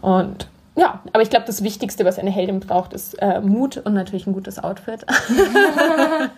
Und 0.00 0.46
ja, 0.76 1.00
aber 1.12 1.22
ich 1.22 1.30
glaube, 1.30 1.46
das 1.46 1.62
Wichtigste, 1.62 2.04
was 2.04 2.18
eine 2.18 2.30
Heldin 2.30 2.60
braucht, 2.60 2.92
ist 2.92 3.14
äh, 3.14 3.40
Mut 3.40 3.78
und 3.78 3.94
natürlich 3.94 4.26
ein 4.26 4.34
gutes 4.34 4.62
Outfit. 4.62 5.06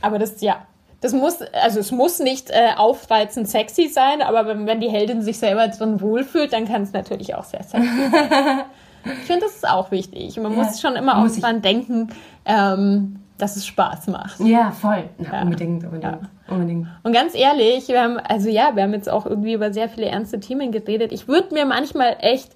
aber 0.00 0.18
das, 0.20 0.40
ja, 0.40 0.66
das 1.00 1.12
muss, 1.12 1.40
also 1.52 1.80
es 1.80 1.90
muss 1.90 2.20
nicht 2.20 2.50
äh, 2.50 2.70
aufreizend 2.76 3.48
sexy 3.48 3.88
sein, 3.88 4.22
aber 4.22 4.46
wenn, 4.46 4.66
wenn 4.66 4.80
die 4.80 4.88
Heldin 4.88 5.20
sich 5.20 5.38
selber 5.38 5.66
drin 5.66 6.00
wohlfühlt, 6.00 6.52
dann 6.52 6.64
kann 6.64 6.82
es 6.82 6.92
natürlich 6.92 7.34
auch 7.34 7.42
sehr 7.42 7.64
sexy 7.64 7.88
sein. 8.10 8.60
ich 9.04 9.26
finde, 9.26 9.46
das 9.46 9.56
ist 9.56 9.68
auch 9.68 9.90
wichtig. 9.90 10.36
Man 10.36 10.52
ja, 10.52 10.62
muss 10.62 10.80
schon 10.80 10.94
immer 10.94 11.18
auch 11.18 11.40
dran 11.40 11.60
denken, 11.60 12.10
ähm, 12.44 13.16
dass 13.36 13.56
es 13.56 13.66
Spaß 13.66 14.06
macht. 14.06 14.38
Ja, 14.38 14.70
voll. 14.70 15.02
Na, 15.18 15.32
ja. 15.32 15.42
Unbedingt, 15.42 15.82
unbedingt, 15.82 16.04
ja. 16.04 16.54
unbedingt. 16.54 16.86
Und 17.02 17.12
ganz 17.12 17.34
ehrlich, 17.34 17.88
wir 17.88 18.00
haben, 18.00 18.18
also 18.18 18.48
ja, 18.48 18.76
wir 18.76 18.84
haben 18.84 18.92
jetzt 18.92 19.10
auch 19.10 19.26
irgendwie 19.26 19.54
über 19.54 19.72
sehr 19.72 19.88
viele 19.88 20.06
ernste 20.06 20.38
Themen 20.38 20.70
geredet. 20.70 21.10
Ich 21.10 21.26
würde 21.26 21.52
mir 21.52 21.66
manchmal 21.66 22.16
echt 22.20 22.52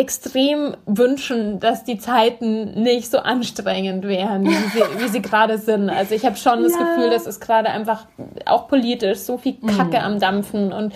extrem 0.00 0.76
wünschen, 0.86 1.60
dass 1.60 1.84
die 1.84 1.98
Zeiten 1.98 2.82
nicht 2.82 3.10
so 3.10 3.18
anstrengend 3.18 4.08
wären, 4.08 4.46
wie 4.46 4.54
sie, 4.54 4.82
wie 4.98 5.08
sie 5.08 5.20
gerade 5.20 5.58
sind. 5.58 5.90
Also 5.90 6.14
ich 6.14 6.24
habe 6.24 6.36
schon 6.36 6.62
das 6.62 6.72
Gefühl, 6.72 7.10
dass 7.10 7.26
es 7.26 7.38
gerade 7.38 7.68
einfach 7.68 8.06
auch 8.46 8.66
politisch 8.66 9.18
so 9.18 9.36
viel 9.36 9.58
Kacke 9.60 9.98
mhm. 9.98 10.04
am 10.04 10.18
Dampfen 10.18 10.72
und 10.72 10.94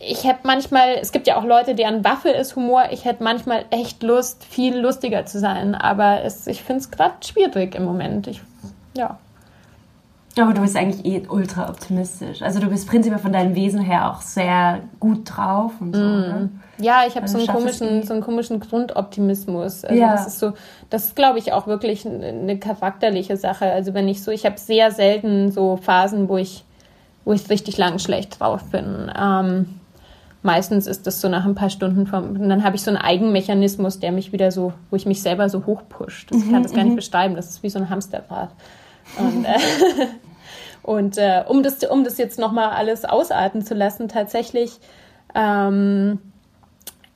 ich 0.00 0.24
hätte 0.24 0.40
manchmal, 0.44 0.96
es 1.00 1.12
gibt 1.12 1.26
ja 1.26 1.36
auch 1.36 1.44
Leute, 1.44 1.74
deren 1.74 2.04
Waffe 2.04 2.30
ist 2.30 2.56
Humor. 2.56 2.84
Ich 2.90 3.04
hätte 3.04 3.22
manchmal 3.22 3.64
echt 3.70 4.02
Lust, 4.02 4.44
viel 4.44 4.78
lustiger 4.78 5.26
zu 5.26 5.38
sein, 5.38 5.74
aber 5.74 6.22
es, 6.22 6.46
ich 6.46 6.62
finde 6.62 6.80
es 6.80 6.90
gerade 6.90 7.14
schwierig 7.22 7.74
im 7.74 7.84
Moment. 7.84 8.26
Ich, 8.28 8.40
ja. 8.96 9.18
Aber 10.36 10.52
du 10.52 10.62
bist 10.62 10.76
eigentlich 10.76 11.04
eh 11.04 11.26
ultra 11.28 11.68
optimistisch. 11.68 12.42
Also 12.42 12.58
du 12.58 12.66
bist 12.68 12.88
prinzipiell 12.88 13.20
von 13.20 13.32
deinem 13.32 13.54
Wesen 13.54 13.80
her 13.80 14.10
auch 14.10 14.20
sehr 14.20 14.80
gut 14.98 15.20
drauf 15.24 15.72
und 15.80 15.94
so. 15.94 16.02
Mm. 16.02 16.60
Ja, 16.78 17.04
ich 17.06 17.14
habe 17.14 17.22
also 17.22 17.38
so, 17.38 17.44
einen 17.46 17.56
komischen, 17.56 18.02
so 18.02 18.14
einen 18.14 18.22
komischen 18.22 18.58
Grundoptimismus. 18.58 19.84
Also 19.84 20.00
ja. 20.00 20.12
das 20.12 20.26
ist 20.26 20.40
so, 20.40 20.54
das 20.90 21.04
ist, 21.04 21.16
glaube 21.16 21.38
ich, 21.38 21.52
auch 21.52 21.68
wirklich 21.68 22.04
eine 22.04 22.58
charakterliche 22.58 23.36
Sache. 23.36 23.66
Also 23.70 23.94
wenn 23.94 24.08
ich 24.08 24.24
so, 24.24 24.32
ich 24.32 24.44
habe 24.44 24.58
sehr 24.58 24.90
selten 24.90 25.52
so 25.52 25.76
Phasen, 25.76 26.28
wo 26.28 26.36
ich, 26.36 26.64
wo 27.24 27.32
ich 27.32 27.48
richtig 27.48 27.78
lang 27.78 28.00
schlecht 28.00 28.40
drauf 28.40 28.64
bin. 28.72 29.12
Ähm, 29.16 29.80
meistens 30.42 30.88
ist 30.88 31.06
das 31.06 31.20
so 31.20 31.28
nach 31.28 31.44
ein 31.44 31.54
paar 31.54 31.70
Stunden 31.70 32.08
vom, 32.08 32.30
und 32.30 32.48
dann 32.48 32.64
habe 32.64 32.74
ich 32.74 32.82
so 32.82 32.90
einen 32.90 32.98
Eigenmechanismus, 32.98 34.00
der 34.00 34.10
mich 34.10 34.32
wieder 34.32 34.50
so, 34.50 34.72
wo 34.90 34.96
ich 34.96 35.06
mich 35.06 35.22
selber 35.22 35.48
so 35.48 35.64
hochpusht. 35.64 36.30
Ich 36.32 36.50
kann 36.50 36.64
das 36.64 36.72
gar 36.72 36.82
nicht 36.82 36.92
mhm. 36.92 36.96
beschreiben. 36.96 37.36
Das 37.36 37.50
ist 37.50 37.62
wie 37.62 37.70
so 37.70 37.78
ein 37.78 37.88
Hamsterrad. 37.88 38.50
Und, 39.18 39.44
äh, 39.44 39.58
und 40.82 41.18
äh, 41.18 41.44
um, 41.46 41.62
das, 41.62 41.82
um 41.84 42.04
das 42.04 42.18
jetzt 42.18 42.38
nochmal 42.38 42.70
alles 42.70 43.04
ausarten 43.04 43.64
zu 43.64 43.74
lassen, 43.74 44.08
tatsächlich, 44.08 44.72
ähm, 45.34 46.20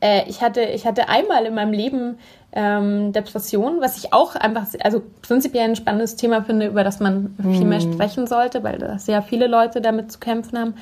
äh, 0.01 0.28
ich, 0.28 0.43
hatte, 0.43 0.62
ich 0.62 0.86
hatte 0.86 1.09
einmal 1.09 1.47
in 1.47 1.55
meinem 1.55 1.72
Leben 1.72 2.18
ähm, 2.53 3.12
Depression, 3.12 3.80
was 3.80 3.99
ich 3.99 4.12
auch 4.12 4.34
einfach, 4.34 4.66
also 4.82 5.03
prinzipiell 5.22 5.64
ein 5.64 5.76
spannendes 5.76 6.16
Thema 6.16 6.43
finde, 6.43 6.66
über 6.66 6.82
das 6.82 6.99
man 6.99 7.34
mm. 7.36 7.53
viel 7.53 7.64
mehr 7.66 7.84
mhm. 7.84 7.93
sprechen 7.93 8.26
sollte, 8.26 8.62
weil 8.64 8.78
da 8.78 8.99
sehr 8.99 9.22
viele 9.22 9.47
Leute 9.47 9.80
damit 9.80 10.11
zu 10.11 10.18
kämpfen 10.18 10.59
haben. 10.59 10.74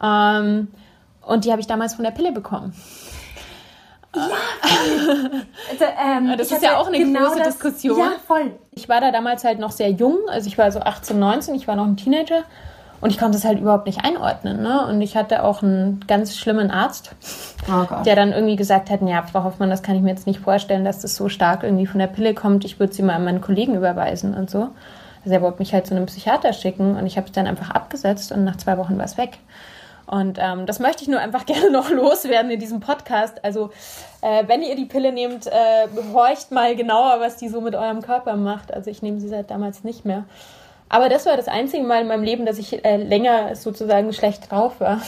Ähm, 0.00 0.68
und 1.22 1.44
die 1.44 1.50
habe 1.50 1.60
ich 1.60 1.66
damals 1.66 1.94
von 1.94 2.04
der 2.04 2.12
Pille 2.12 2.32
bekommen. 2.32 2.72
Ja, 4.16 4.22
also, 5.70 5.84
ähm, 5.84 6.34
das 6.36 6.50
ist 6.50 6.62
ja 6.62 6.78
auch 6.78 6.86
eine 6.86 6.98
genau 6.98 7.26
große 7.26 7.38
das, 7.38 7.48
Diskussion. 7.48 7.98
Ja, 7.98 8.12
voll. 8.26 8.52
Ich 8.72 8.88
war 8.88 9.00
da 9.00 9.10
damals 9.10 9.44
halt 9.44 9.58
noch 9.58 9.70
sehr 9.70 9.90
jung, 9.90 10.16
also 10.28 10.46
ich 10.48 10.56
war 10.56 10.70
so 10.72 10.80
18, 10.80 11.18
19, 11.18 11.54
ich 11.54 11.68
war 11.68 11.76
noch 11.76 11.86
ein 11.86 11.96
Teenager 11.96 12.44
und 13.00 13.10
ich 13.10 13.18
konnte 13.18 13.38
es 13.38 13.44
halt 13.44 13.60
überhaupt 13.60 13.86
nicht 13.86 14.04
einordnen. 14.04 14.62
Ne? 14.62 14.86
Und 14.86 15.00
ich 15.02 15.16
hatte 15.16 15.44
auch 15.44 15.62
einen 15.62 16.04
ganz 16.08 16.36
schlimmen 16.36 16.70
Arzt, 16.70 17.12
oh 17.68 18.02
der 18.04 18.16
dann 18.16 18.32
irgendwie 18.32 18.56
gesagt 18.56 18.90
hat, 18.90 19.00
ja, 19.02 19.22
Frau 19.22 19.44
Hoffmann, 19.44 19.70
das 19.70 19.82
kann 19.82 19.94
ich 19.94 20.02
mir 20.02 20.10
jetzt 20.10 20.26
nicht 20.26 20.40
vorstellen, 20.40 20.84
dass 20.84 21.00
das 21.00 21.14
so 21.14 21.28
stark 21.28 21.62
irgendwie 21.62 21.86
von 21.86 22.00
der 22.00 22.08
Pille 22.08 22.34
kommt. 22.34 22.64
Ich 22.64 22.80
würde 22.80 22.92
sie 22.92 23.02
mal 23.02 23.14
an 23.14 23.24
meinen 23.24 23.40
Kollegen 23.40 23.74
überweisen 23.74 24.34
und 24.34 24.50
so. 24.50 24.70
Also 25.24 25.34
er 25.34 25.42
wollte 25.42 25.58
mich 25.58 25.72
halt 25.74 25.86
zu 25.86 25.94
einem 25.94 26.06
Psychiater 26.06 26.52
schicken 26.52 26.96
und 26.96 27.06
ich 27.06 27.16
habe 27.16 27.26
es 27.26 27.32
dann 27.32 27.46
einfach 27.46 27.70
abgesetzt 27.70 28.32
und 28.32 28.44
nach 28.44 28.56
zwei 28.56 28.78
Wochen 28.78 28.96
war 28.98 29.04
es 29.04 29.18
weg. 29.18 29.38
Und 30.08 30.38
ähm, 30.40 30.64
das 30.64 30.78
möchte 30.78 31.02
ich 31.02 31.08
nur 31.08 31.20
einfach 31.20 31.44
gerne 31.46 31.70
noch 31.70 31.90
loswerden 31.90 32.50
in 32.50 32.58
diesem 32.58 32.80
Podcast. 32.80 33.44
Also, 33.44 33.70
äh, 34.22 34.44
wenn 34.46 34.62
ihr 34.62 34.74
die 34.74 34.86
Pille 34.86 35.12
nehmt, 35.12 35.46
äh, 35.46 35.86
horcht 36.12 36.50
mal 36.50 36.74
genauer, 36.74 37.20
was 37.20 37.36
die 37.36 37.48
so 37.48 37.60
mit 37.60 37.74
eurem 37.74 38.00
Körper 38.00 38.36
macht. 38.36 38.72
Also, 38.72 38.90
ich 38.90 39.02
nehme 39.02 39.20
sie 39.20 39.28
seit 39.28 39.50
damals 39.50 39.84
nicht 39.84 40.04
mehr. 40.04 40.24
Aber 40.88 41.10
das 41.10 41.26
war 41.26 41.36
das 41.36 41.48
einzige 41.48 41.84
Mal 41.84 42.00
in 42.00 42.08
meinem 42.08 42.22
Leben, 42.22 42.46
dass 42.46 42.58
ich 42.58 42.82
äh, 42.84 42.96
länger 42.96 43.54
sozusagen 43.54 44.12
schlecht 44.14 44.50
drauf 44.50 44.80
war. 44.80 45.02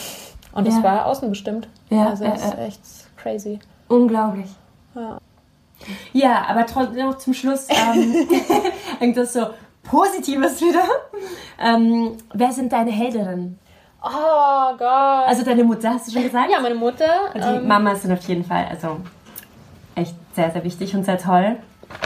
Und 0.53 0.67
das 0.67 0.77
ja. 0.77 0.83
war 0.83 1.07
außenbestimmt. 1.07 1.69
Ja, 1.89 2.11
also, 2.11 2.25
das 2.25 2.45
ist 2.45 2.59
echt 2.59 2.81
crazy. 3.17 3.59
Unglaublich. 3.89 4.51
Ja. 4.95 5.19
Ja, 6.13 6.45
aber 6.47 6.67
trotzdem 6.67 7.07
noch 7.07 7.17
zum 7.17 7.33
Schluss 7.33 7.69
ähm, 7.71 8.29
irgendwas 9.01 9.33
so 9.33 9.47
Positives 9.83 10.61
wieder. 10.61 10.85
Ähm, 11.59 12.19
wer 12.35 12.53
sind 12.53 12.73
deine 12.73 12.91
Heldinnen? 12.91 13.59
Oh 14.03 14.77
Gott. 14.79 15.29
Also 15.29 15.45
deine 15.45 15.65
Mutter, 15.65 15.91
hast 15.91 16.09
du 16.09 16.13
schon 16.13 16.23
gesagt? 16.23 16.51
Ja, 16.51 16.61
meine 16.61 16.75
Mutter. 16.75 17.33
Und 17.35 17.45
die 17.45 17.49
ähm, 17.49 17.69
Mama 17.69 17.95
sind 17.95 18.13
auf 18.13 18.27
jeden 18.27 18.45
Fall, 18.45 18.67
also 18.71 18.97
echt 19.95 20.15
sehr, 20.35 20.51
sehr 20.51 20.65
wichtig 20.65 20.95
und 20.95 21.05
sehr 21.05 21.19
toll. 21.19 21.57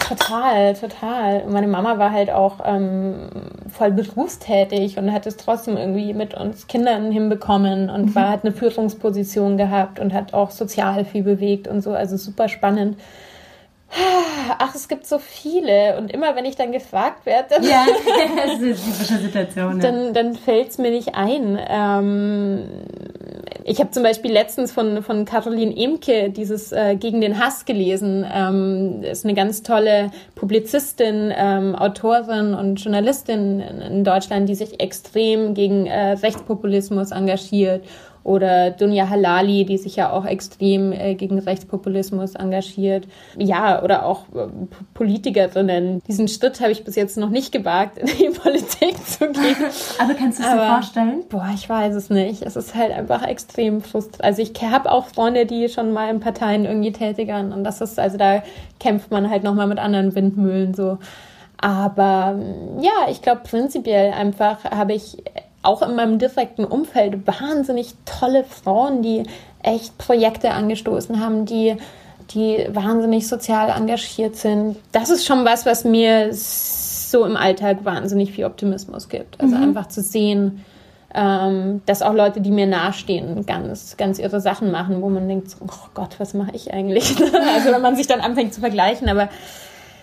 Total, 0.09 0.75
total. 0.75 1.45
Meine 1.47 1.69
Mama 1.69 1.99
war 1.99 2.11
halt 2.11 2.31
auch 2.31 2.61
ähm, 2.65 3.29
voll 3.71 3.91
berufstätig 3.91 4.99
und 4.99 5.13
hat 5.13 5.27
es 5.27 5.37
trotzdem 5.37 5.77
irgendwie 5.77 6.15
mit 6.15 6.35
uns 6.35 6.67
Kindern 6.67 7.13
hinbekommen 7.13 7.91
und 7.91 8.07
mhm. 8.07 8.15
war, 8.15 8.31
hat 8.31 8.45
eine 8.45 8.53
Führungsposition 8.53 9.57
gehabt 9.57 10.01
und 10.01 10.13
hat 10.13 10.35
auch 10.35 10.51
sozial 10.51 11.05
viel 11.05 11.23
bewegt 11.23 11.69
und 11.69 11.81
so. 11.83 11.93
Also 11.93 12.17
super 12.17 12.49
spannend. 12.49 12.99
Ach, 14.59 14.75
es 14.75 14.89
gibt 14.89 15.07
so 15.07 15.19
viele. 15.19 15.97
Und 15.99 16.13
immer 16.13 16.35
wenn 16.35 16.45
ich 16.45 16.57
dann 16.57 16.73
gefragt 16.73 17.27
werde, 17.27 17.49
dann, 17.51 17.65
ja, 17.65 17.87
das 18.47 18.61
ist 18.61 19.11
eine 19.11 19.21
Situation, 19.21 19.81
ja. 19.81 19.91
dann, 19.91 20.15
dann 20.15 20.35
fällt 20.35 20.71
es 20.71 20.79
mir 20.79 20.91
nicht 20.91 21.15
ein. 21.15 21.59
Ähm, 21.69 22.69
ich 23.65 23.81
habe 23.81 23.91
zum 23.91 24.03
Beispiel 24.03 24.33
letztens 24.33 24.73
von, 24.73 25.03
von 25.03 25.25
Caroline 25.25 25.75
Emke 25.77 26.31
dieses 26.31 26.73
äh, 26.73 26.97
Gegen 26.97 27.21
den 27.21 27.39
Hass 27.39 27.65
gelesen. 27.65 28.27
Ähm, 28.31 29.03
ist 29.03 29.25
eine 29.25 29.35
ganz 29.35 29.63
tolle 29.63 30.11
Publizistin, 30.35 31.33
ähm, 31.35 31.75
Autorin 31.75 32.55
und 32.55 32.77
Journalistin 32.77 33.61
in 33.61 34.05
Deutschland, 34.05 34.49
die 34.49 34.55
sich 34.55 34.81
extrem 34.81 35.55
gegen 35.55 35.87
äh, 35.87 36.13
Rechtspopulismus 36.13 37.11
engagiert 37.11 37.85
oder 38.25 38.71
Dunja 38.71 39.11
Halali, 39.11 39.67
die 39.67 39.77
sich 39.77 39.97
ja 39.97 40.11
auch 40.11 40.25
extrem 40.25 40.93
äh, 40.93 41.15
gegen 41.15 41.39
Rechtspopulismus 41.39 42.35
engagiert. 42.35 43.07
Ja, 43.37 43.83
oder 43.83 44.07
auch 44.07 44.23
äh, 44.35 44.49
Politikerinnen. 44.95 46.03
Diesen 46.09 46.27
Schritt 46.29 46.61
habe 46.61 46.73
ich 46.73 46.85
bis 46.85 46.97
jetzt 46.97 47.19
noch 47.19 47.29
nicht 47.29 47.53
gewagt, 47.53 47.99
in 47.99 48.07
die 48.07 48.31
Politik 48.31 49.07
zu 49.07 49.27
gehen. 49.31 49.57
Aber 49.99 50.15
kannst 50.15 50.39
du 50.39 50.43
es 50.43 50.51
dir 50.51 50.57
vorstellen? 50.57 51.25
Boah, 51.29 51.51
ich 51.55 51.69
weiß 51.69 51.95
es 51.95 52.09
nicht. 52.09 52.43
Es 52.43 52.57
ist 52.57 52.75
halt 52.75 52.93
einfach 52.93 53.23
extrem 53.27 53.83
frustrierend. 53.83 54.25
Also 54.25 54.43
ich 54.43 54.53
habe 54.63 54.91
auch 54.91 55.07
Freunde, 55.07 55.45
die 55.45 55.69
schon 55.69 55.93
mal 55.93 56.09
in 56.11 56.21
Parteien 56.21 56.65
irgendwie 56.65 56.93
tätig 56.93 57.29
waren 57.29 57.53
und 57.53 57.63
das 57.63 57.83
ist, 57.83 57.99
also 57.99 58.17
da 58.17 58.43
kämpft 58.81 59.11
man 59.11 59.29
halt 59.29 59.45
nochmal 59.45 59.67
mit 59.67 59.79
anderen 59.79 60.15
Windmühlen 60.15 60.73
so. 60.73 60.99
Aber 61.59 62.39
ja, 62.81 63.11
ich 63.11 63.23
glaube 63.23 63.43
prinzipiell 63.45 64.13
einfach 64.13 64.65
habe 64.65 64.93
ich 64.93 65.23
auch 65.65 65.83
in 65.83 65.97
meinem 65.97 66.19
direkten 66.19 66.65
Umfeld 66.65 67.27
wahnsinnig 67.27 67.95
tolle 68.05 68.45
Frauen, 68.45 69.03
die 69.03 69.25
echt 69.63 69.97
Projekte 69.99 70.51
angestoßen 70.51 71.21
haben, 71.21 71.47
die, 71.47 71.77
die 72.31 72.67
wahnsinnig 72.71 73.27
sozial 73.27 73.71
engagiert 73.71 74.37
sind. 74.37 74.77
Das 74.93 75.11
ist 75.11 75.25
schon 75.27 75.45
was, 75.45 75.67
was 75.67 75.85
mir 75.85 76.29
so 76.33 77.25
im 77.25 77.37
Alltag 77.37 77.85
wahnsinnig 77.85 78.33
viel 78.33 78.45
Optimismus 78.45 79.09
gibt. 79.09 79.41
Also 79.41 79.57
mhm. 79.57 79.63
einfach 79.63 79.89
zu 79.89 80.03
sehen, 80.03 80.65
ähm, 81.15 81.81
dass 81.87 82.03
auch 82.03 82.13
Leute, 82.13 82.41
die 82.41 82.51
mir 82.51 82.67
nahestehen, 82.67 83.47
ganz, 83.47 83.97
ganz 83.97 84.19
irre 84.19 84.41
Sachen 84.41 84.71
machen, 84.73 85.01
wo 85.01 85.09
man 85.09 85.29
denkt, 85.29 85.57
oh 85.61 85.89
Gott, 85.95 86.19
was 86.19 86.35
mache 86.35 86.51
ich 86.55 86.75
eigentlich? 86.75 87.17
also 87.55 87.73
wenn 87.73 87.83
man 87.83 87.97
sich 87.97 88.07
dann 88.07 88.21
anfängt 88.21 88.53
zu 88.53 88.61
vergleichen, 88.61 89.09
aber 89.09 89.29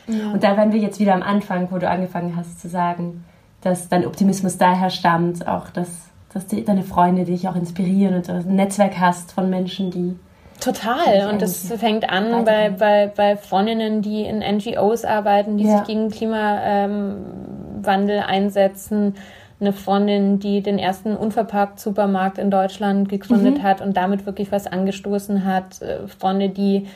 ja. 0.07 0.31
Und 0.31 0.43
da 0.43 0.57
waren 0.57 0.71
wir 0.71 0.79
jetzt 0.79 0.99
wieder 0.99 1.13
am 1.13 1.23
Anfang, 1.23 1.71
wo 1.71 1.77
du 1.77 1.87
angefangen 1.87 2.35
hast 2.35 2.59
zu 2.59 2.69
sagen, 2.69 3.23
dass 3.61 3.89
dein 3.89 4.05
Optimismus 4.05 4.57
daher 4.57 4.89
stammt, 4.89 5.47
auch 5.47 5.69
dass, 5.69 5.87
dass 6.33 6.47
die, 6.47 6.65
deine 6.65 6.83
Freunde 6.83 7.25
dich 7.25 7.47
auch 7.47 7.55
inspirieren 7.55 8.15
und 8.15 8.27
du 8.27 8.33
ein 8.33 8.55
Netzwerk 8.55 8.99
hast 8.99 9.31
von 9.31 9.49
Menschen, 9.49 9.91
die. 9.91 10.19
Total. 10.59 11.29
Und 11.31 11.41
das 11.41 11.71
fängt 11.77 12.09
an 12.09 12.43
bei, 12.45 12.69
bei, 12.69 13.11
bei 13.15 13.37
Freundinnen, 13.37 14.01
die 14.01 14.23
in 14.23 14.39
NGOs 14.39 15.05
arbeiten, 15.05 15.57
die 15.57 15.63
ja. 15.65 15.77
sich 15.77 15.87
gegen 15.87 16.09
Klimawandel 16.09 18.19
einsetzen. 18.19 19.15
Eine 19.59 19.73
Freundin, 19.73 20.39
die 20.39 20.61
den 20.61 20.79
ersten 20.79 21.15
unverpackt 21.15 21.79
Supermarkt 21.79 22.37
in 22.37 22.51
Deutschland 22.51 23.09
gegründet 23.09 23.59
mhm. 23.59 23.63
hat 23.63 23.81
und 23.81 23.97
damit 23.97 24.25
wirklich 24.25 24.51
was 24.51 24.67
angestoßen 24.67 25.45
hat. 25.45 25.81
Äh, 25.81 26.07
Freunde, 26.07 26.49
die 26.49 26.87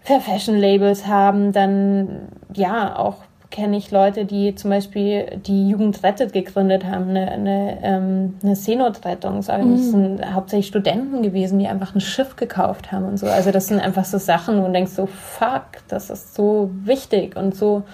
Fair 0.00 0.20
Fashion 0.20 0.56
Labels 0.56 1.06
haben, 1.06 1.52
dann 1.52 2.28
ja 2.54 2.96
auch 2.96 3.16
kenne 3.50 3.78
ich 3.78 3.90
Leute, 3.90 4.26
die 4.26 4.54
zum 4.54 4.70
Beispiel 4.70 5.40
die 5.46 5.70
Jugend 5.70 6.02
rettet 6.02 6.32
gegründet 6.32 6.84
haben, 6.84 7.10
eine, 7.10 7.30
eine, 7.30 7.78
ähm, 7.82 8.34
eine 8.42 8.56
Seenotrettung. 8.56 9.36
Das 9.36 9.46
sind 9.46 10.20
hauptsächlich 10.34 10.66
Studenten 10.66 11.22
gewesen, 11.22 11.58
die 11.58 11.66
einfach 11.66 11.94
ein 11.94 12.00
Schiff 12.00 12.36
gekauft 12.36 12.92
haben 12.92 13.06
und 13.06 13.16
so. 13.16 13.26
Also 13.26 13.50
das 13.50 13.66
sind 13.66 13.80
einfach 13.80 14.04
so 14.04 14.18
Sachen, 14.18 14.60
wo 14.60 14.66
du 14.66 14.72
denkst 14.72 14.92
so, 14.92 15.06
fuck, 15.06 15.62
das 15.88 16.10
ist 16.10 16.34
so 16.34 16.70
wichtig 16.84 17.36
und 17.36 17.54
so 17.54 17.84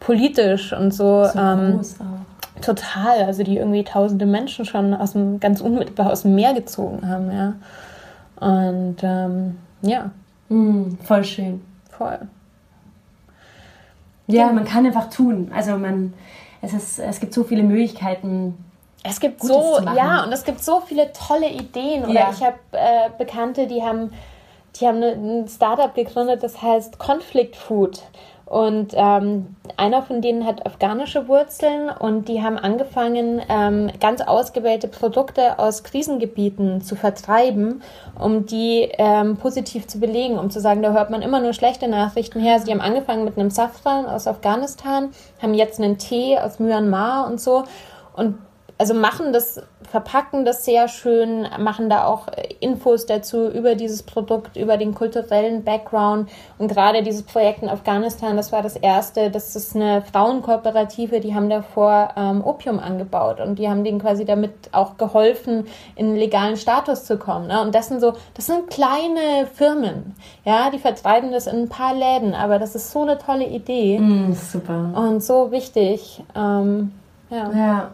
politisch 0.00 0.72
und 0.72 0.92
so. 0.92 1.24
so 1.24 1.38
ähm, 1.38 1.80
Total, 2.60 3.24
also 3.24 3.42
die 3.42 3.56
irgendwie 3.56 3.84
tausende 3.84 4.26
Menschen 4.26 4.66
schon 4.66 4.92
aus 4.92 5.12
dem, 5.12 5.40
ganz 5.40 5.62
unmittelbar 5.62 6.12
aus 6.12 6.22
dem 6.22 6.34
Meer 6.34 6.52
gezogen 6.52 7.08
haben, 7.08 7.30
ja. 7.32 7.54
Und 8.40 8.96
ähm, 9.02 9.56
ja. 9.80 10.10
Mm, 10.50 10.98
voll 11.02 11.24
schön. 11.24 11.62
Voll. 11.90 12.18
Ja, 14.32 14.52
man 14.52 14.64
kann 14.64 14.86
einfach 14.86 15.10
tun. 15.10 15.50
Also 15.54 15.76
man, 15.76 16.14
es, 16.62 16.72
ist, 16.72 16.98
es 16.98 17.20
gibt 17.20 17.34
so 17.34 17.44
viele 17.44 17.62
Möglichkeiten. 17.62 18.56
Es 19.02 19.18
gibt 19.18 19.40
Gutes 19.40 19.56
so, 19.56 19.80
ja, 19.96 20.24
und 20.24 20.32
es 20.32 20.44
gibt 20.44 20.62
so 20.62 20.80
viele 20.80 21.10
tolle 21.12 21.48
Ideen. 21.48 22.04
Oder 22.04 22.12
ja. 22.12 22.30
ich 22.32 22.42
habe 22.42 22.58
äh, 22.72 23.10
Bekannte, 23.16 23.66
die 23.66 23.82
haben, 23.82 24.12
die 24.78 24.86
haben 24.86 25.02
ein 25.02 25.48
Startup 25.48 25.94
gegründet, 25.94 26.42
das 26.42 26.60
heißt 26.60 26.98
Conflict 26.98 27.56
Food. 27.56 28.02
Und 28.44 28.92
ähm, 28.94 29.56
einer 29.80 30.02
von 30.02 30.20
denen 30.20 30.46
hat 30.46 30.66
afghanische 30.66 31.26
Wurzeln 31.26 31.88
und 31.88 32.28
die 32.28 32.42
haben 32.42 32.58
angefangen, 32.58 33.40
ähm, 33.48 33.90
ganz 33.98 34.20
ausgewählte 34.20 34.88
Produkte 34.88 35.58
aus 35.58 35.82
Krisengebieten 35.82 36.82
zu 36.82 36.94
vertreiben, 36.94 37.82
um 38.18 38.44
die 38.44 38.90
ähm, 38.98 39.38
positiv 39.38 39.86
zu 39.86 39.98
belegen, 39.98 40.38
um 40.38 40.50
zu 40.50 40.60
sagen, 40.60 40.82
da 40.82 40.92
hört 40.92 41.10
man 41.10 41.22
immer 41.22 41.40
nur 41.40 41.54
schlechte 41.54 41.88
Nachrichten 41.88 42.40
her. 42.40 42.60
Sie 42.60 42.70
haben 42.70 42.82
angefangen 42.82 43.24
mit 43.24 43.38
einem 43.38 43.50
Safran 43.50 44.04
aus 44.04 44.26
Afghanistan, 44.26 45.10
haben 45.40 45.54
jetzt 45.54 45.80
einen 45.80 45.96
Tee 45.96 46.38
aus 46.38 46.58
Myanmar 46.58 47.26
und 47.26 47.40
so. 47.40 47.64
Und 48.14 48.36
also 48.80 48.94
machen 48.94 49.34
das, 49.34 49.60
verpacken 49.82 50.46
das 50.46 50.64
sehr 50.64 50.88
schön, 50.88 51.46
machen 51.58 51.90
da 51.90 52.06
auch 52.06 52.28
Infos 52.60 53.04
dazu 53.04 53.46
über 53.46 53.74
dieses 53.74 54.02
Produkt, 54.02 54.56
über 54.56 54.78
den 54.78 54.94
kulturellen 54.94 55.64
Background. 55.64 56.30
Und 56.56 56.68
gerade 56.68 57.02
dieses 57.02 57.22
Projekt 57.22 57.62
in 57.62 57.68
Afghanistan, 57.68 58.38
das 58.38 58.52
war 58.52 58.62
das 58.62 58.76
erste, 58.76 59.30
das 59.30 59.54
ist 59.54 59.76
eine 59.76 60.00
Frauenkooperative, 60.00 61.20
die 61.20 61.34
haben 61.34 61.50
davor 61.50 62.08
ähm, 62.16 62.42
Opium 62.42 62.78
angebaut 62.78 63.38
und 63.40 63.58
die 63.58 63.68
haben 63.68 63.84
denen 63.84 64.00
quasi 64.00 64.24
damit 64.24 64.52
auch 64.72 64.96
geholfen, 64.96 65.66
in 65.94 66.06
einen 66.06 66.16
legalen 66.16 66.56
Status 66.56 67.04
zu 67.04 67.18
kommen. 67.18 67.48
Ne? 67.48 67.60
Und 67.60 67.74
das 67.74 67.88
sind 67.88 68.00
so, 68.00 68.14
das 68.32 68.46
sind 68.46 68.70
kleine 68.70 69.46
Firmen, 69.52 70.14
ja, 70.46 70.70
die 70.70 70.78
vertreiben 70.78 71.32
das 71.32 71.46
in 71.46 71.64
ein 71.64 71.68
paar 71.68 71.92
Läden, 71.92 72.32
aber 72.32 72.58
das 72.58 72.74
ist 72.74 72.92
so 72.92 73.02
eine 73.02 73.18
tolle 73.18 73.46
Idee. 73.46 73.98
Mm, 73.98 74.32
super. 74.32 74.90
Und 74.96 75.22
so 75.22 75.52
wichtig. 75.52 76.22
Ähm, 76.34 76.92
ja. 77.28 77.50
ja. 77.52 77.90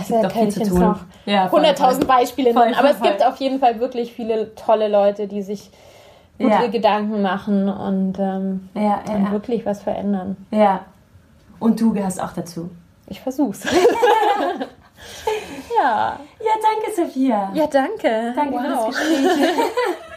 Es 0.00 0.08
gibt 0.08 0.24
doch 0.24 0.32
viel 0.32 0.48
zu 0.48 0.62
tun. 0.62 0.80
noch 0.80 1.00
ja, 1.26 1.46
100.000 1.46 2.04
Beispiele 2.06 2.52
voll, 2.52 2.64
nennen, 2.64 2.76
aber 2.76 2.94
voll, 2.94 3.08
es 3.08 3.12
gibt 3.12 3.26
auf 3.26 3.36
jeden 3.36 3.60
Fall 3.60 3.80
wirklich 3.80 4.12
viele 4.12 4.54
tolle 4.54 4.88
Leute, 4.88 5.26
die 5.26 5.42
sich 5.42 5.70
gute 6.38 6.50
ja. 6.50 6.66
Gedanken 6.66 7.22
machen 7.22 7.68
und 7.68 8.18
ähm, 8.18 8.68
ja, 8.74 9.00
ja, 9.08 9.30
wirklich 9.32 9.64
was 9.64 9.82
verändern. 9.82 10.36
Ja. 10.50 10.80
Und 11.60 11.80
du 11.80 11.92
gehörst 11.92 12.20
auch 12.20 12.32
dazu. 12.32 12.70
Ich 13.06 13.20
versuch's. 13.20 13.64
ja. 15.78 16.18
Ja, 16.40 16.52
danke, 16.62 16.94
Sophia. 16.94 17.50
Ja, 17.54 17.66
danke. 17.66 18.32
Danke 18.34 18.54
wow. 18.54 18.62
für 18.62 18.68
das 18.68 18.86
Gespräch. 18.86 19.50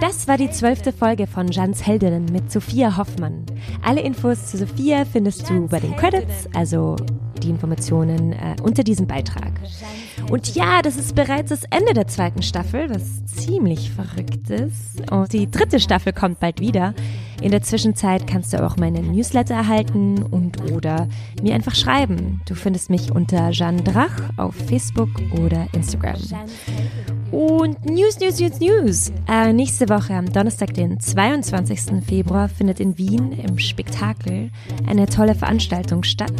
Das 0.00 0.28
war 0.28 0.36
die 0.36 0.50
zwölfte 0.50 0.92
Folge 0.92 1.26
von 1.26 1.48
Jans 1.48 1.86
Heldinnen 1.86 2.26
mit 2.26 2.52
Sophia 2.52 2.98
Hoffmann. 2.98 3.46
Alle 3.82 4.02
Infos 4.02 4.46
zu 4.46 4.58
Sophia 4.58 5.06
findest 5.06 5.48
du 5.48 5.66
bei 5.68 5.80
den 5.80 5.96
Credits, 5.96 6.48
also 6.54 6.96
die 7.42 7.48
Informationen 7.48 8.32
äh, 8.32 8.56
unter 8.62 8.84
diesem 8.84 9.06
Beitrag. 9.06 9.52
Und 10.30 10.54
ja, 10.54 10.82
das 10.82 10.96
ist 10.96 11.14
bereits 11.14 11.48
das 11.48 11.64
Ende 11.70 11.94
der 11.94 12.08
zweiten 12.08 12.42
Staffel, 12.42 12.90
was 12.90 13.24
ziemlich 13.24 13.90
verrückt 13.90 14.50
ist. 14.50 15.10
Und 15.10 15.32
die 15.32 15.50
dritte 15.50 15.80
Staffel 15.80 16.12
kommt 16.12 16.40
bald 16.40 16.60
wieder. 16.60 16.94
In 17.40 17.50
der 17.50 17.62
Zwischenzeit 17.62 18.26
kannst 18.26 18.52
du 18.52 18.62
auch 18.62 18.76
meine 18.76 19.00
Newsletter 19.00 19.54
erhalten 19.54 20.22
und 20.22 20.72
oder 20.72 21.08
mir 21.42 21.54
einfach 21.54 21.74
schreiben. 21.74 22.42
Du 22.46 22.54
findest 22.54 22.90
mich 22.90 23.12
unter 23.12 23.50
Jeanne 23.50 23.82
Drach 23.82 24.20
auf 24.36 24.54
Facebook 24.54 25.10
oder 25.40 25.66
Instagram. 25.72 26.20
Und 27.32 27.84
News, 27.84 28.20
News, 28.20 28.38
News, 28.40 28.60
News. 28.60 29.12
Äh, 29.28 29.52
nächste 29.52 29.88
Woche 29.88 30.14
am 30.14 30.32
Donnerstag, 30.32 30.74
den 30.74 31.00
22. 31.00 32.04
Februar, 32.06 32.48
findet 32.48 32.78
in 32.78 32.96
Wien 32.98 33.32
im 33.32 33.58
Spektakel 33.58 34.50
eine 34.86 35.06
tolle 35.06 35.34
Veranstaltung 35.34 36.04
statt. 36.04 36.32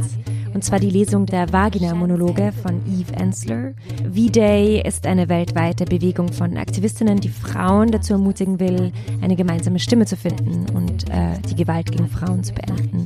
Und 0.54 0.64
zwar 0.64 0.78
die 0.80 0.88
Lesung 0.88 1.26
der 1.26 1.52
Vagina-Monologe 1.52 2.52
von 2.62 2.80
Eve 2.86 3.12
Ensler. 3.14 3.74
V-Day 4.10 4.80
ist 4.86 5.06
eine 5.06 5.28
weltweite 5.28 5.84
Bewegung 5.84 6.32
von 6.32 6.56
Aktivistinnen, 6.56 7.20
die 7.20 7.28
Frauen 7.28 7.90
dazu 7.90 8.14
ermutigen 8.14 8.58
will, 8.58 8.92
eine 9.20 9.36
gemeinsame 9.36 9.80
Stimme 9.80 10.06
zu 10.06 10.16
finden 10.16 10.64
und 10.74 11.10
äh, 11.10 11.38
die 11.50 11.56
Gewalt 11.56 11.92
gegen 11.92 12.08
Frauen 12.08 12.42
zu 12.42 12.54
beenden. 12.54 13.04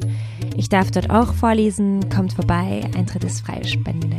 Ich 0.60 0.68
darf 0.68 0.90
dort 0.90 1.08
auch 1.08 1.32
vorlesen, 1.32 2.10
kommt 2.10 2.34
vorbei, 2.34 2.82
Eintritt 2.94 3.24
ist 3.24 3.46
freie 3.46 3.64
Spende. 3.64 4.18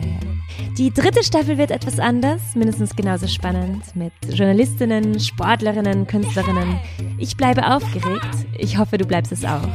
Die 0.76 0.92
dritte 0.92 1.24
Staffel 1.24 1.60
wird 1.60 1.70
etwas 1.70 2.00
anders, 2.00 2.56
mindestens 2.56 2.96
genauso 2.96 3.28
spannend, 3.28 3.96
mit 3.96 4.12
Journalistinnen, 4.28 5.20
Sportlerinnen, 5.20 6.08
Künstlerinnen. 6.08 6.80
Ich 7.20 7.38
bleibe 7.38 7.68
aufgeregt. 7.68 8.48
Ich 8.58 8.80
hoffe, 8.80 8.98
du 8.98 9.06
bleibst 9.06 9.32
es 9.32 9.46
auch. 9.46 9.68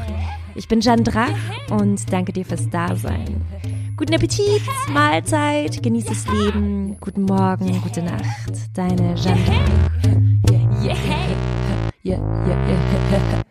Ich 0.57 0.67
bin 0.67 0.81
Jeanne 0.81 1.05
Drach 1.05 1.39
und 1.71 2.13
danke 2.13 2.33
dir 2.33 2.45
fürs 2.45 2.69
Dasein. 2.69 3.43
Guten 3.97 4.15
Appetit, 4.15 4.63
Mahlzeit, 4.93 5.81
genieß 5.81 6.07
das 6.07 6.27
Leben, 6.27 6.97
guten 6.99 7.23
Morgen, 7.23 7.81
gute 7.81 8.03
Nacht. 8.03 8.51
Deine 8.75 9.15
Jeanne 9.15 9.39
yeah, 10.51 10.83
yeah, 10.83 10.97
yeah, 12.03 12.19
yeah. 12.19 13.45